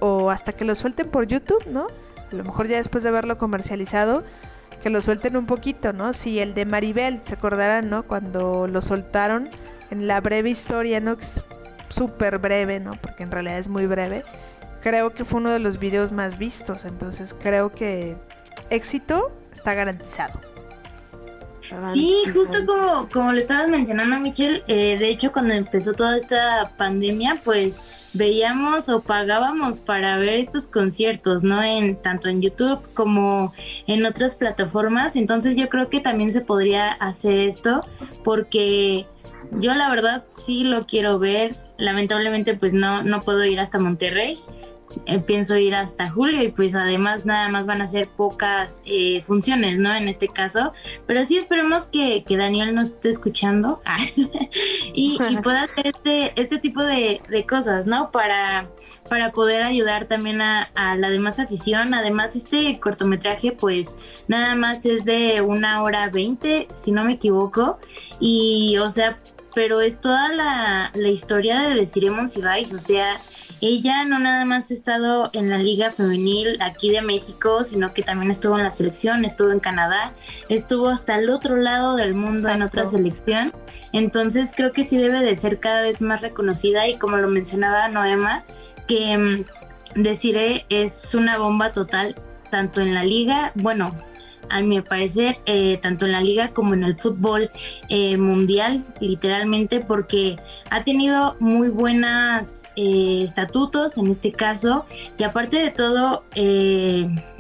o 0.01 0.30
hasta 0.30 0.53
que 0.53 0.64
lo 0.64 0.74
suelten 0.74 1.11
por 1.11 1.26
YouTube, 1.26 1.66
¿no? 1.66 1.86
a 2.30 2.34
lo 2.34 2.45
mejor 2.45 2.68
ya 2.68 2.76
después 2.76 3.03
de 3.03 3.09
haberlo 3.09 3.38
comercializado, 3.38 4.22
que 4.82 4.91
lo 4.91 5.03
suelten 5.03 5.36
un 5.36 5.47
poquito, 5.47 5.93
¿no? 5.93 6.12
Si 6.14 6.38
el 6.38 6.55
de 6.55 6.64
Maribel, 6.64 7.20
se 7.24 7.34
acordarán, 7.34 7.91
¿no? 7.91 8.05
Cuando 8.05 8.66
lo 8.66 8.80
soltaron 8.80 9.49
en 9.91 10.07
la 10.07 10.20
breve 10.20 10.51
historia, 10.51 11.01
¿no? 11.01 11.16
Súper 11.88 12.38
breve, 12.38 12.80
¿no? 12.80 12.93
Porque 12.93 13.24
en 13.24 13.30
realidad 13.30 13.59
es 13.59 13.68
muy 13.68 13.86
breve. 13.86 14.24
Creo 14.82 15.14
que 15.14 15.24
fue 15.24 15.40
uno 15.40 15.52
de 15.52 15.58
los 15.58 15.78
videos 15.78 16.12
más 16.12 16.38
vistos, 16.38 16.84
entonces 16.84 17.34
creo 17.40 17.70
que 17.70 18.16
éxito 18.70 19.30
está 19.52 19.74
garantizado. 19.74 20.40
Sí, 21.92 22.22
justo 22.32 22.58
como, 22.66 23.08
como 23.08 23.32
lo 23.32 23.38
estabas 23.38 23.68
mencionando, 23.68 24.18
Michelle, 24.18 24.62
eh, 24.66 24.96
de 24.98 25.08
hecho 25.08 25.30
cuando 25.30 25.54
empezó 25.54 25.92
toda 25.92 26.16
esta 26.16 26.72
pandemia, 26.76 27.40
pues 27.44 28.10
veíamos 28.12 28.88
o 28.88 29.02
pagábamos 29.02 29.80
para 29.80 30.16
ver 30.16 30.34
estos 30.34 30.66
conciertos, 30.66 31.44
¿no? 31.44 31.62
En 31.62 31.96
tanto 31.96 32.28
en 32.28 32.42
YouTube 32.42 32.82
como 32.94 33.52
en 33.86 34.04
otras 34.04 34.34
plataformas. 34.34 35.16
Entonces 35.16 35.56
yo 35.56 35.68
creo 35.68 35.88
que 35.88 36.00
también 36.00 36.32
se 36.32 36.40
podría 36.40 36.88
hacer 36.88 37.38
esto 37.38 37.86
porque 38.24 39.06
yo 39.52 39.74
la 39.74 39.90
verdad 39.90 40.24
sí 40.30 40.64
lo 40.64 40.86
quiero 40.86 41.18
ver. 41.18 41.54
Lamentablemente 41.78 42.54
pues 42.54 42.74
no, 42.74 43.02
no 43.02 43.20
puedo 43.20 43.44
ir 43.44 43.60
hasta 43.60 43.78
Monterrey. 43.78 44.36
Eh, 45.07 45.20
pienso 45.20 45.57
ir 45.57 45.74
hasta 45.74 46.11
julio 46.11 46.43
y 46.43 46.51
pues 46.51 46.74
además 46.74 47.24
nada 47.24 47.49
más 47.49 47.66
van 47.66 47.80
a 47.80 47.86
ser 47.86 48.09
pocas 48.09 48.82
eh, 48.86 49.22
funciones, 49.22 49.78
¿no? 49.78 49.95
En 49.95 50.09
este 50.09 50.28
caso, 50.28 50.72
pero 51.07 51.24
sí 51.24 51.38
esperemos 51.38 51.86
que, 51.86 52.24
Daniel 52.28 52.74
nos 52.74 52.88
esté 52.88 53.11
escuchando 53.11 53.82
y, 54.95 55.18
pueda 55.43 55.62
hacer 55.62 55.88
este, 55.88 56.32
este 56.41 56.59
tipo 56.59 56.82
de, 56.82 57.20
cosas, 57.49 57.86
¿no? 57.86 58.11
Para, 58.11 58.68
para 59.09 59.32
poder 59.32 59.62
ayudar 59.62 60.07
también 60.07 60.41
a, 60.43 60.70
a, 60.74 60.97
la 60.97 61.09
demás 61.09 61.38
afición. 61.38 61.95
Además, 61.95 62.34
este 62.36 62.78
cortometraje 62.80 63.53
pues 63.53 63.99
nada 64.28 64.55
más 64.55 64.84
es 64.86 65.05
de 65.05 65.41
una 65.41 65.82
hora 65.82 66.09
veinte, 66.09 66.68
si 66.74 66.93
no 66.93 67.05
me 67.05 67.14
equivoco, 67.14 67.78
y 68.18 68.76
o 68.78 68.91
sea, 68.91 69.18
pero 69.55 69.80
es 69.80 70.01
toda 70.01 70.28
la, 70.32 70.91
la 70.95 71.09
historia 71.09 71.61
de 71.61 71.74
Deciremos 71.74 72.32
si 72.32 72.43
vais, 72.43 72.72
o 72.72 72.78
sea, 72.78 73.16
ella 73.61 74.04
no 74.04 74.18
nada 74.18 74.44
más 74.44 74.70
ha 74.70 74.74
estado 74.74 75.30
en 75.32 75.50
la 75.50 75.58
Liga 75.58 75.90
Femenil 75.90 76.61
aquí 76.61 76.90
de 76.90 77.02
México, 77.02 77.64
sino 77.64 77.92
que 77.92 78.02
también 78.02 78.30
estuvo 78.30 78.56
en 78.56 78.64
la 78.64 78.70
selección, 78.70 79.24
estuvo 79.24 79.50
en 79.50 79.61
Canadá, 79.61 80.12
estuvo 80.48 80.88
hasta 80.88 81.18
el 81.18 81.30
otro 81.30 81.56
lado 81.56 81.96
del 81.96 82.14
mundo 82.14 82.48
en 82.48 82.62
otra 82.62 82.86
selección. 82.86 83.52
Entonces 83.92 84.52
creo 84.56 84.72
que 84.72 84.84
sí 84.84 84.96
debe 84.96 85.20
de 85.20 85.36
ser 85.36 85.61
cada 85.61 85.82
vez 85.82 86.00
más 86.00 86.22
reconocida 86.22 86.88
y 86.88 86.96
como 86.96 87.16
lo 87.18 87.28
mencionaba 87.28 87.88
Noema, 87.88 88.44
que 88.86 89.16
um, 89.16 89.44
Desiree 89.94 90.64
es 90.68 91.14
una 91.14 91.38
bomba 91.38 91.72
total, 91.72 92.14
tanto 92.50 92.80
en 92.80 92.94
la 92.94 93.04
liga, 93.04 93.52
bueno, 93.54 93.94
a 94.51 94.61
mi 94.61 94.80
parecer, 94.80 95.36
eh, 95.46 95.78
tanto 95.80 96.07
en 96.07 96.12
la 96.12 96.20
liga 96.20 96.48
como 96.48 96.74
en 96.74 96.84
el 96.84 96.96
fútbol 96.96 97.51
eh, 97.88 98.16
mundial, 98.16 98.84
literalmente, 99.01 99.80
porque 99.80 100.36
ha 100.70 100.84
tenido 100.84 101.36
muy 101.40 101.68
buenos 101.68 102.64
eh, 102.76 103.22
estatutos 103.24 103.96
en 103.98 104.09
este 104.09 104.32
caso, 104.32 104.84
y 105.18 105.22
aparte 105.22 105.59
de 105.59 105.70
todo, 105.70 106.24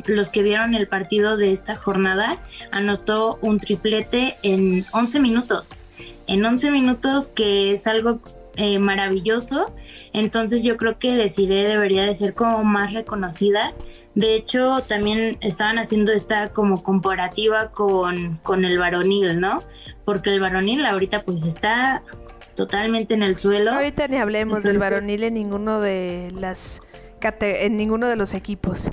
los 0.06 0.30
que 0.30 0.42
vieron 0.42 0.74
el 0.74 0.86
partido 0.88 1.36
de 1.36 1.52
esta 1.52 1.76
jornada, 1.76 2.38
anotó 2.70 3.38
un 3.42 3.58
triplete 3.58 4.36
en 4.42 4.84
11 4.92 5.20
minutos. 5.20 5.86
En 6.26 6.44
11 6.44 6.70
minutos, 6.70 7.28
que 7.28 7.72
es 7.72 7.86
algo 7.86 8.20
eh, 8.60 8.78
maravilloso. 8.78 9.74
Entonces 10.12 10.62
yo 10.62 10.76
creo 10.76 10.98
que 10.98 11.16
Desiree 11.16 11.66
debería 11.66 12.04
de 12.04 12.14
ser 12.14 12.34
como 12.34 12.62
más 12.62 12.92
reconocida. 12.92 13.72
De 14.14 14.34
hecho, 14.34 14.84
también 14.86 15.38
estaban 15.40 15.78
haciendo 15.78 16.12
esta 16.12 16.52
como 16.52 16.82
comparativa 16.82 17.70
con, 17.70 18.36
con 18.42 18.66
el 18.66 18.78
varonil, 18.78 19.40
¿no? 19.40 19.60
Porque 20.04 20.28
el 20.28 20.40
varonil 20.40 20.84
ahorita 20.84 21.22
pues 21.22 21.44
está 21.44 22.02
totalmente 22.54 23.14
en 23.14 23.22
el 23.22 23.34
suelo. 23.34 23.70
Ahorita 23.70 24.08
ni 24.08 24.18
hablemos 24.18 24.62
del 24.62 24.76
varonil 24.76 25.22
en 25.22 25.34
ninguno 25.34 25.80
de 25.80 26.30
las 26.38 26.82
en 27.40 27.78
ninguno 27.78 28.08
de 28.08 28.16
los 28.16 28.34
equipos. 28.34 28.90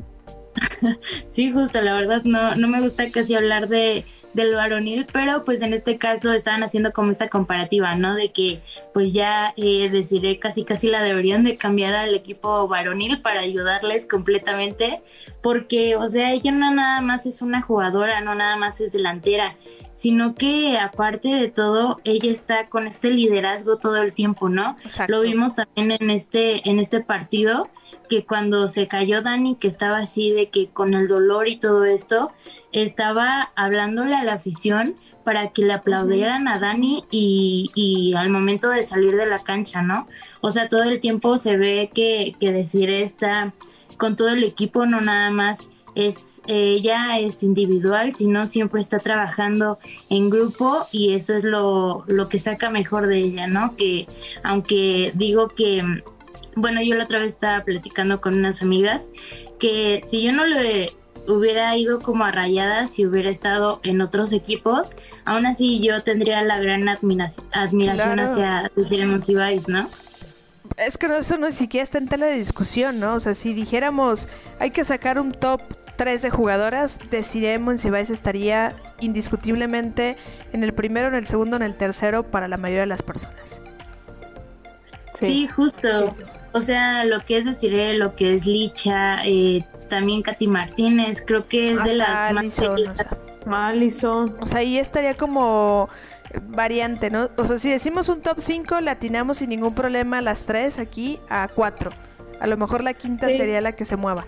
sí, 1.28 1.52
justo, 1.52 1.82
la 1.82 1.94
verdad 1.94 2.22
no, 2.24 2.56
no 2.56 2.70
me 2.70 2.80
gusta 2.80 3.12
casi 3.12 3.36
hablar 3.36 3.68
de, 3.68 4.06
del 4.38 4.56
varonil, 4.56 5.06
pero 5.12 5.44
pues 5.44 5.62
en 5.62 5.74
este 5.74 5.98
caso 5.98 6.32
estaban 6.32 6.64
haciendo 6.64 6.94
como 6.94 7.12
esta 7.12 7.28
comparativa, 7.28 7.96
¿no? 7.96 8.16
De 8.16 8.32
que 8.32 8.62
pues 8.94 9.12
ya 9.12 9.54
eh, 9.58 9.90
deciré 9.92 10.40
casi 10.40 10.64
casi 10.64 10.88
la 10.88 11.02
deberían 11.02 11.44
de 11.44 11.58
cambiar 11.58 11.94
al 11.94 12.16
equipo 12.16 12.68
varonil 12.70 13.22
para 13.22 13.42
ayudarles 13.42 14.08
completamente, 14.08 15.00
porque 15.42 15.98
o 15.98 16.08
sea, 16.08 16.32
ella 16.32 16.52
no 16.52 16.74
nada 16.74 17.02
más 17.02 17.26
es 17.26 17.42
una 17.42 17.62
jugadora, 17.62 18.22
no 18.22 18.36
nada 18.36 18.56
más 18.56 18.80
es 18.80 18.94
delantera, 18.94 19.56
sino 19.92 20.36
que 20.36 20.78
aparte 20.78 21.30
de 21.30 21.50
todo, 21.50 22.00
ella 22.04 22.32
está 22.32 22.70
con 22.70 22.86
este 22.86 23.10
liderazgo 23.10 23.78
todo 23.78 23.98
el 23.98 24.14
tiempo, 24.14 24.48
¿no? 24.48 24.78
Lo 25.08 25.22
vimos 25.22 25.56
también 25.56 25.92
en 26.00 26.12
este, 26.12 26.70
en 26.70 26.80
este 26.80 27.02
partido 27.02 27.70
que 28.08 28.26
cuando 28.26 28.68
se 28.68 28.88
cayó 28.88 29.22
Dani, 29.22 29.56
que 29.56 29.68
estaba 29.68 29.98
así 29.98 30.32
de 30.32 30.50
que 30.50 30.70
con 30.70 30.94
el 30.94 31.08
dolor 31.08 31.48
y 31.48 31.58
todo 31.58 31.86
esto, 31.86 32.32
estaba 32.72 33.52
hablándole 33.56 34.16
a 34.16 34.24
la 34.24 34.34
afición 34.34 34.96
para 35.24 35.50
que 35.50 35.64
le 35.64 35.74
aplaudieran 35.74 36.48
a 36.48 36.60
Dani 36.60 37.04
y, 37.12 37.70
y, 37.76 38.14
al 38.16 38.30
momento 38.30 38.70
de 38.70 38.84
salir 38.84 39.16
de 39.16 39.26
la 39.26 39.40
cancha, 39.40 39.82
¿no? 39.82 40.08
O 40.42 40.52
sea, 40.52 40.68
todo 40.68 40.84
el 40.84 41.00
tiempo 41.00 41.38
se 41.38 41.58
ve 41.58 41.90
que, 41.94 42.36
que 42.40 42.52
decir 42.52 42.90
está 42.90 43.54
con 43.98 44.16
todo 44.16 44.30
el 44.30 44.44
equipo, 44.44 44.86
no 44.86 45.02
nada 45.02 45.30
más 45.32 45.70
es 45.96 46.44
ella 46.46 47.18
es 47.18 47.42
individual, 47.42 48.14
sino 48.14 48.46
siempre 48.46 48.80
está 48.80 49.00
trabajando 49.00 49.80
en 50.10 50.30
grupo 50.30 50.86
y 50.92 51.14
eso 51.14 51.34
es 51.36 51.44
lo, 51.44 52.04
lo 52.08 52.30
que 52.30 52.38
saca 52.38 52.70
mejor 52.70 53.08
de 53.08 53.18
ella, 53.18 53.48
¿no? 53.48 53.76
Que 53.76 54.06
aunque 54.44 55.12
digo 55.16 55.50
que, 55.50 55.84
bueno, 56.56 56.84
yo 56.84 56.96
la 56.96 57.06
otra 57.06 57.20
vez 57.20 57.34
estaba 57.34 57.66
platicando 57.66 58.22
con 58.22 58.36
unas 58.36 58.62
amigas 58.62 59.12
que 59.60 60.02
si 60.04 60.22
yo 60.22 60.32
no 60.34 60.46
le 60.46 60.92
hubiera 61.28 61.76
ido 61.76 62.00
como 62.02 62.24
a 62.26 62.32
rayadas 62.32 62.92
si 62.92 63.06
hubiera 63.06 63.30
estado 63.30 63.80
en 63.84 64.02
otros 64.02 64.34
equipos, 64.34 64.96
aún 65.26 65.46
así 65.46 65.82
yo 65.82 66.02
tendría 66.02 66.42
la 66.42 66.60
gran 66.60 66.88
admiración, 66.90 67.46
admiración 67.52 68.20
hacia 68.20 68.72
Desiree 68.76 69.06
Monsiváis, 69.06 69.68
¿no? 69.68 69.88
Es 70.78 70.98
que 70.98 71.08
eso 71.08 71.38
no 71.38 71.50
siquiera 71.52 71.84
está 71.84 71.98
en 71.98 72.08
tela 72.08 72.28
de 72.28 72.38
discusión, 72.38 73.00
¿no? 73.00 73.16
O 73.16 73.20
sea, 73.20 73.34
si 73.34 73.54
dijéramos 73.54 74.28
hay 74.60 74.72
que 74.72 74.84
sacar 74.84 75.20
un 75.20 75.32
top 75.32 75.62
3 75.98 76.22
de 76.22 76.30
jugadoras, 76.30 77.00
deciremos 77.10 77.82
si 77.82 77.90
Vais 77.90 78.10
estaría 78.10 78.76
indiscutiblemente 79.00 80.16
en 80.54 80.64
el 80.64 80.74
primero, 80.74 81.08
en 81.08 81.16
el 81.16 81.26
segundo, 81.26 81.58
en 81.58 81.64
el 81.64 81.76
tercero 81.76 82.24
para 82.24 82.48
la 82.48 82.58
mayoría 82.58 82.82
de 82.82 82.88
las 82.88 83.02
personas. 83.02 83.60
Sí, 85.20 85.48
justo. 85.48 86.16
O 86.54 86.62
sea, 86.62 87.04
lo 87.04 87.20
que 87.22 87.38
es 87.38 87.46
decir, 87.46 87.74
lo 87.96 88.16
que 88.16 88.34
es 88.34 88.46
Licha, 88.46 89.18
eh, 89.26 89.66
también 89.88 90.22
Katy 90.22 90.48
Martínez, 90.48 91.24
creo 91.26 91.44
que 91.44 91.74
es 91.74 91.84
de 91.84 91.96
las 91.96 92.34
más. 92.34 92.62
Alison. 93.50 94.36
O 94.42 94.46
sea, 94.46 94.60
ahí 94.60 94.78
estaría 94.78 95.16
como 95.16 95.90
variante, 96.50 97.10
¿no? 97.10 97.30
O 97.38 97.46
sea, 97.46 97.58
si 97.58 97.70
decimos 97.70 98.10
un 98.10 98.22
top 98.22 98.38
5, 98.40 98.82
latinamos 98.82 99.38
sin 99.38 99.50
ningún 99.50 99.74
problema 99.74 100.22
las 100.22 100.46
tres 100.46 100.80
aquí 100.80 101.20
a 101.30 101.48
4. 101.48 101.92
A 102.40 102.48
lo 102.48 102.58
mejor 102.58 102.84
la 102.84 102.94
quinta 102.94 103.28
sería 103.28 103.62
la 103.62 103.72
que 103.72 103.86
se 103.86 103.96
mueva. 103.96 104.26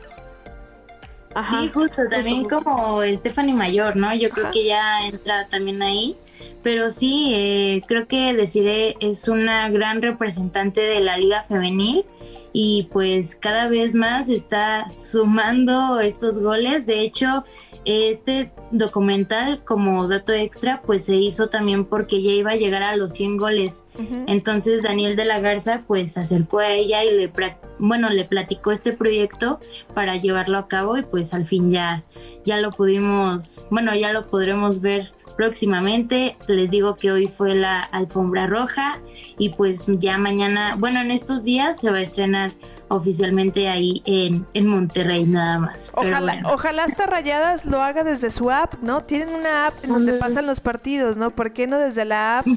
Sí, 1.50 1.70
justo, 1.74 2.02
también 2.10 2.48
como 2.50 3.04
Stephanie 3.04 3.54
Mayor, 3.54 3.96
¿no? 3.96 4.14
Yo 4.16 4.30
creo 4.30 4.50
que 4.52 4.66
ya 4.66 5.06
entra 5.06 5.48
también 5.48 5.82
ahí. 5.82 6.18
Pero 6.64 6.92
sí, 6.92 7.32
eh, 7.34 7.82
creo 7.88 8.08
que 8.08 8.34
Desiree 8.34 8.96
es 9.00 9.28
una 9.28 9.70
gran 9.70 10.02
representante 10.02 10.82
de 10.82 11.00
la 11.00 11.18
liga 11.18 11.44
femenil 11.44 12.06
y 12.52 12.88
pues 12.92 13.36
cada 13.36 13.70
vez 13.70 13.96
más 13.96 14.30
está 14.30 14.90
sumando 14.90 16.00
estos 16.00 16.40
goles. 16.40 16.86
De 16.86 17.02
hecho, 17.02 17.46
este 17.86 18.52
documental 18.72 19.64
como 19.64 20.08
dato 20.08 20.34
extra 20.34 20.82
pues 20.86 21.06
se 21.06 21.16
hizo 21.16 21.50
también 21.50 21.86
porque 21.86 22.22
ya 22.22 22.32
iba 22.32 22.52
a 22.52 22.56
llegar 22.56 22.84
a 22.84 22.96
los 22.96 23.14
100 23.14 23.38
goles. 23.38 23.86
Entonces 24.28 24.84
Daniel 24.84 25.16
de 25.16 25.26
la 25.26 25.40
Garza 25.40 25.84
pues 25.88 26.14
se 26.14 26.22
acercó 26.22 26.60
a 26.60 26.72
ella 26.72 27.04
y 27.04 27.16
le 27.16 27.32
bueno, 27.80 28.10
le 28.10 28.26
platicó 28.26 28.72
este 28.72 28.92
proyecto 28.92 29.60
para 29.94 30.18
llevarlo 30.18 30.58
a 30.58 30.68
cabo 30.68 30.98
y 30.98 31.04
pues 31.04 31.34
al 31.34 31.46
fin 31.46 31.72
ya 31.72 32.04
ya 32.46 32.58
lo 32.58 32.72
pudimos, 32.72 33.66
bueno, 33.70 33.96
ya 33.96 34.12
lo 34.12 34.30
podremos 34.30 34.82
ver 34.82 35.14
próximamente. 35.38 36.36
Les 36.48 36.72
digo 36.72 36.96
que 36.96 37.12
hoy 37.12 37.28
fue 37.28 37.56
la 37.56 37.82
alfombra 37.82 38.48
roja 38.48 39.00
y 39.38 39.50
pues 39.50 39.86
ya 40.00 40.18
mañana, 40.18 40.76
bueno, 40.78 41.00
en 41.00 41.12
estos 41.12 41.44
días 41.44 41.80
se 41.80 41.92
va 41.92 41.98
a 41.98 42.02
estrenar 42.02 42.52
oficialmente 42.90 43.70
ahí 43.70 44.02
en, 44.06 44.48
en 44.54 44.68
Monterrey 44.68 45.26
nada 45.26 45.60
más. 45.60 45.92
Ojalá, 45.96 46.42
ojalá 46.46 46.84
hasta 46.86 47.06
Rayadas 47.06 47.66
lo 47.66 47.82
haga 47.82 48.04
desde 48.04 48.32
su 48.32 48.50
app, 48.64 48.76
¿no? 48.82 49.04
Tienen 49.04 49.30
una 49.30 49.68
app 49.68 49.84
en 49.84 49.92
donde 49.92 50.14
pasan 50.14 50.46
los 50.46 50.60
partidos, 50.60 51.18
¿no? 51.18 51.32
¿Por 51.32 51.54
qué 51.54 51.68
no 51.68 51.78
desde 51.80 52.06
la 52.06 52.40
app 52.40 52.48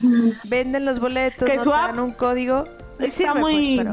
venden 0.44 0.84
los 0.84 0.98
boletos, 0.98 1.48
¿no? 1.48 1.64
dan 1.70 1.98
un 2.00 2.12
código? 2.12 2.64
Está 2.98 3.32
pues, 3.32 3.40
muy... 3.40 3.84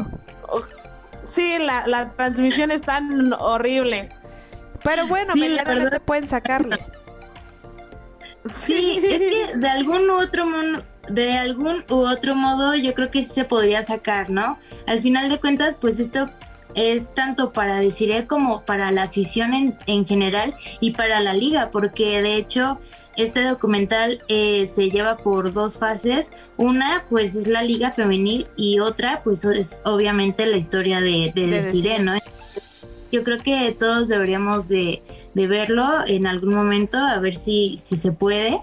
Sí, 1.32 1.58
la, 1.60 1.86
la 1.88 2.12
transmisión 2.12 2.72
es 2.72 2.82
tan 2.82 3.34
horrible. 3.34 4.10
Pero 4.84 5.08
bueno, 5.08 5.34
sí, 5.34 5.42
medianamente 5.42 6.00
pueden 6.00 6.28
sacarle. 6.28 6.80
Sí, 8.66 9.00
es 9.04 9.20
que 9.22 9.58
de 9.58 9.70
algún 9.70 10.10
otro 10.10 10.48
modo, 10.48 10.84
de 11.10 11.38
algún 11.38 11.84
u 11.90 11.96
otro 11.96 12.36
modo 12.36 12.74
yo 12.76 12.94
creo 12.94 13.12
que 13.12 13.24
sí 13.24 13.34
se 13.34 13.46
podría 13.46 13.84
sacar, 13.84 14.30
¿no? 14.30 14.58
Al 14.88 15.00
final 15.00 15.30
de 15.30 15.40
cuentas, 15.40 15.76
pues 15.76 16.00
esto 16.00 16.30
es 16.76 17.14
tanto 17.14 17.52
para 17.52 17.80
deciré 17.80 18.28
como 18.28 18.62
para 18.62 18.92
la 18.92 19.04
afición 19.04 19.54
en, 19.54 19.78
en, 19.88 20.06
general 20.06 20.56
y 20.80 20.92
para 20.92 21.20
la 21.20 21.34
liga, 21.34 21.72
porque 21.72 22.22
de 22.22 22.36
hecho 22.36 22.80
este 23.18 23.44
documental 23.44 24.22
eh, 24.28 24.66
se 24.66 24.90
lleva 24.90 25.18
por 25.18 25.54
dos 25.54 25.78
fases. 25.78 26.32
Una 26.58 27.06
pues 27.10 27.36
es 27.36 27.48
la 27.48 27.64
liga 27.64 27.92
femenil 27.92 28.48
y 28.56 28.80
otra 28.80 29.22
pues 29.24 29.44
es 29.46 29.82
obviamente 29.84 30.46
la 30.46 30.58
historia 30.58 31.02
de, 31.02 31.32
de, 31.34 32.00
¿no? 32.00 32.18
yo 33.12 33.24
creo 33.24 33.40
que 33.40 33.76
todos 33.78 34.08
deberíamos 34.08 34.68
de, 34.68 35.02
verlo 35.34 36.06
en 36.06 36.28
algún 36.28 36.54
momento, 36.54 36.98
a 36.98 37.20
ver 37.20 37.36
si, 37.36 37.78
si 37.78 37.98
se 37.98 38.12
puede 38.12 38.60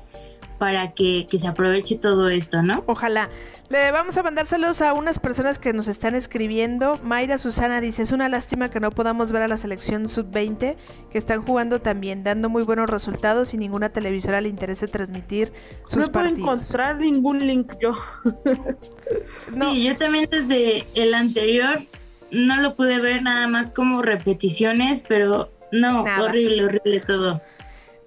para 0.59 0.93
que, 0.93 1.27
se 1.31 1.47
aproveche 1.47 1.97
todo 1.97 2.29
esto, 2.29 2.63
¿no? 2.63 2.85
Ojalá. 2.87 3.29
Le 3.69 3.91
vamos 3.91 4.17
a 4.17 4.23
mandar 4.23 4.47
saludos 4.47 4.81
a 4.81 4.95
unas 4.95 5.19
personas 5.19 5.59
que 5.59 5.73
nos 5.73 5.89
están 5.89 6.15
escribiendo. 6.15 6.99
Mayra 7.03 7.37
Susana 7.37 7.81
dice, 7.81 8.03
es 8.03 8.13
una 8.13 8.29
lástima 8.29 8.69
que 8.69 8.79
no 8.79 8.91
podamos 8.91 9.33
ver 9.33 9.43
a 9.43 9.49
la 9.49 9.57
selección 9.57 10.09
sub-20, 10.09 10.77
que 11.11 11.19
están 11.19 11.43
jugando 11.43 11.81
también, 11.81 12.23
dando 12.23 12.49
muy 12.49 12.63
buenos 12.63 12.89
resultados 12.89 13.55
y 13.55 13.59
ninguna 13.59 13.89
televisora 13.89 14.41
le 14.41 14.49
interese 14.49 14.87
transmitir 14.87 15.53
sus 15.87 16.09
partidos. 16.09 16.39
No 16.39 16.45
puedo 16.45 16.55
encontrar 16.55 16.97
ningún 17.01 17.39
link 17.47 17.73
yo. 17.81 17.93
no. 19.53 19.73
Sí, 19.73 19.85
yo 19.85 19.97
también 19.97 20.29
desde 20.31 20.85
el 20.95 21.13
anterior 21.15 21.81
no 22.31 22.61
lo 22.61 22.75
pude 22.75 23.01
ver 23.01 23.23
nada 23.23 23.49
más 23.49 23.71
como 23.71 24.03
repeticiones, 24.03 25.03
pero 25.07 25.51
no, 25.73 26.05
horrible, 26.21 26.65
horrible 26.65 27.01
todo. 27.01 27.43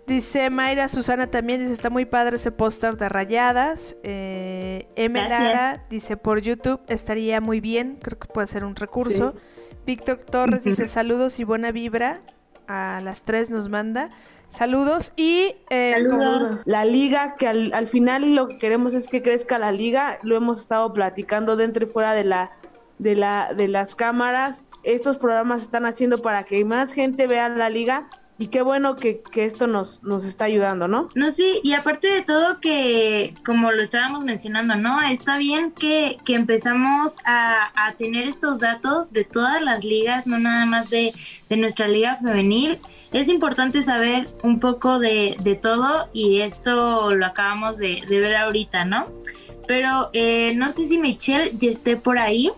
Dice 0.10 0.50
Mayra 0.50 0.88
Susana 0.88 1.28
también, 1.28 1.60
dice, 1.60 1.72
está 1.72 1.92
muy 1.92 2.06
padre 2.06 2.38
ese 2.38 2.52
póster 2.52 2.98
de 2.98 3.10
rayadas. 3.10 3.96
Eh, 4.02 4.88
M. 4.96 5.30
Lara 5.30 5.86
dice, 5.88 6.18
por 6.18 6.42
YouTube 6.42 6.82
estaría 6.88 7.40
muy 7.42 7.62
bien, 7.62 8.00
creo 8.02 8.18
que 8.18 8.28
puede 8.28 8.48
ser 8.48 8.64
un 8.64 8.76
recurso. 8.76 9.36
Víctor 9.86 10.18
Torres 10.18 10.64
dice, 10.64 10.88
saludos 10.88 11.40
y 11.40 11.44
buena 11.44 11.72
vibra. 11.72 12.22
A 12.68 13.02
las 13.04 13.22
tres 13.22 13.52
nos 13.52 13.70
manda. 13.70 14.10
Saludos 14.48 15.14
y... 15.16 15.56
Eh, 15.70 15.94
saludos. 15.98 16.64
La 16.66 16.86
liga, 16.86 17.36
que 17.38 17.48
al, 17.48 17.72
al 17.76 17.88
final 17.88 18.34
lo 18.34 18.48
que 18.48 18.58
queremos 18.58 18.96
es 18.96 19.08
que 19.08 19.22
crezca 19.22 19.60
la 19.60 19.72
liga. 19.72 20.18
Lo 20.24 20.36
hemos 20.36 20.62
estado 20.62 20.92
platicando 20.92 21.56
dentro 21.56 21.86
y 21.86 21.88
fuera 21.88 22.14
de 22.14 22.24
la 22.24 22.52
de, 22.98 23.16
la, 23.16 23.54
de 23.54 23.68
las 23.68 23.94
cámaras. 23.94 24.66
Estos 24.82 25.20
programas 25.20 25.62
están 25.62 25.86
haciendo 25.86 26.18
para 26.18 26.46
que 26.46 26.66
más 26.66 26.94
gente 26.94 27.28
vea 27.28 27.48
la 27.50 27.70
liga 27.70 28.08
y 28.40 28.48
qué 28.48 28.62
bueno 28.62 28.96
que, 28.96 29.22
esto 29.36 29.68
nos, 29.68 30.02
nos 30.02 30.24
está 30.24 30.46
ayudando, 30.46 30.88
¿no? 30.88 31.10
No, 31.14 31.30
sí, 31.30 31.60
y 31.62 31.74
aparte 31.74 32.10
de 32.10 32.22
todo 32.22 32.62
que, 32.62 33.36
como 33.46 33.74
lo 33.74 33.82
estábamos 33.82 34.24
mencionando, 34.24 34.76
¿no? 34.76 35.02
Está 35.02 35.38
bien 35.38 35.72
que, 35.72 36.18
que 36.24 36.36
empezamos 36.36 37.18
a, 37.26 37.70
a, 37.76 37.96
tener 37.98 38.30
estos 38.30 38.60
datos 38.60 39.12
de 39.12 39.26
todas 39.26 39.62
las 39.62 39.84
ligas, 39.84 40.26
no 40.26 40.40
nada 40.40 40.66
más 40.66 40.90
de, 40.90 41.12
de 41.50 41.58
nuestra 41.58 41.90
liga 41.90 42.18
femenil. 42.24 42.78
Es 43.12 43.28
importante 43.28 43.82
saber 43.82 44.30
un 44.42 44.62
poco 44.62 45.00
de, 45.00 45.36
de 45.42 45.56
todo 45.56 46.08
y 46.14 46.40
esto 46.40 47.14
lo 47.14 47.26
acabamos 47.26 47.78
de, 47.78 48.04
de 48.08 48.20
ver 48.22 48.38
ahorita, 48.38 48.86
¿no? 48.86 49.08
Pero 49.68 50.12
eh, 50.14 50.54
no 50.56 50.72
sé 50.72 50.86
si 50.86 50.98
Michelle 50.98 51.52
ya 51.58 51.70
esté 51.70 51.98
por 51.98 52.18
ahí. 52.18 52.52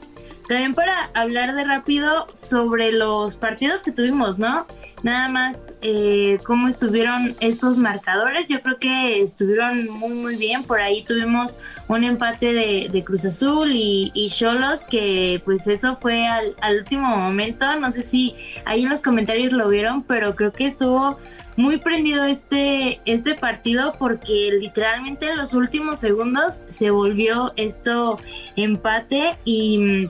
También 0.52 0.74
para 0.74 1.10
hablar 1.14 1.56
de 1.56 1.64
rápido 1.64 2.28
sobre 2.34 2.91
los 2.91 3.38
partidos 3.38 3.84
que 3.84 3.93
tuvimos, 3.93 4.38
¿no? 4.38 4.68
Nada 5.02 5.30
más 5.30 5.74
eh, 5.82 6.39
cómo 6.43 6.68
estuvieron 6.68 7.34
estos 7.39 7.78
marcadores. 7.78 8.47
Yo 8.47 8.62
creo 8.62 8.78
que 8.78 9.22
estuvieron 9.22 9.88
muy, 9.88 10.14
muy 10.14 10.36
bien. 10.36 10.66
Por 10.66 10.82
ahí 10.82 11.06
tuvimos 11.06 11.58
un 11.88 12.04
empate 12.04 12.52
de, 12.52 13.04
Cruz 13.06 13.24
Azul 13.24 13.72
y 13.74 14.28
Cholos, 14.30 14.84
que 14.84 15.41
pues 15.45 15.68
eso 15.68 15.95
fue 15.95 16.28
al, 16.28 16.54
al 16.60 16.80
último 16.80 17.08
momento. 17.16 17.74
No 17.80 17.89
sé 17.89 18.04
si 18.04 18.36
ahí 18.66 18.84
en 18.84 18.89
los 18.89 18.99
comentarios 18.99 19.54
lo 19.54 19.70
vieron, 19.70 20.04
pero 20.04 20.36
creo 20.36 20.52
que 20.52 20.66
estuvo 20.66 21.18
muy 21.56 21.78
prendido 21.78 22.24
este, 22.24 22.99
este 23.06 23.36
partido 23.36 23.93
porque 23.97 24.49
literalmente 24.60 25.30
en 25.30 25.38
los 25.38 25.54
últimos 25.54 25.99
segundos 25.99 26.62
se 26.70 26.91
volvió 26.91 27.54
esto 27.56 28.20
empate 28.56 29.38
y 29.45 30.10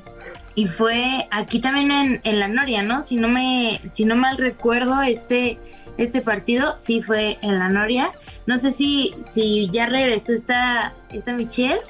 y 0.56 0.68
fue 0.68 1.28
aquí 1.32 1.60
también 1.60 1.92
en, 1.92 2.22
en, 2.24 2.40
la 2.40 2.48
Noria, 2.48 2.82
¿no? 2.82 3.02
Si 3.02 3.16
no 3.16 3.28
me, 3.28 3.80
si 3.88 4.06
no 4.06 4.16
mal 4.16 4.38
recuerdo, 4.38 5.02
este, 5.02 5.58
este 5.98 6.22
partido 6.22 6.78
sí 6.78 7.02
fue 7.02 7.38
en 7.42 7.60
la 7.60 7.70
Noria. 7.70 8.12
No 8.46 8.58
sé 8.58 8.72
si, 8.72 9.16
si 9.24 9.70
ya 9.72 9.86
regresó 9.86 10.34
esta, 10.34 10.94
esta 11.12 11.34
Michelle. 11.34 11.82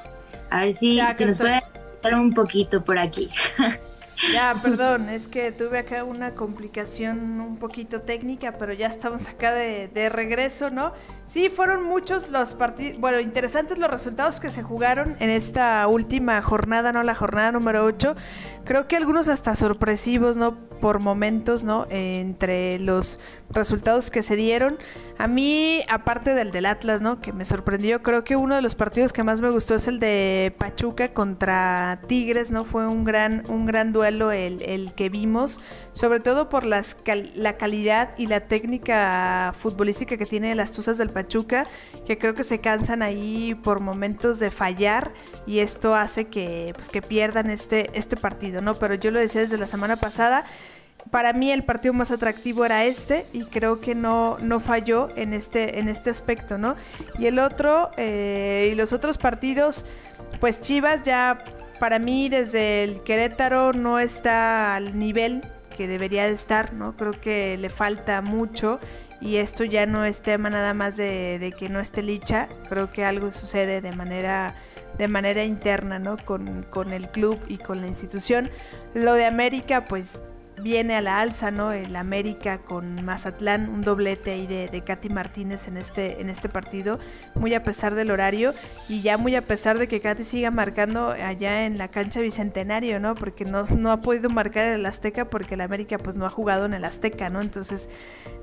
A 0.50 0.62
ver 0.62 0.74
si, 0.74 1.00
si 1.16 1.26
nos 1.26 1.38
puede 1.38 1.64
dar 2.04 2.16
un 2.16 2.34
poquito 2.34 2.84
por 2.84 3.00
aquí. 3.00 3.30
Ya, 4.32 4.54
perdón, 4.62 5.10
es 5.10 5.28
que 5.28 5.52
tuve 5.52 5.80
acá 5.80 6.04
una 6.04 6.32
complicación 6.32 7.42
un 7.42 7.58
poquito 7.58 8.02
técnica, 8.02 8.54
pero 8.54 8.72
ya 8.74 8.88
estamos 8.88 9.28
acá 9.28 9.52
de, 9.52 9.88
de 9.88 10.10
regreso, 10.10 10.70
¿no? 10.70 10.94
Sí, 11.26 11.50
fueron 11.50 11.84
muchos 11.84 12.30
los 12.30 12.54
partidos, 12.54 13.00
bueno, 13.00 13.20
interesantes 13.20 13.80
los 13.80 13.90
resultados 13.90 14.40
que 14.40 14.50
se 14.50 14.64
jugaron 14.64 15.16
en 15.20 15.30
esta 15.30 15.88
última 15.88 16.42
jornada, 16.42 16.92
¿no? 16.92 17.04
La 17.04 17.16
jornada 17.16 17.52
número 17.52 17.84
8. 17.86 18.16
Creo 18.64 18.88
que 18.88 18.96
algunos 18.96 19.28
hasta 19.28 19.56
sorpresivos, 19.56 20.38
¿no? 20.38 20.56
Por 20.56 21.00
momentos, 21.00 21.64
¿no? 21.64 21.86
entre 21.90 22.80
los 22.80 23.20
resultados 23.54 24.12
que 24.12 24.22
se 24.22 24.36
dieron. 24.36 24.78
A 25.18 25.28
mí, 25.28 25.84
aparte 25.90 26.34
del 26.34 26.52
del 26.52 26.66
Atlas, 26.66 27.02
¿no? 27.02 27.20
Que 27.20 27.34
me 27.34 27.46
sorprendió, 27.46 28.02
creo 28.02 28.24
que 28.24 28.36
uno 28.36 28.56
de 28.56 28.62
los 28.62 28.76
partidos 28.76 29.14
que 29.14 29.24
más 29.24 29.42
me 29.42 29.50
gustó 29.50 29.76
es 29.76 29.88
el 29.88 30.00
de 30.00 30.54
Pachuca 30.58 31.14
contra 31.14 32.02
Tigres, 32.08 32.52
¿no? 32.52 32.66
Fue 32.66 32.88
un 32.88 33.04
gran, 33.04 33.44
un 33.50 33.66
gran 33.66 33.94
duelo 33.94 34.32
el, 34.32 34.62
el 34.64 34.94
que 34.94 35.10
vimos, 35.10 35.60
sobre 35.92 36.20
todo 36.20 36.50
por 36.50 36.66
las 36.66 36.98
la 37.36 37.58
calidad 37.58 38.12
y 38.18 38.28
la 38.28 38.42
técnica 38.42 39.54
futbolística 39.58 40.18
que 40.18 40.26
tiene 40.26 40.56
las 40.56 40.72
Tuzas 40.72 40.98
del 40.98 41.10
Pachuca, 41.10 41.66
que 42.06 42.18
creo 42.18 42.34
que 42.34 42.44
se 42.44 42.60
cansan 42.60 43.02
ahí 43.02 43.56
por 43.56 43.80
momentos 43.80 44.40
de 44.40 44.50
fallar 44.50 45.12
y 45.46 45.60
esto 45.60 45.96
hace 45.96 46.26
que, 46.28 46.74
pues, 46.76 46.90
que 46.90 47.02
pierdan 47.02 47.50
este, 47.50 47.90
este 47.94 48.18
partido, 48.18 48.62
¿no? 48.62 48.76
Pero 48.76 48.96
yo 48.96 49.12
lo 49.12 49.20
decía 49.20 49.42
desde 49.42 49.58
la 49.58 49.68
semana 49.68 49.96
pasada, 49.96 50.46
para 51.12 51.34
mí 51.34 51.52
el 51.52 51.64
partido 51.64 51.94
más 51.94 52.10
atractivo 52.12 52.66
era 52.66 52.86
este 52.86 53.26
y 53.34 53.44
creo 53.44 53.82
que 53.82 53.94
no, 53.94 54.38
no 54.40 54.62
falló 54.62 55.10
en 55.18 55.34
este, 55.34 55.80
en 55.80 55.90
este 55.90 56.10
aspecto, 56.10 56.58
¿no? 56.58 56.78
Y 57.20 57.28
el 57.28 57.38
otro, 57.38 57.92
eh, 57.98 58.70
y 58.72 58.76
los 58.76 58.94
otros 58.94 59.18
partidos, 59.18 59.86
pues 60.40 60.62
Chivas 60.62 61.04
ya 61.04 61.44
para 61.80 62.00
mí 62.00 62.30
desde 62.30 62.86
el 62.86 63.04
Querétaro 63.04 63.74
no 63.74 64.00
está 64.00 64.76
al 64.76 64.98
nivel 64.98 65.44
que 65.76 65.88
debería 65.88 66.26
de 66.28 66.34
estar, 66.34 66.74
¿no? 66.74 66.96
Creo 66.96 67.12
que 67.12 67.58
le 67.58 67.70
falta 67.70 68.22
mucho 68.22 68.80
y 69.20 69.36
esto 69.36 69.66
ya 69.66 69.86
no 69.86 70.06
es 70.06 70.22
tema 70.22 70.50
nada 70.50 70.74
más 70.74 70.96
de, 70.96 71.54
que 71.60 71.68
no 71.68 71.82
esté 71.82 72.04
Licha, 72.04 72.48
creo 72.70 72.90
que 72.90 73.04
algo 73.04 73.32
sucede 73.34 73.82
de 73.82 73.92
manera 73.92 74.56
de 74.98 75.08
manera 75.08 75.44
interna, 75.44 76.00
¿no? 76.00 76.18
Con, 76.18 76.64
con 76.70 76.92
el 76.94 77.08
club 77.08 77.40
y 77.48 77.58
con 77.58 77.82
la 77.82 77.88
institución. 77.88 78.50
Lo 78.94 79.14
de 79.14 79.26
América, 79.26 79.86
pues 79.86 80.22
viene 80.62 80.96
a 80.96 81.02
la 81.02 81.20
alza, 81.20 81.52
¿no? 81.52 81.72
El 81.72 81.96
América 81.96 82.60
con 82.60 83.04
Mazatlán, 83.04 83.70
un 83.70 83.82
doblete 83.82 84.32
ahí 84.32 84.48
de, 84.48 84.68
de 84.68 84.82
Katy 84.82 85.10
Martínez 85.10 85.68
en 85.68 85.78
este, 85.78 86.22
en 86.22 86.30
este 86.30 86.50
partido, 86.50 87.00
muy 87.36 87.54
a 87.54 87.64
pesar 87.64 87.96
del 87.96 88.12
horario 88.12 88.54
y 88.88 89.02
ya 89.02 89.18
muy 89.18 89.36
a 89.36 89.42
pesar 89.42 89.78
de 89.78 89.88
que 89.88 90.00
Katy 90.00 90.24
siga 90.24 90.52
marcando 90.52 91.10
allá 91.10 91.66
en 91.66 91.78
la 91.78 91.90
cancha 91.90 92.22
Bicentenario, 92.22 93.00
¿no? 93.00 93.16
Porque 93.16 93.46
no, 93.46 93.64
no 93.78 93.92
ha 93.92 94.00
podido 94.00 94.30
marcar 94.30 94.68
en 94.68 94.74
el 94.74 94.86
Azteca 94.86 95.30
porque 95.30 95.56
el 95.56 95.62
América 95.62 95.98
pues 95.98 96.16
no 96.16 96.26
ha 96.26 96.30
jugado 96.30 96.66
en 96.66 96.74
el 96.74 96.86
Azteca, 96.86 97.30
¿no? 97.30 97.42
Entonces 97.42 97.90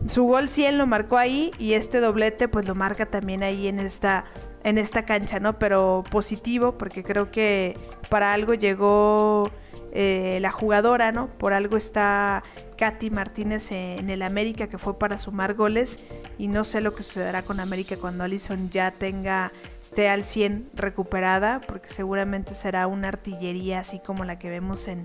su 0.07 0.25
gol 0.25 0.49
100 0.49 0.79
lo 0.79 0.87
marcó 0.87 1.19
ahí 1.19 1.51
y 1.59 1.75
este 1.75 2.01
doblete 2.01 2.49
pues 2.49 2.67
lo 2.67 2.75
marca 2.75 3.07
también 3.07 3.43
ahí 3.43 3.69
en 3.69 3.81
esta 3.81 4.25
en 4.65 4.77
esta 4.77 5.05
cancha, 5.05 5.41
¿no? 5.41 5.59
Pero 5.59 6.05
positivo 6.11 6.77
porque 6.77 7.03
creo 7.05 7.31
que 7.31 7.77
para 8.09 8.33
algo 8.33 8.55
llegó 8.55 9.51
eh, 9.93 10.39
la 10.41 10.51
jugadora, 10.51 11.13
¿no? 11.13 11.29
Por 11.39 11.53
algo 11.53 11.77
está 11.77 12.43
Katy 12.77 13.11
Martínez 13.11 13.73
en 13.73 14.11
el 14.11 14.23
América 14.23 14.69
que 14.69 14.79
fue 14.79 14.99
para 14.99 15.19
sumar 15.19 15.55
goles 15.55 16.05
y 16.39 16.49
no 16.49 16.65
sé 16.65 16.81
lo 16.81 16.95
que 16.95 17.03
sucederá 17.03 17.43
con 17.43 17.61
América 17.61 17.97
cuando 17.97 18.25
Allison 18.25 18.71
ya 18.71 18.91
tenga, 18.91 19.53
esté 19.81 20.09
al 20.09 20.25
100 20.25 20.71
recuperada, 20.75 21.61
porque 21.67 21.89
seguramente 21.89 22.55
será 22.55 22.87
una 22.87 23.09
artillería 23.09 23.81
así 23.81 23.99
como 23.99 24.25
la 24.25 24.39
que 24.39 24.51
vemos 24.51 24.89
en... 24.89 25.05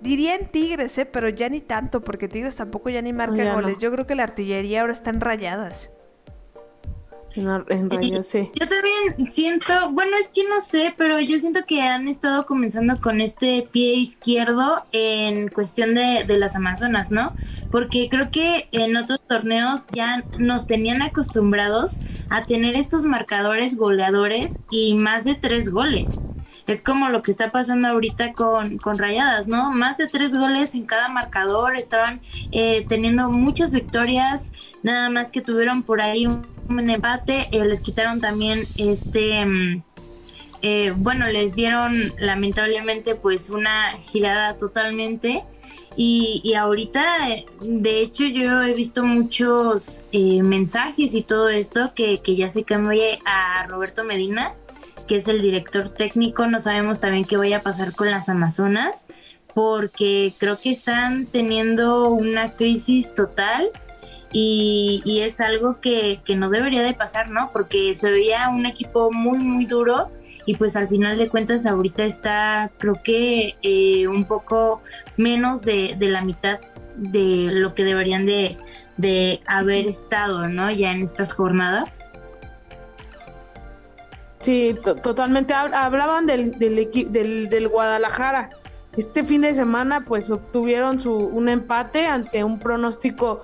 Diría 0.00 0.36
en 0.36 0.46
Tigres, 0.46 0.98
¿eh? 0.98 1.06
pero 1.06 1.30
ya 1.30 1.48
ni 1.48 1.60
tanto, 1.60 2.02
porque 2.02 2.28
Tigres 2.28 2.56
tampoco 2.56 2.90
ya 2.90 3.00
ni 3.00 3.14
marca 3.14 3.54
goles. 3.54 3.78
Yo 3.78 3.90
creo 3.90 4.06
que 4.06 4.14
la 4.14 4.24
artillería 4.24 4.82
ahora 4.82 4.92
está 4.92 5.08
en 5.08 5.22
rayadas. 5.22 5.90
En, 7.34 7.90
Yo 8.54 8.66
también 8.66 9.30
siento, 9.30 9.72
bueno, 9.92 10.16
es 10.16 10.28
que 10.28 10.44
no 10.44 10.58
sé, 10.60 10.94
pero 10.96 11.20
yo 11.20 11.38
siento 11.38 11.60
que 11.66 11.82
han 11.82 12.08
estado 12.08 12.46
comenzando 12.46 13.00
con 13.00 13.20
este 13.20 13.64
pie 13.70 13.94
izquierdo 13.94 14.76
en 14.92 15.48
cuestión 15.48 15.94
de, 15.94 16.24
de 16.26 16.38
las 16.38 16.56
Amazonas, 16.56 17.10
¿no? 17.10 17.34
Porque 17.70 18.08
creo 18.08 18.30
que 18.30 18.68
en 18.72 18.96
otros 18.96 19.20
torneos 19.26 19.86
ya 19.92 20.24
nos 20.38 20.66
tenían 20.66 21.02
acostumbrados 21.02 21.98
a 22.30 22.44
tener 22.44 22.74
estos 22.74 23.04
marcadores 23.04 23.76
goleadores 23.76 24.62
y 24.70 24.94
más 24.94 25.24
de 25.24 25.34
tres 25.34 25.70
goles 25.70 26.22
es 26.66 26.82
como 26.82 27.08
lo 27.08 27.22
que 27.22 27.30
está 27.30 27.52
pasando 27.52 27.88
ahorita 27.88 28.32
con, 28.32 28.78
con 28.78 28.98
Rayadas, 28.98 29.46
¿no? 29.46 29.70
Más 29.70 29.98
de 29.98 30.08
tres 30.08 30.34
goles 30.34 30.74
en 30.74 30.84
cada 30.84 31.08
marcador, 31.08 31.76
estaban 31.76 32.20
eh, 32.50 32.84
teniendo 32.88 33.30
muchas 33.30 33.70
victorias, 33.70 34.52
nada 34.82 35.08
más 35.08 35.30
que 35.30 35.40
tuvieron 35.40 35.82
por 35.82 36.00
ahí 36.00 36.26
un, 36.26 36.90
empate, 36.90 37.46
eh, 37.52 37.64
les 37.64 37.80
quitaron 37.80 38.20
también 38.20 38.62
este... 38.76 39.44
Mm, 39.44 39.82
eh, 40.62 40.92
bueno, 40.96 41.26
les 41.26 41.54
dieron 41.54 42.14
lamentablemente 42.18 43.14
pues 43.14 43.50
una 43.50 43.92
girada 44.00 44.56
totalmente 44.56 45.44
y, 45.96 46.40
y, 46.42 46.54
ahorita, 46.54 47.04
de 47.60 48.00
hecho, 48.00 48.24
yo 48.24 48.62
he 48.62 48.74
visto 48.74 49.04
muchos 49.04 50.02
mensajes 50.12 51.14
y 51.14 51.22
todo 51.22 51.50
esto 51.50 51.92
que, 51.94 52.18
que 52.18 52.36
ya 52.36 52.48
se 52.48 52.64
cambie 52.64 53.20
a 53.26 53.66
Roberto 53.66 54.02
Medina 54.02 54.54
que 55.06 55.16
es 55.16 55.28
el 55.28 55.40
director 55.40 55.88
técnico. 55.88 56.46
No 56.46 56.60
sabemos 56.60 57.00
también 57.00 57.24
qué 57.24 57.36
vaya 57.36 57.58
a 57.58 57.62
pasar 57.62 57.92
con 57.92 58.10
las 58.10 58.28
Amazonas, 58.28 59.06
porque 59.54 60.32
creo 60.38 60.58
que 60.58 60.70
están 60.70 61.26
teniendo 61.26 62.10
una 62.10 62.52
crisis 62.52 63.14
total 63.14 63.68
y, 64.32 65.20
es 65.22 65.40
algo 65.40 65.80
que, 65.80 66.20
no 66.36 66.50
debería 66.50 66.82
de 66.82 66.92
pasar, 66.92 67.30
¿no? 67.30 67.50
Porque 67.52 67.94
se 67.94 68.10
veía 68.10 68.50
un 68.50 68.66
equipo 68.66 69.10
muy, 69.10 69.38
muy 69.38 69.64
duro 69.64 70.10
y 70.44 70.56
pues 70.56 70.76
al 70.76 70.88
final 70.88 71.16
de 71.16 71.28
cuentas 71.28 71.64
ahorita 71.66 72.04
está 72.04 72.70
creo 72.78 73.00
que 73.02 73.56
eh, 73.62 74.06
un 74.06 74.26
poco 74.26 74.82
menos 75.16 75.62
de, 75.62 75.96
la 75.98 76.22
mitad 76.22 76.60
de 76.96 77.48
lo 77.50 77.74
que 77.74 77.82
deberían 77.84 78.26
de, 78.26 78.56
de 78.96 79.40
haber 79.46 79.86
estado, 79.86 80.48
¿no? 80.48 80.70
Ya 80.70 80.92
en 80.92 81.02
estas 81.02 81.32
jornadas. 81.32 82.06
Sí, 84.46 84.78
totalmente. 85.02 85.52
Hablaban 85.52 86.24
del, 86.28 86.56
del, 86.56 86.88
del, 87.10 87.48
del 87.48 87.68
Guadalajara. 87.68 88.50
Este 88.96 89.24
fin 89.24 89.40
de 89.40 89.52
semana, 89.56 90.04
pues 90.04 90.30
obtuvieron 90.30 91.00
su, 91.00 91.12
un 91.16 91.48
empate 91.48 92.06
ante 92.06 92.44
un 92.44 92.60
pronóstico, 92.60 93.42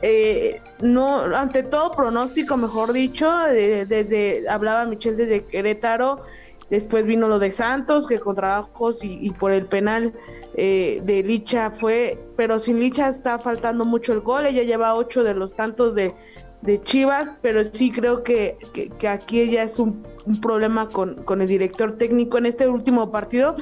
eh, 0.00 0.62
no, 0.80 1.22
ante 1.34 1.64
todo 1.64 1.90
pronóstico, 1.90 2.56
mejor 2.56 2.92
dicho. 2.92 3.28
desde 3.48 4.48
hablaba 4.48 4.84
Michelle 4.84 5.16
desde 5.16 5.44
Querétaro. 5.44 6.24
Después 6.70 7.04
vino 7.04 7.26
lo 7.26 7.40
de 7.40 7.50
Santos, 7.50 8.06
que 8.06 8.20
con 8.20 8.36
trabajos 8.36 9.02
y, 9.02 9.18
y 9.20 9.30
por 9.32 9.50
el 9.50 9.66
penal 9.66 10.12
eh, 10.54 11.00
de 11.02 11.24
Licha 11.24 11.72
fue, 11.72 12.16
pero 12.36 12.60
sin 12.60 12.78
Licha 12.78 13.08
está 13.08 13.40
faltando 13.40 13.84
mucho 13.84 14.12
el 14.12 14.20
gol. 14.20 14.46
Ella 14.46 14.62
lleva 14.62 14.94
ocho 14.94 15.24
de 15.24 15.34
los 15.34 15.56
tantos 15.56 15.96
de, 15.96 16.14
de 16.62 16.82
Chivas, 16.82 17.34
pero 17.40 17.64
sí 17.64 17.90
creo 17.90 18.22
que, 18.22 18.58
que, 18.98 19.08
aquí 19.08 19.50
ya 19.50 19.62
es 19.62 19.78
un, 19.78 20.02
problema 20.42 20.88
con, 20.88 21.22
con, 21.24 21.40
el 21.40 21.48
director 21.48 21.96
técnico 21.96 22.38
en 22.38 22.46
este 22.46 22.68
último 22.68 23.10
partido. 23.10 23.56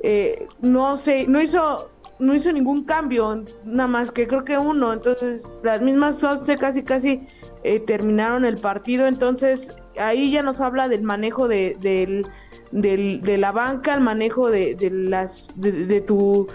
Eh, 0.00 0.46
no 0.60 0.96
sé, 0.96 1.26
no 1.26 1.40
hizo 1.40 1.90
no 2.18 2.34
hizo 2.34 2.50
ningún 2.50 2.84
cambio, 2.84 3.44
nada 3.64 3.88
más 3.88 4.10
que 4.10 4.26
creo 4.26 4.44
que 4.44 4.56
uno, 4.56 4.92
entonces 4.92 5.42
las 5.62 5.82
mismas 5.82 6.22
11 6.22 6.56
casi 6.56 6.82
casi 6.82 7.20
eh, 7.62 7.80
terminaron 7.80 8.44
el 8.44 8.56
partido, 8.56 9.06
entonces 9.06 9.68
ahí 9.98 10.30
ya 10.30 10.42
nos 10.42 10.60
habla 10.60 10.88
del 10.88 11.02
manejo 11.02 11.46
de, 11.46 11.76
de 12.70 13.38
la 13.38 13.52
banca, 13.52 13.94
el 13.94 14.00
manejo 14.00 14.50
de, 14.50 14.74
de 14.76 14.90
las 14.90 15.48
de, 15.56 16.00
tu 16.00 16.46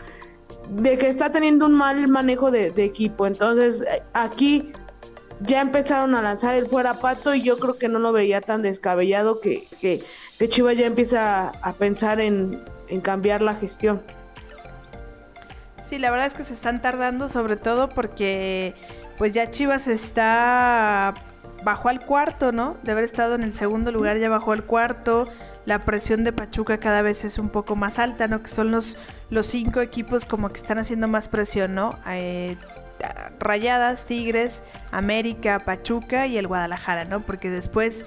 de 0.69 0.97
que 0.97 1.07
está 1.07 1.31
teniendo 1.31 1.65
un 1.65 1.73
mal 1.73 2.07
manejo 2.07 2.49
de, 2.49 2.73
equipo, 2.77 3.27
entonces 3.27 3.83
aquí 4.13 4.71
ya 5.43 5.61
empezaron 5.61 6.15
a 6.15 6.21
lanzar 6.21 6.55
el 6.55 6.67
fuera 6.67 6.95
pato 6.95 7.33
y 7.33 7.41
yo 7.41 7.57
creo 7.57 7.77
que 7.77 7.87
no 7.87 7.99
lo 7.99 8.11
veía 8.11 8.41
tan 8.41 8.61
descabellado 8.61 9.39
que, 9.39 9.67
que, 9.79 10.01
Chivas 10.49 10.75
ya 10.75 10.87
empieza 10.87 11.49
a 11.49 11.73
pensar 11.73 12.19
en, 12.19 12.59
cambiar 13.03 13.41
la 13.41 13.55
gestión. 13.55 14.01
Sí, 15.79 15.97
la 15.97 16.11
verdad 16.11 16.27
es 16.27 16.33
que 16.33 16.43
se 16.43 16.53
están 16.53 16.81
tardando 16.81 17.29
sobre 17.29 17.55
todo 17.55 17.89
porque 17.89 18.73
pues 19.17 19.31
ya 19.31 19.49
Chivas 19.49 19.87
está 19.87 21.13
bajó 21.63 21.89
al 21.89 22.01
cuarto, 22.01 22.51
¿no? 22.51 22.75
De 22.83 22.91
haber 22.91 23.03
estado 23.03 23.35
en 23.35 23.43
el 23.43 23.53
segundo 23.53 23.91
lugar 23.91 24.17
ya 24.17 24.29
bajó 24.29 24.51
al 24.51 24.63
cuarto. 24.63 25.27
La 25.65 25.79
presión 25.79 26.23
de 26.23 26.33
Pachuca 26.33 26.79
cada 26.79 27.03
vez 27.03 27.23
es 27.23 27.37
un 27.37 27.49
poco 27.49 27.75
más 27.75 27.99
alta, 27.99 28.27
¿no? 28.27 28.41
Que 28.41 28.47
son 28.47 28.71
los, 28.71 28.97
los 29.29 29.45
cinco 29.45 29.79
equipos 29.81 30.25
como 30.25 30.49
que 30.49 30.57
están 30.57 30.79
haciendo 30.79 31.07
más 31.07 31.27
presión, 31.27 31.75
¿no? 31.75 31.99
Eh, 32.07 32.57
Rayadas, 33.39 34.05
Tigres, 34.05 34.63
América, 34.91 35.59
Pachuca 35.59 36.27
y 36.27 36.37
el 36.37 36.47
Guadalajara, 36.47 37.05
¿no? 37.05 37.21
Porque 37.21 37.49
después, 37.49 38.05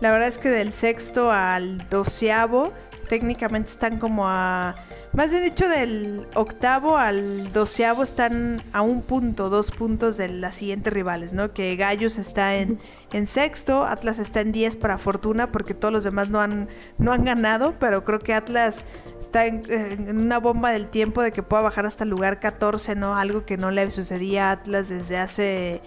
la 0.00 0.10
verdad 0.10 0.28
es 0.28 0.38
que 0.38 0.48
del 0.48 0.72
sexto 0.72 1.30
al 1.30 1.88
doceavo, 1.88 2.72
técnicamente 3.08 3.70
están 3.70 3.98
como 3.98 4.28
a... 4.28 4.76
Más 5.12 5.32
bien 5.32 5.42
dicho, 5.42 5.68
del 5.68 6.24
octavo 6.34 6.96
al 6.96 7.52
doceavo 7.52 8.04
están 8.04 8.62
a 8.72 8.80
un 8.80 9.02
punto, 9.02 9.50
dos 9.50 9.72
puntos 9.72 10.16
de 10.16 10.28
las 10.28 10.54
siguientes 10.54 10.92
rivales, 10.92 11.32
¿no? 11.32 11.52
Que 11.52 11.74
Gallos 11.74 12.16
está 12.16 12.54
en, 12.54 12.78
en 13.12 13.26
sexto, 13.26 13.84
Atlas 13.84 14.20
está 14.20 14.40
en 14.40 14.52
diez 14.52 14.76
para 14.76 14.98
fortuna, 14.98 15.50
porque 15.50 15.74
todos 15.74 15.92
los 15.92 16.04
demás 16.04 16.30
no 16.30 16.40
han, 16.40 16.68
no 16.98 17.12
han 17.12 17.24
ganado, 17.24 17.74
pero 17.80 18.04
creo 18.04 18.20
que 18.20 18.34
Atlas 18.34 18.86
está 19.18 19.46
en, 19.46 19.62
en 19.68 20.16
una 20.16 20.38
bomba 20.38 20.70
del 20.70 20.86
tiempo 20.86 21.22
de 21.22 21.32
que 21.32 21.42
pueda 21.42 21.64
bajar 21.64 21.86
hasta 21.86 22.04
el 22.04 22.10
lugar 22.10 22.38
14, 22.38 22.94
¿no? 22.94 23.16
Algo 23.16 23.44
que 23.44 23.56
no 23.56 23.72
le 23.72 23.90
sucedía 23.90 24.50
a 24.50 24.52
Atlas 24.52 24.90
desde 24.90 25.18
hace 25.18 25.82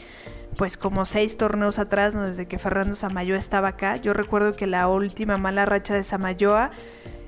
pues 0.57 0.78
como 0.78 1.05
seis 1.05 1.38
torneos 1.38 1.80
atrás, 1.80 2.13
¿no? 2.13 2.28
desde 2.28 2.45
que 2.45 2.59
Fernando 2.59 2.93
Samayoa 2.93 3.38
estaba 3.38 3.69
acá. 3.69 3.97
Yo 3.97 4.13
recuerdo 4.13 4.53
que 4.53 4.67
la 4.67 4.88
última 4.88 5.38
mala 5.38 5.65
racha 5.65 5.93
de 5.93 6.03
Samayoa 6.03 6.71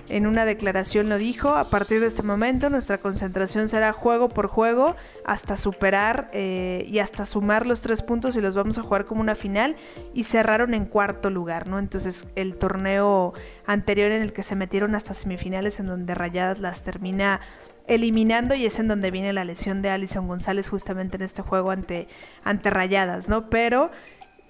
en 0.09 0.27
una 0.27 0.45
declaración 0.45 1.09
lo 1.09 1.17
dijo, 1.17 1.55
a 1.55 1.69
partir 1.69 1.99
de 1.99 2.07
este 2.07 2.23
momento 2.23 2.69
nuestra 2.69 2.97
concentración 2.97 3.67
será 3.67 3.91
juego 3.91 4.29
por 4.29 4.47
juego 4.47 4.95
hasta 5.25 5.57
superar 5.57 6.27
eh, 6.33 6.85
y 6.87 6.99
hasta 6.99 7.25
sumar 7.25 7.65
los 7.65 7.81
tres 7.81 8.01
puntos 8.01 8.35
y 8.35 8.41
los 8.41 8.55
vamos 8.55 8.77
a 8.77 8.83
jugar 8.83 9.05
como 9.05 9.21
una 9.21 9.35
final 9.35 9.75
y 10.13 10.23
cerraron 10.23 10.73
en 10.73 10.85
cuarto 10.85 11.29
lugar, 11.29 11.67
¿no? 11.67 11.79
Entonces 11.79 12.27
el 12.35 12.57
torneo 12.57 13.33
anterior 13.65 14.11
en 14.11 14.21
el 14.21 14.33
que 14.33 14.43
se 14.43 14.55
metieron 14.55 14.95
hasta 14.95 15.13
semifinales 15.13 15.79
en 15.79 15.87
donde 15.87 16.13
Rayadas 16.13 16.59
las 16.59 16.83
termina 16.83 17.41
eliminando 17.87 18.55
y 18.55 18.65
es 18.65 18.79
en 18.79 18.87
donde 18.87 19.11
viene 19.11 19.33
la 19.33 19.45
lesión 19.45 19.81
de 19.81 19.89
Alison 19.89 20.27
González 20.27 20.69
justamente 20.69 21.17
en 21.17 21.23
este 21.23 21.41
juego 21.41 21.71
ante, 21.71 22.07
ante 22.43 22.69
Rayadas, 22.69 23.29
¿no? 23.29 23.49
Pero 23.49 23.91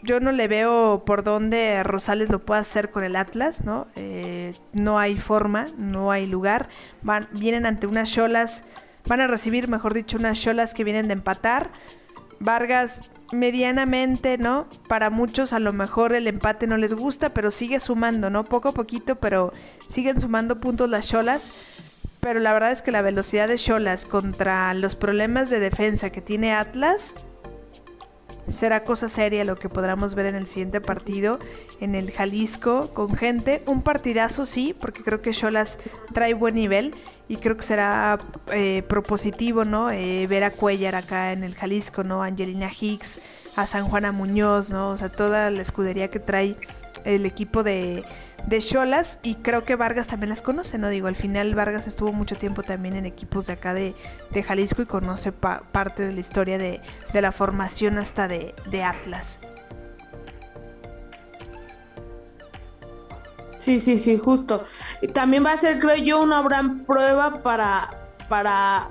yo 0.06 0.20
no 0.20 0.32
le 0.32 0.48
veo 0.48 1.04
por 1.06 1.24
dónde 1.24 1.84
Rosales 1.84 2.30
lo 2.30 2.40
pueda 2.40 2.62
hacer 2.62 2.92
con 2.92 3.04
el 3.04 3.16
Atlas, 3.16 3.64
¿no? 3.64 3.88
Eh, 3.96 4.54
no 4.74 5.00
hay 5.00 5.18
forma, 5.18 5.66
no 5.78 6.12
hay 6.12 6.26
lugar. 6.26 6.70
Van, 7.02 7.28
vienen 7.32 7.66
ante 7.66 7.88
unas 7.88 8.12
cholas, 8.12 8.64
van 9.08 9.22
a 9.22 9.28
recibir, 9.28 9.68
mejor 9.68 9.94
dicho, 9.94 10.18
unas 10.18 10.40
cholas 10.40 10.74
que 10.74 10.84
vienen 10.84 11.08
de 11.08 11.14
empatar. 11.14 11.72
Vargas 12.40 13.12
medianamente, 13.32 14.38
¿no? 14.38 14.68
Para 14.88 15.10
muchos 15.10 15.54
a 15.54 15.60
lo 15.60 15.74
mejor 15.74 16.14
el 16.14 16.28
empate 16.28 16.68
no 16.68 16.78
les 16.78 16.94
gusta, 16.94 17.34
pero 17.34 17.50
sigue 17.50 17.80
sumando, 17.80 18.30
¿no? 18.30 18.46
Poco 18.46 18.70
a 18.70 18.74
poquito, 18.74 19.16
pero 19.16 19.54
siguen 19.88 20.20
sumando 20.20 20.60
puntos 20.60 20.90
las 20.90 21.10
cholas 21.10 21.84
pero 22.26 22.40
la 22.40 22.54
verdad 22.54 22.72
es 22.72 22.82
que 22.82 22.92
la 22.92 23.04
velocidad 23.04 23.48
de 23.48 23.56
Cholas 23.56 24.04
contra 24.04 24.74
los 24.74 24.96
problemas 24.96 25.52
de 25.52 25.60
defensa 25.60 26.10
que 26.10 26.22
tiene 26.22 26.56
Atlas 26.56 27.14
será 28.48 28.84
cosa 28.84 29.10
seria 29.10 29.44
lo 29.44 29.58
que 29.58 29.70
podamos 29.70 30.16
ver 30.16 30.28
en 30.28 30.36
el 30.36 30.48
siguiente 30.48 30.82
partido 30.82 31.40
en 31.80 31.96
el 31.96 32.12
Jalisco 32.12 32.90
con 32.94 33.16
gente. 33.16 33.62
Un 33.66 33.82
partidazo 33.82 34.46
sí, 34.46 34.76
porque 34.80 35.04
creo 35.04 35.22
que 35.22 35.32
Cholas 35.32 35.80
trae 36.14 36.34
buen 36.34 36.56
nivel 36.56 36.96
y 37.28 37.38
creo 37.38 37.58
que 37.58 37.64
será 37.64 38.20
eh, 38.52 38.84
propositivo, 38.88 39.66
¿no? 39.66 39.90
Eh, 39.90 40.28
ver 40.28 40.44
a 40.44 40.52
Cuellar 40.52 40.96
acá 40.96 41.34
en 41.34 41.44
el 41.44 41.56
Jalisco, 41.56 42.04
¿no? 42.04 42.22
Angelina 42.22 42.70
Hicks, 42.70 43.20
a 43.56 43.66
San 43.66 43.86
Juana 43.86 44.12
Muñoz, 44.12 44.70
¿no? 44.70 44.92
O 44.92 44.98
sea, 44.98 45.10
toda 45.10 45.50
la 45.50 45.62
escudería 45.62 46.10
que 46.10 46.20
trae 46.20 46.56
el 47.04 47.26
equipo 47.26 47.64
de, 47.64 48.04
de 48.48 48.60
Cholas 48.60 49.20
y 49.24 49.36
creo 49.36 49.66
que 49.66 49.76
Vargas 49.76 50.08
también 50.08 50.30
las 50.30 50.42
conoce, 50.42 50.78
¿no? 50.78 50.90
Digo, 50.90 51.08
al 51.08 51.16
final 51.16 51.56
Vargas 51.56 51.88
estuvo 51.88 52.12
mucho 52.12 52.36
tiempo 52.36 52.64
también 52.64 52.96
en 52.96 53.06
equipos 53.06 53.48
de 53.48 53.54
acá 53.54 53.74
de, 53.74 53.96
Jalisco 54.46 54.82
y 54.82 54.86
conoce 54.86 55.32
parte 55.32 56.06
de 56.06 56.14
la 56.14 56.20
historia 56.20 56.58
de, 56.58 56.82
la 57.14 57.32
formación 57.32 57.98
hasta 57.98 58.28
de, 58.28 58.54
Atlas. 58.84 59.40
Sí, 63.58 63.80
sí, 63.80 63.98
sí, 63.98 64.18
justo. 64.18 64.66
Y 65.02 65.08
también 65.08 65.44
va 65.44 65.54
a 65.54 65.58
ser, 65.58 65.80
creo 65.80 65.96
yo, 65.96 66.22
una 66.22 66.44
gran 66.44 66.86
prueba 66.86 67.42
para, 67.42 67.90
para, 68.30 68.90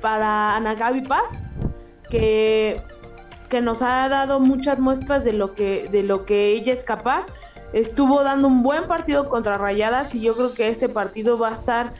para 0.00 0.56
Ana 0.56 0.74
Gaby 0.74 1.02
Paz, 1.02 1.44
que, 2.08 2.80
que 3.50 3.60
nos 3.60 3.82
ha 3.82 4.08
dado 4.08 4.40
muchas 4.40 4.78
muestras 4.78 5.24
de 5.24 5.34
lo 5.34 5.54
que, 5.54 5.88
de 5.90 6.02
lo 6.02 6.24
que 6.24 6.52
ella 6.52 6.72
es 6.72 6.84
capaz 6.84 7.26
estuvo 7.74 8.22
dando 8.22 8.46
un 8.48 8.62
buen 8.62 8.86
partido 8.86 9.28
contra 9.28 9.58
Rayadas 9.58 10.14
y 10.14 10.20
yo 10.20 10.34
creo 10.34 10.54
que 10.54 10.68
este 10.68 10.88
partido 10.88 11.38
va 11.38 11.48
a 11.48 11.54
estar 11.54 11.92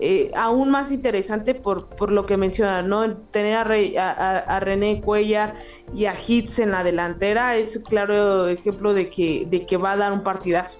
eh, 0.00 0.30
aún 0.34 0.70
más 0.70 0.90
interesante 0.90 1.54
por, 1.54 1.88
por 1.88 2.10
lo 2.10 2.26
que 2.26 2.36
menciona, 2.36 2.82
¿no? 2.82 3.16
Tener 3.16 3.56
a, 3.98 4.60
René 4.60 5.00
Cuellar 5.00 5.56
y 5.94 6.06
a 6.06 6.14
Hits 6.18 6.58
en 6.58 6.72
la 6.72 6.82
delantera 6.82 7.56
es 7.56 7.78
claro 7.86 8.48
ejemplo 8.48 8.92
de 8.92 9.08
que, 9.10 9.46
de 9.46 9.66
que 9.66 9.76
va 9.76 9.92
a 9.92 9.96
dar 9.96 10.12
un 10.12 10.22
partidazo. 10.22 10.78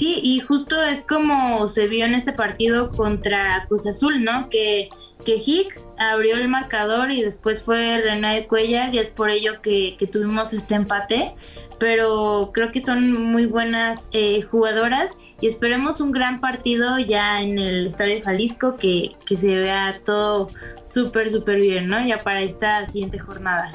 Sí, 0.00 0.18
y 0.22 0.40
justo 0.40 0.82
es 0.82 1.06
como 1.06 1.68
se 1.68 1.86
vio 1.86 2.06
en 2.06 2.14
este 2.14 2.32
partido 2.32 2.90
contra 2.90 3.66
Cruz 3.68 3.86
Azul, 3.86 4.24
¿no? 4.24 4.48
Que, 4.48 4.88
que 5.26 5.34
Hicks 5.34 5.92
abrió 5.98 6.36
el 6.36 6.48
marcador 6.48 7.12
y 7.12 7.20
después 7.20 7.62
fue 7.62 8.00
René 8.00 8.46
Cuellar 8.46 8.94
y 8.94 8.98
es 8.98 9.10
por 9.10 9.28
ello 9.28 9.60
que, 9.60 9.96
que 9.98 10.06
tuvimos 10.06 10.54
este 10.54 10.74
empate 10.74 11.34
pero 11.78 12.50
creo 12.54 12.70
que 12.70 12.80
son 12.80 13.12
muy 13.12 13.44
buenas 13.44 14.08
eh, 14.12 14.40
jugadoras 14.40 15.18
y 15.38 15.46
esperemos 15.46 16.00
un 16.00 16.12
gran 16.12 16.40
partido 16.40 16.98
ya 16.98 17.42
en 17.42 17.58
el 17.58 17.86
Estadio 17.86 18.22
Jalisco 18.24 18.76
que, 18.76 19.16
que 19.26 19.36
se 19.36 19.54
vea 19.54 19.94
todo 20.02 20.48
súper, 20.82 21.30
súper 21.30 21.60
bien, 21.60 21.88
¿no? 21.88 22.02
Ya 22.06 22.16
para 22.16 22.40
esta 22.40 22.86
siguiente 22.86 23.18
jornada. 23.18 23.72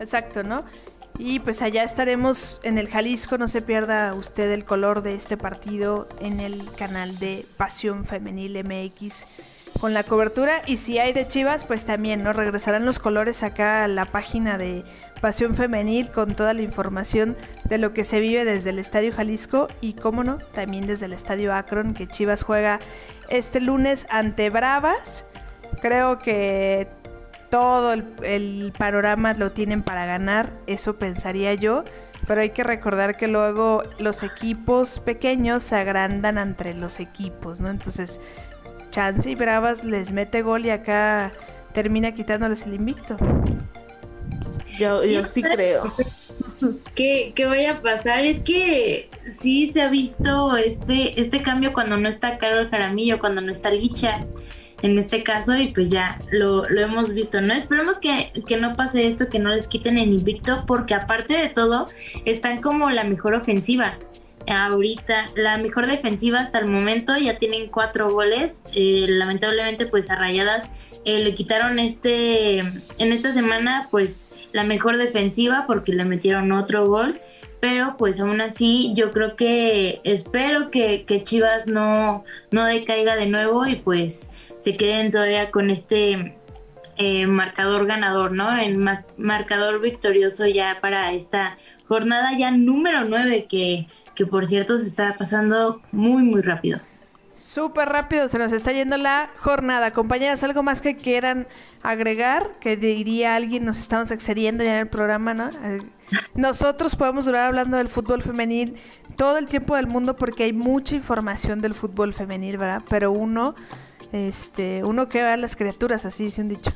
Exacto, 0.00 0.42
¿no? 0.42 0.64
Y 1.18 1.40
pues 1.40 1.62
allá 1.62 1.84
estaremos 1.84 2.60
en 2.64 2.78
el 2.78 2.88
Jalisco, 2.88 3.38
no 3.38 3.46
se 3.46 3.60
pierda 3.60 4.14
usted 4.14 4.50
el 4.50 4.64
color 4.64 5.02
de 5.02 5.14
este 5.14 5.36
partido 5.36 6.08
en 6.20 6.40
el 6.40 6.64
canal 6.76 7.18
de 7.18 7.46
Pasión 7.56 8.04
Femenil 8.04 8.64
MX 8.64 9.26
con 9.80 9.94
la 9.94 10.04
cobertura 10.04 10.62
y 10.66 10.76
si 10.76 10.98
hay 10.98 11.12
de 11.12 11.26
Chivas 11.26 11.64
pues 11.64 11.84
también, 11.84 12.22
¿no? 12.22 12.32
Regresarán 12.32 12.84
los 12.84 12.98
colores 12.98 13.42
acá 13.42 13.84
a 13.84 13.88
la 13.88 14.04
página 14.06 14.58
de 14.58 14.84
Pasión 15.20 15.54
Femenil 15.54 16.10
con 16.10 16.34
toda 16.34 16.52
la 16.52 16.62
información 16.62 17.36
de 17.64 17.78
lo 17.78 17.94
que 17.94 18.04
se 18.04 18.18
vive 18.18 18.44
desde 18.44 18.70
el 18.70 18.78
Estadio 18.78 19.12
Jalisco 19.12 19.68
y, 19.80 19.94
cómo 19.94 20.24
no, 20.24 20.38
también 20.52 20.86
desde 20.86 21.06
el 21.06 21.12
Estadio 21.12 21.54
Akron, 21.54 21.94
que 21.94 22.08
Chivas 22.08 22.42
juega 22.42 22.80
este 23.28 23.60
lunes 23.60 24.06
ante 24.10 24.50
Bravas. 24.50 25.24
Creo 25.80 26.18
que 26.18 26.88
todo 27.52 27.92
el, 27.92 28.72
panorama 28.78 29.34
lo 29.34 29.52
tienen 29.52 29.82
para 29.82 30.06
ganar, 30.06 30.54
eso 30.66 30.96
pensaría 30.96 31.52
yo. 31.52 31.84
Pero 32.26 32.40
hay 32.40 32.50
que 32.50 32.64
recordar 32.64 33.18
que 33.18 33.28
luego 33.28 33.82
los 33.98 34.22
equipos 34.22 35.00
pequeños 35.00 35.62
se 35.62 35.76
agrandan 35.76 36.38
entre 36.38 36.72
los 36.72 36.98
equipos, 36.98 37.60
¿no? 37.60 37.68
Entonces, 37.68 38.20
Chance 38.90 39.28
y 39.28 39.34
Bravas 39.34 39.84
les 39.84 40.12
mete 40.12 40.40
gol 40.40 40.64
y 40.64 40.70
acá 40.70 41.30
termina 41.74 42.12
quitándoles 42.12 42.64
el 42.64 42.72
invicto. 42.72 43.18
Yo, 44.78 45.04
yo 45.04 45.26
sí 45.28 45.42
creo. 45.42 45.82
Que, 46.94 47.32
que 47.34 47.44
vaya 47.44 47.72
a 47.72 47.82
pasar 47.82 48.24
es 48.24 48.40
que 48.40 49.10
sí 49.28 49.66
se 49.66 49.82
ha 49.82 49.88
visto 49.88 50.56
este, 50.56 51.20
este 51.20 51.42
cambio 51.42 51.72
cuando 51.72 51.96
no 51.96 52.08
está 52.08 52.38
Carol 52.38 52.70
Jaramillo, 52.70 53.18
cuando 53.18 53.42
no 53.42 53.50
está 53.50 53.68
Licha 53.70 54.20
en 54.82 54.98
este 54.98 55.22
caso 55.22 55.56
y 55.56 55.68
pues 55.68 55.90
ya 55.90 56.18
lo, 56.30 56.68
lo 56.68 56.80
hemos 56.80 57.14
visto, 57.14 57.40
¿no? 57.40 57.54
Esperemos 57.54 57.98
que, 57.98 58.32
que, 58.46 58.56
no 58.56 58.76
pase 58.76 59.06
esto, 59.06 59.28
que 59.28 59.38
no 59.38 59.50
les 59.50 59.68
quiten 59.68 59.96
el 59.98 60.12
invicto, 60.12 60.64
porque 60.66 60.94
aparte 60.94 61.34
de 61.34 61.48
todo, 61.48 61.88
están 62.24 62.60
como 62.60 62.90
la 62.90 63.04
mejor 63.04 63.34
ofensiva. 63.34 63.94
Ahorita, 64.48 65.26
la 65.36 65.56
mejor 65.58 65.86
defensiva 65.86 66.40
hasta 66.40 66.58
el 66.58 66.66
momento, 66.66 67.16
ya 67.16 67.38
tienen 67.38 67.68
cuatro 67.68 68.12
goles. 68.12 68.64
Eh, 68.74 69.06
lamentablemente, 69.08 69.86
pues 69.86 70.10
a 70.10 70.16
Rayadas 70.16 70.74
eh, 71.04 71.20
le 71.20 71.34
quitaron 71.34 71.78
este 71.78 72.58
en 72.58 73.12
esta 73.12 73.32
semana 73.32 73.88
pues 73.90 74.48
la 74.52 74.62
mejor 74.62 74.98
defensiva 74.98 75.64
porque 75.66 75.92
le 75.92 76.04
metieron 76.04 76.52
otro 76.52 76.86
gol 76.86 77.20
pero 77.62 77.96
pues 77.96 78.18
aún 78.18 78.40
así 78.40 78.92
yo 78.96 79.12
creo 79.12 79.36
que 79.36 80.00
espero 80.02 80.72
que, 80.72 81.04
Chivas 81.22 81.68
no, 81.68 82.24
no 82.50 82.64
decaiga 82.64 83.14
de 83.14 83.26
nuevo 83.26 83.64
y 83.68 83.76
pues 83.76 84.31
se 84.62 84.76
queden 84.76 85.10
todavía 85.10 85.50
con 85.50 85.70
este 85.70 86.38
eh, 86.96 87.26
marcador 87.26 87.86
ganador, 87.86 88.30
¿no? 88.30 88.56
El 88.56 88.78
marcador 89.16 89.80
victorioso 89.80 90.46
ya 90.46 90.78
para 90.80 91.12
esta 91.12 91.58
jornada 91.88 92.30
ya 92.38 92.52
número 92.52 93.04
9 93.04 93.46
que, 93.48 93.88
que 94.14 94.24
por 94.24 94.46
cierto 94.46 94.78
se 94.78 94.86
está 94.86 95.16
pasando 95.18 95.82
muy 95.90 96.22
muy 96.22 96.42
rápido. 96.42 96.78
Súper 97.34 97.88
rápido, 97.88 98.28
se 98.28 98.38
nos 98.38 98.52
está 98.52 98.70
yendo 98.72 98.96
la 98.98 99.28
jornada. 99.38 99.90
Compañeras, 99.90 100.44
¿algo 100.44 100.62
más 100.62 100.80
que 100.80 100.94
quieran 100.94 101.48
agregar? 101.82 102.52
Que 102.60 102.76
diría 102.76 103.34
alguien, 103.34 103.64
nos 103.64 103.78
estamos 103.78 104.12
excediendo 104.12 104.62
ya 104.62 104.74
en 104.74 104.80
el 104.82 104.88
programa, 104.88 105.34
¿no? 105.34 105.48
Eh, 105.48 105.80
nosotros 106.36 106.94
podemos 106.94 107.24
durar 107.24 107.46
hablando 107.46 107.78
del 107.78 107.88
fútbol 107.88 108.22
femenil 108.22 108.76
todo 109.16 109.38
el 109.38 109.46
tiempo 109.46 109.74
del 109.74 109.88
mundo 109.88 110.14
porque 110.14 110.44
hay 110.44 110.52
mucha 110.52 110.94
información 110.94 111.60
del 111.60 111.74
fútbol 111.74 112.12
femenil, 112.12 112.58
¿verdad? 112.58 112.82
Pero 112.88 113.10
uno, 113.10 113.56
este, 114.12 114.84
uno 114.84 115.08
que 115.08 115.22
ve 115.22 115.28
a 115.28 115.36
las 115.36 115.56
criaturas, 115.56 116.04
así 116.06 116.24
dice 116.24 116.42
un 116.42 116.48
dicho. 116.48 116.72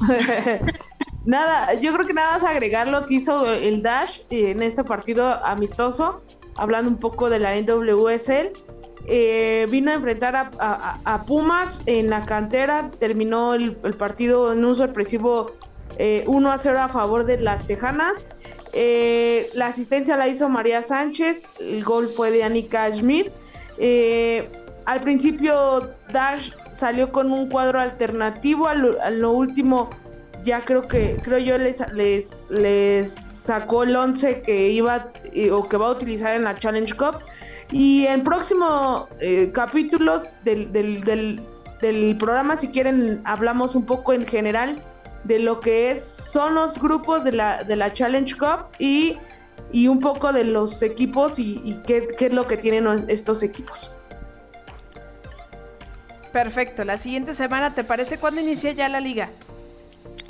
nada, 1.24 1.74
yo 1.74 1.92
creo 1.92 2.06
que 2.06 2.14
nada 2.14 2.38
más 2.38 2.44
agregar 2.44 2.88
lo 2.88 3.06
que 3.06 3.14
hizo 3.14 3.52
el 3.52 3.82
Dash 3.82 4.20
en 4.30 4.62
este 4.62 4.84
partido 4.84 5.26
amistoso, 5.44 6.22
hablando 6.56 6.90
un 6.90 6.98
poco 6.98 7.28
de 7.30 7.38
la 7.38 7.60
NWSL 7.60 8.52
eh, 9.10 9.66
vino 9.70 9.90
a 9.90 9.94
enfrentar 9.94 10.50
a, 10.58 11.24
Pumas 11.26 11.80
en 11.86 12.10
la 12.10 12.26
cantera, 12.26 12.90
terminó 12.98 13.54
el, 13.54 13.74
partido 13.96 14.52
en 14.52 14.62
un 14.62 14.76
sorpresivo 14.76 15.52
1 15.98 15.98
eh, 15.98 16.52
a 16.52 16.58
0 16.58 16.78
a 16.78 16.88
favor 16.88 17.24
de 17.24 17.40
las 17.40 17.66
Tejanas. 17.66 18.26
Eh, 18.74 19.46
la 19.54 19.68
asistencia 19.68 20.14
la 20.18 20.28
hizo 20.28 20.50
María 20.50 20.82
Sánchez, 20.82 21.42
el 21.58 21.82
gol 21.84 22.08
fue 22.08 22.30
de 22.30 22.44
Anika 22.44 22.90
Schmidt. 22.92 23.32
al 24.84 25.00
principio 25.00 25.90
Dash 26.12 26.50
salió 26.78 27.12
con 27.12 27.32
un 27.32 27.48
cuadro 27.48 27.80
alternativo, 27.80 28.68
a 28.68 28.74
lo, 28.74 29.32
último 29.32 29.90
ya 30.44 30.60
creo 30.60 30.86
que 30.86 31.16
creo 31.22 31.38
yo 31.38 31.58
les, 31.58 31.80
les, 31.92 32.44
les 32.48 33.14
sacó 33.44 33.82
el 33.82 33.96
11 33.96 34.42
que 34.42 34.70
iba 34.70 35.08
o 35.52 35.68
que 35.68 35.76
va 35.76 35.88
a 35.88 35.90
utilizar 35.90 36.36
en 36.36 36.44
la 36.44 36.54
Challenge 36.54 36.94
Cup 36.94 37.16
y 37.72 38.06
en 38.06 38.24
próximo 38.24 39.08
eh, 39.20 39.50
capítulos 39.52 40.24
del, 40.44 40.72
del, 40.72 42.16
programa, 42.18 42.56
si 42.56 42.68
quieren, 42.68 43.20
hablamos 43.24 43.74
un 43.74 43.84
poco 43.84 44.12
en 44.12 44.26
general 44.26 44.76
de 45.24 45.38
lo 45.38 45.60
que 45.60 45.90
es, 45.90 46.02
son 46.32 46.54
los 46.54 46.78
grupos 46.78 47.24
de 47.24 47.32
la, 47.32 47.64
de 47.64 47.76
la 47.76 47.92
Challenge 47.92 48.34
Cup 48.36 48.70
y, 48.78 49.18
un 49.86 50.00
poco 50.00 50.32
de 50.32 50.44
los 50.44 50.82
equipos 50.82 51.38
y, 51.38 51.76
qué, 51.86 52.08
es 52.18 52.32
lo 52.32 52.46
que 52.46 52.56
tienen 52.56 53.04
estos 53.08 53.42
equipos. 53.42 53.90
Perfecto, 56.32 56.84
la 56.84 56.98
siguiente 56.98 57.34
semana, 57.34 57.74
¿te 57.74 57.84
parece 57.84 58.18
cuándo 58.18 58.40
inicia 58.40 58.72
ya 58.72 58.88
la 58.88 59.00
liga? 59.00 59.30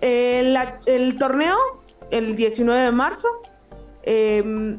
Eh, 0.01 0.55
el 0.87 1.19
torneo, 1.19 1.57
el 2.11 2.37
19 2.37 2.81
de 2.81 2.93
marzo. 2.93 3.29
Eh, 4.05 4.79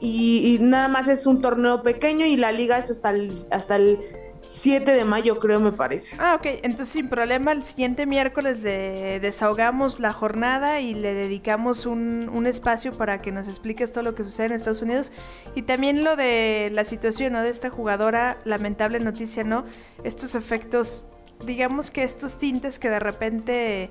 y, 0.00 0.58
nada 0.60 0.88
más 0.88 1.08
es 1.08 1.26
un 1.26 1.40
torneo 1.40 1.82
pequeño 1.82 2.26
y 2.26 2.36
la 2.36 2.52
liga 2.52 2.78
es 2.78 2.90
hasta 2.90 3.10
el, 3.10 3.46
hasta 3.50 3.76
el 3.76 3.98
7 4.40 4.90
de 4.90 5.04
mayo, 5.04 5.38
creo, 5.38 5.60
me 5.60 5.72
parece. 5.72 6.16
Ah, 6.18 6.36
ok. 6.36 6.46
Entonces, 6.62 6.88
sin 6.88 7.08
problema, 7.08 7.52
el 7.52 7.64
siguiente 7.64 8.06
miércoles 8.06 8.60
le 8.60 9.20
desahogamos 9.20 10.00
la 10.00 10.12
jornada 10.12 10.80
y 10.80 10.94
le 10.94 11.14
dedicamos 11.14 11.86
un, 11.86 12.30
un, 12.32 12.46
espacio 12.46 12.92
para 12.92 13.20
que 13.22 13.32
nos 13.32 13.48
expliques 13.48 13.92
todo 13.92 14.02
lo 14.02 14.14
que 14.14 14.24
sucede 14.24 14.46
en 14.46 14.52
Estados 14.52 14.82
Unidos. 14.82 15.12
Y 15.54 15.62
también 15.62 16.04
lo 16.04 16.16
de 16.16 16.70
la 16.72 16.84
situación, 16.84 17.34
¿no? 17.34 17.42
De 17.42 17.50
esta 17.50 17.70
jugadora, 17.70 18.38
lamentable 18.44 19.00
noticia, 19.00 19.44
¿no? 19.44 19.64
Estos 20.04 20.34
efectos, 20.34 21.04
digamos 21.44 21.90
que 21.90 22.02
estos 22.02 22.38
tintes 22.38 22.78
que 22.78 22.90
de 22.90 22.98
repente, 22.98 23.90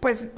pues 0.00 0.30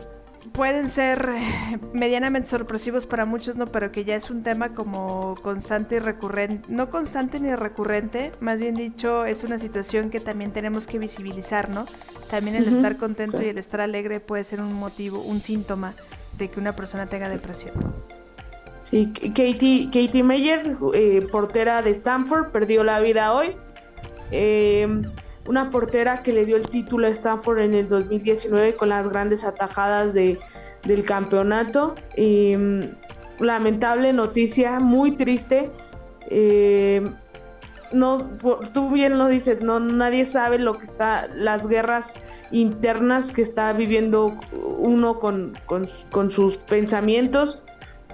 pueden 0.52 0.88
ser 0.88 1.30
eh, 1.34 1.78
medianamente 1.92 2.48
sorpresivos 2.48 3.06
para 3.06 3.24
muchos, 3.24 3.56
¿no? 3.56 3.66
Pero 3.66 3.92
que 3.92 4.04
ya 4.04 4.14
es 4.14 4.30
un 4.30 4.42
tema 4.42 4.74
como 4.74 5.36
constante 5.42 5.96
y 5.96 5.98
recurrente, 5.98 6.66
no 6.68 6.90
constante 6.90 7.40
ni 7.40 7.54
recurrente, 7.54 8.32
más 8.40 8.60
bien 8.60 8.74
dicho, 8.74 9.24
es 9.24 9.44
una 9.44 9.58
situación 9.58 10.10
que 10.10 10.20
también 10.20 10.52
tenemos 10.52 10.86
que 10.86 10.98
visibilizar, 10.98 11.68
¿no? 11.68 11.86
También 12.30 12.56
el 12.56 12.68
estar 12.68 12.96
contento 12.96 13.42
y 13.42 13.46
el 13.46 13.58
estar 13.58 13.80
alegre 13.80 14.20
puede 14.20 14.44
ser 14.44 14.60
un 14.60 14.72
motivo, 14.72 15.20
un 15.20 15.40
síntoma 15.40 15.94
de 16.38 16.48
que 16.48 16.60
una 16.60 16.74
persona 16.74 17.06
tenga 17.06 17.28
depresión. 17.28 17.74
Sí, 18.90 19.12
Katie, 19.12 19.86
Katie 19.86 20.22
Meyer, 20.22 20.76
eh, 20.94 21.26
portera 21.30 21.82
de 21.82 21.90
Stanford, 21.90 22.50
perdió 22.52 22.84
la 22.84 23.00
vida 23.00 23.34
hoy. 23.34 23.50
Eh, 24.30 25.02
una 25.46 25.70
portera 25.70 26.22
que 26.22 26.32
le 26.32 26.44
dio 26.44 26.56
el 26.56 26.68
título 26.68 27.06
a 27.06 27.10
Stanford 27.10 27.60
en 27.60 27.74
el 27.74 27.88
2019 27.88 28.74
con 28.74 28.90
las 28.90 29.08
grandes 29.08 29.44
atajadas 29.44 30.12
de, 30.12 30.38
del 30.84 31.04
campeonato. 31.04 31.94
Mm, 32.16 32.80
lamentable 33.40 34.12
noticia, 34.12 34.78
muy 34.78 35.16
triste. 35.16 35.70
Eh, 36.30 37.08
no, 37.92 38.18
tú 38.74 38.90
bien 38.90 39.18
lo 39.18 39.28
dices, 39.28 39.62
no, 39.62 39.80
nadie 39.80 40.26
sabe 40.26 40.58
lo 40.58 40.74
que 40.74 40.84
está, 40.84 41.26
las 41.34 41.66
guerras 41.66 42.14
internas 42.50 43.32
que 43.32 43.42
está 43.42 43.72
viviendo 43.72 44.38
uno 44.52 45.18
con, 45.18 45.54
sus 46.30 46.56
pensamientos, 46.58 47.62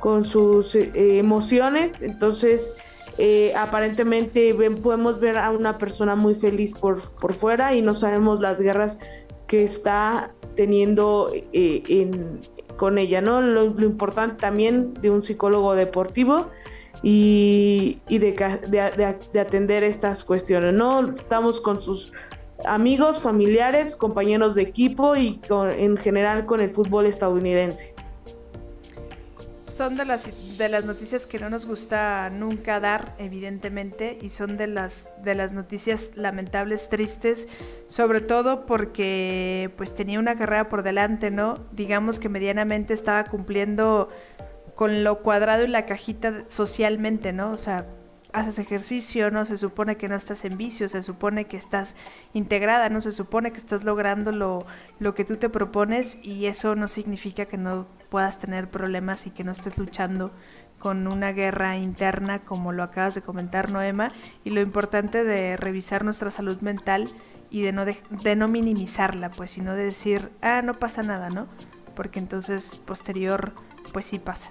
con 0.00 0.24
sus 0.24 0.74
eh, 0.74 1.18
emociones. 1.18 2.02
Entonces, 2.02 2.70
eh, 3.18 3.52
aparentemente 3.56 4.54
podemos 4.82 5.20
ver 5.20 5.38
a 5.38 5.50
una 5.50 5.78
persona 5.78 6.16
muy 6.16 6.34
feliz 6.34 6.72
por, 6.72 7.00
por 7.12 7.32
fuera 7.32 7.74
y 7.74 7.82
no 7.82 7.94
sabemos 7.94 8.40
las 8.40 8.60
guerras 8.60 8.98
que 9.46 9.62
está 9.62 10.32
teniendo 10.56 11.30
eh, 11.52 12.10
con 12.76 12.98
ella, 12.98 13.20
¿no? 13.20 13.40
Lo, 13.40 13.64
importante 13.84 14.36
también 14.36 14.94
de 14.94 15.10
un 15.10 15.24
psicólogo 15.24 15.74
deportivo 15.74 16.50
y, 17.02 17.98
de, 18.08 19.40
atender 19.40 19.84
estas 19.84 20.24
cuestiones, 20.24 20.74
¿no? 20.74 21.14
Estamos 21.14 21.60
con 21.60 21.80
sus 21.80 22.12
amigos, 22.66 23.20
familiares, 23.20 23.96
compañeros 23.96 24.54
de 24.54 24.62
equipo 24.62 25.14
y 25.16 25.40
en 25.76 25.96
general 25.96 26.46
con 26.46 26.60
el 26.60 26.70
fútbol 26.70 27.06
estadounidense 27.06 27.93
son 29.74 29.96
de 29.96 30.04
las, 30.04 30.56
de 30.56 30.68
las 30.68 30.84
noticias 30.84 31.26
que 31.26 31.40
no 31.40 31.50
nos 31.50 31.66
gusta 31.66 32.30
nunca 32.30 32.78
dar, 32.78 33.16
evidentemente, 33.18 34.16
y 34.22 34.30
son 34.30 34.56
de 34.56 34.68
las, 34.68 35.08
de 35.24 35.34
las 35.34 35.52
noticias 35.52 36.12
lamentables, 36.14 36.88
tristes, 36.88 37.48
sobre 37.88 38.20
todo 38.20 38.66
porque 38.66 39.72
pues 39.76 39.92
tenía 39.92 40.20
una 40.20 40.36
carrera 40.36 40.68
por 40.68 40.84
delante, 40.84 41.32
¿no? 41.32 41.58
Digamos 41.72 42.20
que 42.20 42.28
medianamente 42.28 42.94
estaba 42.94 43.24
cumpliendo 43.24 44.08
con 44.76 45.02
lo 45.02 45.22
cuadrado 45.22 45.64
y 45.64 45.68
la 45.68 45.86
cajita 45.86 46.44
socialmente, 46.48 47.32
¿no? 47.32 47.50
O 47.50 47.58
sea, 47.58 47.84
haces 48.34 48.58
ejercicio, 48.58 49.30
no 49.30 49.46
se 49.46 49.56
supone 49.56 49.96
que 49.96 50.08
no 50.08 50.16
estás 50.16 50.44
en 50.44 50.58
vicio, 50.58 50.88
se 50.88 51.04
supone 51.04 51.46
que 51.46 51.56
estás 51.56 51.94
integrada, 52.32 52.88
no 52.88 53.00
se 53.00 53.12
supone 53.12 53.52
que 53.52 53.58
estás 53.58 53.84
logrando 53.84 54.32
lo, 54.32 54.66
lo 54.98 55.14
que 55.14 55.24
tú 55.24 55.36
te 55.36 55.48
propones 55.48 56.18
y 56.20 56.46
eso 56.46 56.74
no 56.74 56.88
significa 56.88 57.46
que 57.46 57.56
no 57.56 57.86
puedas 58.10 58.40
tener 58.40 58.68
problemas 58.68 59.28
y 59.28 59.30
que 59.30 59.44
no 59.44 59.52
estés 59.52 59.78
luchando 59.78 60.32
con 60.80 61.06
una 61.06 61.32
guerra 61.32 61.76
interna 61.76 62.40
como 62.40 62.72
lo 62.72 62.82
acabas 62.82 63.14
de 63.14 63.22
comentar 63.22 63.70
Noema 63.70 64.10
y 64.42 64.50
lo 64.50 64.60
importante 64.60 65.22
de 65.22 65.56
revisar 65.56 66.04
nuestra 66.04 66.32
salud 66.32 66.60
mental 66.60 67.08
y 67.50 67.62
de 67.62 67.72
no, 67.72 67.84
de, 67.84 67.98
de 68.10 68.34
no 68.34 68.48
minimizarla 68.48 69.30
pues 69.30 69.52
sino 69.52 69.74
de 69.74 69.84
decir 69.84 70.30
ah 70.42 70.60
no 70.60 70.80
pasa 70.80 71.04
nada 71.04 71.30
no 71.30 71.46
porque 71.94 72.18
entonces 72.18 72.74
posterior 72.74 73.52
pues 73.92 74.06
sí 74.06 74.18
pasa. 74.18 74.50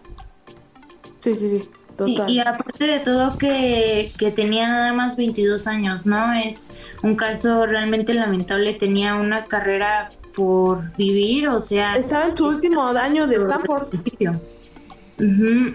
Sí 1.20 1.36
sí 1.36 1.60
sí 1.60 1.83
y, 2.06 2.40
aparte 2.40 2.86
de 2.86 3.00
todo 3.00 3.38
que, 3.38 4.12
tenía 4.36 4.68
nada 4.68 4.94
más 4.94 5.16
22 5.16 5.68
años, 5.68 6.06
¿no? 6.06 6.34
Es 6.34 6.78
un 7.04 7.16
caso 7.16 7.66
realmente 7.66 8.14
lamentable, 8.14 8.74
tenía 8.74 9.16
una 9.16 9.46
carrera 9.46 10.10
por 10.36 10.96
vivir, 10.98 11.50
o 11.50 11.60
sea... 11.60 11.98
Estaba 11.98 12.28
en 12.28 12.38
su 12.38 12.48
último 12.48 12.84
año 12.84 13.28
de 13.28 13.36
Stanford. 13.36 13.88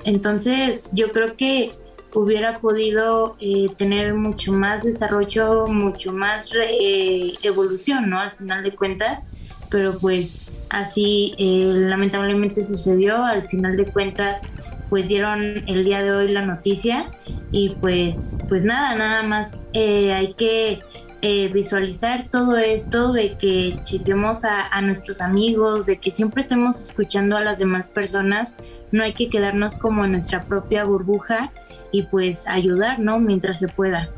Entonces 0.05 0.91
yo 0.95 1.13
creo 1.13 1.37
que 1.37 1.73
hubiera 2.15 2.59
podido 2.59 3.37
eh, 3.41 3.69
tener 3.77 4.15
mucho 4.15 4.53
más 4.53 4.83
desarrollo, 4.83 5.67
mucho 5.67 6.13
más 6.13 6.51
eh, 6.55 7.35
evolución, 7.43 8.11
¿no? 8.11 8.19
Al 8.19 8.33
final 8.33 8.63
de 8.63 8.75
cuentas, 8.75 9.31
pero 9.71 9.97
pues 9.99 10.51
así 10.71 11.35
eh, 11.39 11.71
lamentablemente 11.75 12.65
sucedió, 12.65 13.23
al 13.25 13.47
final 13.47 13.77
de 13.77 13.87
cuentas 13.87 14.43
pues 14.89 15.09
dieron 15.09 15.41
el 15.67 15.85
día 15.85 16.03
de 16.03 16.13
hoy 16.13 16.29
la 16.29 16.43
noticia 16.43 17.11
y 17.51 17.71
pues 17.81 18.39
pues 18.49 18.65
nada 18.65 18.95
nada 18.95 19.23
más 19.23 19.61
eh, 19.73 20.13
hay 20.13 20.35
que 20.35 20.81
eh, 21.21 21.51
visualizar 21.53 22.29
todo 22.31 22.57
esto 22.59 23.13
de 23.13 23.37
que 23.37 23.77
chequemos 23.83 24.45
a, 24.45 24.81
nuestros 24.83 25.21
amigos 25.21 25.87
de 25.87 25.99
que 25.99 26.13
siempre 26.13 26.41
estemos 26.41 26.81
escuchando 26.81 27.37
a 27.37 27.41
las 27.41 27.59
demás 27.59 27.89
personas. 27.89 28.57
No 28.93 29.03
hay 29.03 29.15
que 29.15 29.29
quedarnos 29.29 29.77
como 29.77 30.05
en 30.05 30.13
nuestra 30.13 30.43
propia 30.43 30.85
burbuja 30.85 31.51
y 31.91 32.05
pues 32.05 32.47
ayudar 32.47 33.01
no 33.01 33.19
mientras 33.19 33.59
se 33.59 33.67
pueda. 33.67 34.09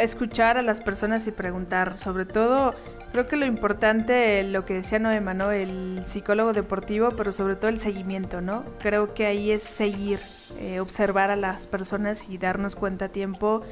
Escuchar 0.00 0.58
a 0.58 0.62
las 0.62 0.80
personas 0.80 1.28
y 1.28 1.30
preguntar 1.30 1.96
sobre 1.96 2.24
todo 2.24 2.74
Creo 3.12 3.26
que 3.26 3.36
lo 3.36 3.46
importante, 3.46 4.42
lo 4.44 4.64
que 4.64 4.74
decía 4.74 4.98
Noema, 4.98 5.34
¿no? 5.34 5.50
El 5.50 6.02
psicólogo 6.04 6.52
deportivo, 6.52 7.10
pero 7.16 7.32
sobre 7.32 7.56
todo 7.56 7.70
el 7.70 7.80
seguimiento, 7.80 8.40
¿no? 8.40 8.64
Creo 8.80 9.14
que 9.14 9.26
ahí 9.26 9.50
es 9.50 9.62
seguir, 9.62 10.20
eh, 10.60 10.80
observar 10.80 11.30
a 11.30 11.36
las 11.36 11.66
personas 11.66 12.28
y 12.28 12.38
darnos 12.38 12.76
cuenta 12.76 13.06
a 13.06 13.08
tiempo 13.08 13.62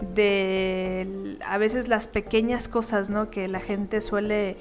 de 0.00 1.38
a 1.46 1.58
veces 1.58 1.88
las 1.88 2.08
pequeñas 2.08 2.68
cosas, 2.68 3.10
¿no? 3.10 3.30
Que 3.30 3.48
la 3.48 3.60
gente 3.60 4.00
suele 4.00 4.56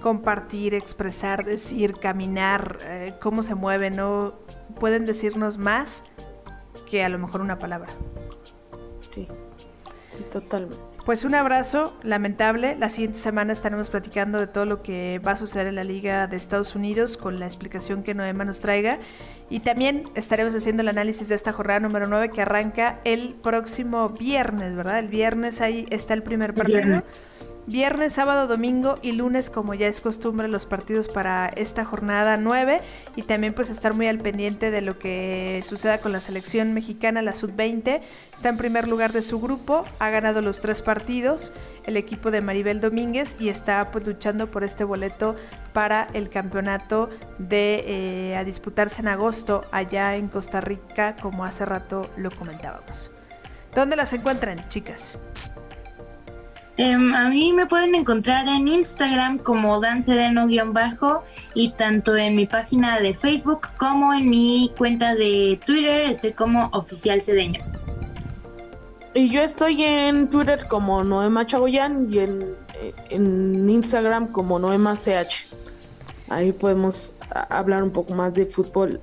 compartir, 0.00 0.74
expresar, 0.74 1.44
decir, 1.44 1.94
caminar, 1.94 2.78
eh, 2.84 3.14
cómo 3.20 3.42
se 3.42 3.54
mueve, 3.54 3.90
¿no? 3.90 4.34
Pueden 4.78 5.04
decirnos 5.04 5.58
más 5.58 6.04
que 6.88 7.04
a 7.04 7.08
lo 7.08 7.18
mejor 7.18 7.40
una 7.40 7.58
palabra. 7.58 7.90
Sí. 9.10 9.28
Sí, 10.10 10.24
totalmente. 10.32 10.76
Pues 11.06 11.24
un 11.24 11.36
abrazo, 11.36 11.96
lamentable. 12.02 12.74
La 12.74 12.90
siguiente 12.90 13.20
semana 13.20 13.52
estaremos 13.52 13.90
platicando 13.90 14.40
de 14.40 14.48
todo 14.48 14.64
lo 14.64 14.82
que 14.82 15.20
va 15.24 15.30
a 15.30 15.36
suceder 15.36 15.68
en 15.68 15.76
la 15.76 15.84
Liga 15.84 16.26
de 16.26 16.36
Estados 16.36 16.74
Unidos 16.74 17.16
con 17.16 17.38
la 17.38 17.46
explicación 17.46 18.02
que 18.02 18.12
Noema 18.12 18.44
nos 18.44 18.58
traiga. 18.58 18.98
Y 19.48 19.60
también 19.60 20.10
estaremos 20.16 20.56
haciendo 20.56 20.82
el 20.82 20.88
análisis 20.88 21.28
de 21.28 21.36
esta 21.36 21.52
jornada 21.52 21.78
número 21.78 22.08
9 22.08 22.30
que 22.30 22.42
arranca 22.42 22.98
el 23.04 23.36
próximo 23.40 24.08
viernes, 24.08 24.74
¿verdad? 24.74 24.98
El 24.98 25.06
viernes 25.06 25.60
ahí 25.60 25.86
está 25.90 26.12
el 26.12 26.24
primer 26.24 26.54
partido. 26.54 26.78
Viernes, 26.78 27.04
sábado, 28.10 28.46
domingo 28.46 28.98
y 29.02 29.12
lunes, 29.12 29.50
como 29.50 29.74
ya 29.74 29.88
es 29.88 30.00
costumbre, 30.00 30.48
los 30.48 30.66
partidos 30.66 31.08
para 31.08 31.48
esta 31.48 31.84
jornada 31.84 32.36
9 32.36 32.80
y 33.16 33.22
también 33.22 33.54
pues 33.54 33.70
estar 33.70 33.94
muy 33.94 34.06
al 34.06 34.18
pendiente 34.18 34.70
de 34.70 34.80
lo 34.80 34.98
que 34.98 35.62
suceda 35.66 35.98
con 35.98 36.12
la 36.12 36.20
selección 36.20 36.72
mexicana, 36.72 37.22
la 37.22 37.34
sub-20. 37.34 38.00
Está 38.34 38.48
en 38.48 38.56
primer 38.56 38.86
lugar 38.88 39.12
de 39.12 39.22
su 39.22 39.40
grupo, 39.40 39.84
ha 39.98 40.10
ganado 40.10 40.40
los 40.40 40.60
tres 40.60 40.80
partidos, 40.80 41.52
el 41.84 41.96
equipo 41.96 42.30
de 42.30 42.40
Maribel 42.40 42.80
Domínguez 42.80 43.36
y 43.40 43.48
está 43.48 43.90
pues 43.90 44.06
luchando 44.06 44.46
por 44.46 44.62
este 44.62 44.84
boleto 44.84 45.36
para 45.72 46.08
el 46.14 46.30
campeonato 46.30 47.10
de 47.38 47.84
eh, 47.86 48.36
a 48.36 48.44
disputarse 48.44 49.02
en 49.02 49.08
agosto 49.08 49.64
allá 49.72 50.16
en 50.16 50.28
Costa 50.28 50.60
Rica, 50.60 51.16
como 51.20 51.44
hace 51.44 51.64
rato 51.64 52.08
lo 52.16 52.30
comentábamos. 52.30 53.10
¿Dónde 53.74 53.96
las 53.96 54.12
encuentran, 54.12 54.66
chicas? 54.68 55.18
Em, 56.78 57.14
a 57.14 57.30
mí 57.30 57.54
me 57.54 57.66
pueden 57.66 57.94
encontrar 57.94 58.46
en 58.48 58.68
Instagram 58.68 59.38
como 59.38 59.80
dansedeno-bajo 59.80 61.22
y 61.54 61.70
tanto 61.70 62.14
en 62.16 62.36
mi 62.36 62.44
página 62.44 63.00
de 63.00 63.14
Facebook 63.14 63.68
como 63.78 64.12
en 64.12 64.28
mi 64.28 64.70
cuenta 64.76 65.14
de 65.14 65.58
Twitter 65.64 66.02
estoy 66.02 66.32
como 66.32 66.68
oficial 66.72 67.22
cedeño. 67.22 67.64
Y 69.14 69.30
yo 69.30 69.40
estoy 69.40 69.82
en 69.82 70.28
Twitter 70.28 70.66
como 70.68 71.02
Noema 71.02 71.46
Chagoyan 71.46 72.12
y 72.12 72.18
en, 72.18 72.44
en 73.08 73.70
Instagram 73.70 74.28
como 74.28 74.58
Noema 74.58 74.96
CH. 74.96 75.54
Ahí 76.28 76.52
podemos 76.52 77.14
hablar 77.30 77.82
un 77.82 77.90
poco 77.90 78.14
más 78.14 78.34
de 78.34 78.44
fútbol 78.44 79.00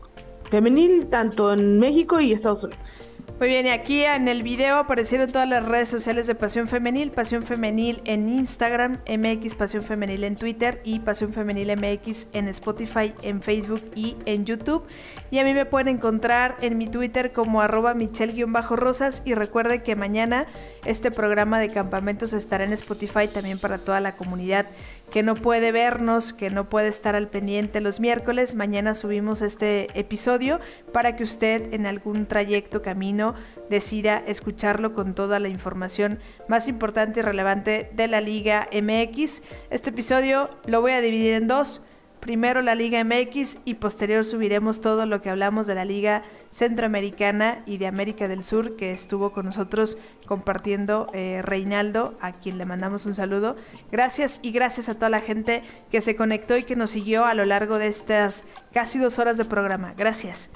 femenil, 0.52 1.08
tanto 1.08 1.52
en 1.52 1.80
México 1.80 2.20
y 2.20 2.34
Estados 2.34 2.64
Unidos. 2.66 3.00
Muy 3.44 3.50
bien, 3.50 3.66
y 3.66 3.72
aquí 3.72 4.06
en 4.06 4.30
el 4.30 4.42
video 4.42 4.78
aparecieron 4.78 5.30
todas 5.30 5.50
las 5.50 5.66
redes 5.66 5.90
sociales 5.90 6.28
de 6.28 6.34
Pasión 6.34 6.70
Femenil, 6.70 7.12
Pasión 7.12 7.44
Femenil 7.44 8.02
en 8.06 8.30
Instagram, 8.30 9.00
MX 9.06 9.56
Pasión 9.56 9.84
Femenil 9.84 10.24
en 10.24 10.38
Twitter 10.38 10.80
y 10.86 11.02
Pasión 11.02 11.34
Femenil 11.34 11.76
MX 11.76 12.28
en 12.32 12.48
Spotify, 12.48 13.14
en 13.22 13.42
Facebook 13.42 13.82
y 13.96 14.16
en 14.26 14.46
YouTube. 14.46 14.86
Y 15.30 15.40
a 15.40 15.44
mí 15.44 15.54
me 15.54 15.66
pueden 15.66 15.90
encontrar 15.90 16.56
en 16.62 16.78
mi 16.78 16.88
Twitter 16.88 17.34
como 17.34 17.62
arroba 17.62 17.94
michelle-rosas 17.94 19.24
y 19.26 19.34
recuerde 19.34 19.84
que 19.84 19.98
mañana 19.98 20.48
este 20.86 21.12
programa 21.12 21.60
de 21.60 21.68
campamentos 21.68 22.32
estará 22.32 22.64
en 22.64 22.72
Spotify 22.72 23.28
también 23.28 23.60
para 23.60 23.78
toda 23.78 24.00
la 24.00 24.16
comunidad 24.16 24.68
que 25.14 25.22
no 25.22 25.36
puede 25.36 25.72
vernos, 25.72 26.34
que 26.34 26.50
no 26.50 26.70
puede 26.70 26.88
estar 26.88 27.16
al 27.16 27.28
pendiente 27.28 27.82
los 27.82 28.00
miércoles, 28.00 28.56
mañana 28.56 28.96
subimos 28.96 29.44
este 29.44 29.88
episodio 29.94 30.60
para 30.92 31.16
que 31.16 31.24
usted 31.24 31.72
en 31.72 31.86
algún 31.86 32.26
trayecto, 32.26 32.82
camino, 32.82 33.36
decida 33.70 34.24
escucharlo 34.26 34.96
con 34.96 35.14
toda 35.14 35.38
la 35.38 35.50
información 35.50 36.18
más 36.50 36.68
importante 36.68 37.20
y 37.20 37.24
relevante 37.24 37.92
de 37.94 38.08
la 38.08 38.22
Liga 38.22 38.68
MX. 38.74 39.44
Este 39.70 39.92
episodio 39.92 40.50
lo 40.66 40.82
voy 40.82 40.94
a 40.94 41.02
dividir 41.02 41.36
en 41.36 41.48
dos 41.48 41.84
primero 42.24 42.62
la 42.62 42.74
Liga 42.74 43.04
MX 43.04 43.58
y 43.66 43.74
posterior 43.76 44.24
subiremos 44.24 44.80
todo 44.80 45.06
lo 45.06 45.22
que 45.22 45.30
hablamos 45.30 45.68
de 45.68 45.76
la 45.76 45.84
Liga 45.84 46.24
Centroamericana 46.52 47.64
y 47.66 47.78
de 47.78 47.88
América 47.88 48.30
del 48.30 48.46
Sur 48.46 48.78
que 48.78 48.94
estuvo 48.94 49.34
con 49.34 49.46
nosotros 49.46 49.98
compartiendo 50.26 51.08
eh, 51.14 51.42
Reinaldo, 51.44 52.18
a 52.22 52.32
quien 52.32 52.58
le 52.58 52.66
mandamos 52.66 53.06
un 53.06 53.14
saludo. 53.14 53.58
Gracias 53.92 54.40
y 54.42 54.52
gracias 54.52 54.88
a 54.88 54.96
toda 54.96 55.10
la 55.10 55.20
gente 55.20 55.64
que 55.92 56.00
se 56.00 56.16
conectó 56.16 56.56
y 56.56 56.64
que 56.64 56.78
nos 56.78 56.92
siguió 56.92 57.26
a 57.26 57.34
lo 57.34 57.44
largo 57.44 57.78
de 57.78 57.88
estas 57.88 58.46
casi 58.72 59.00
dos 59.00 59.20
horas 59.20 59.38
de 59.38 59.44
programa. 59.44 59.94
Gracias. 59.98 60.50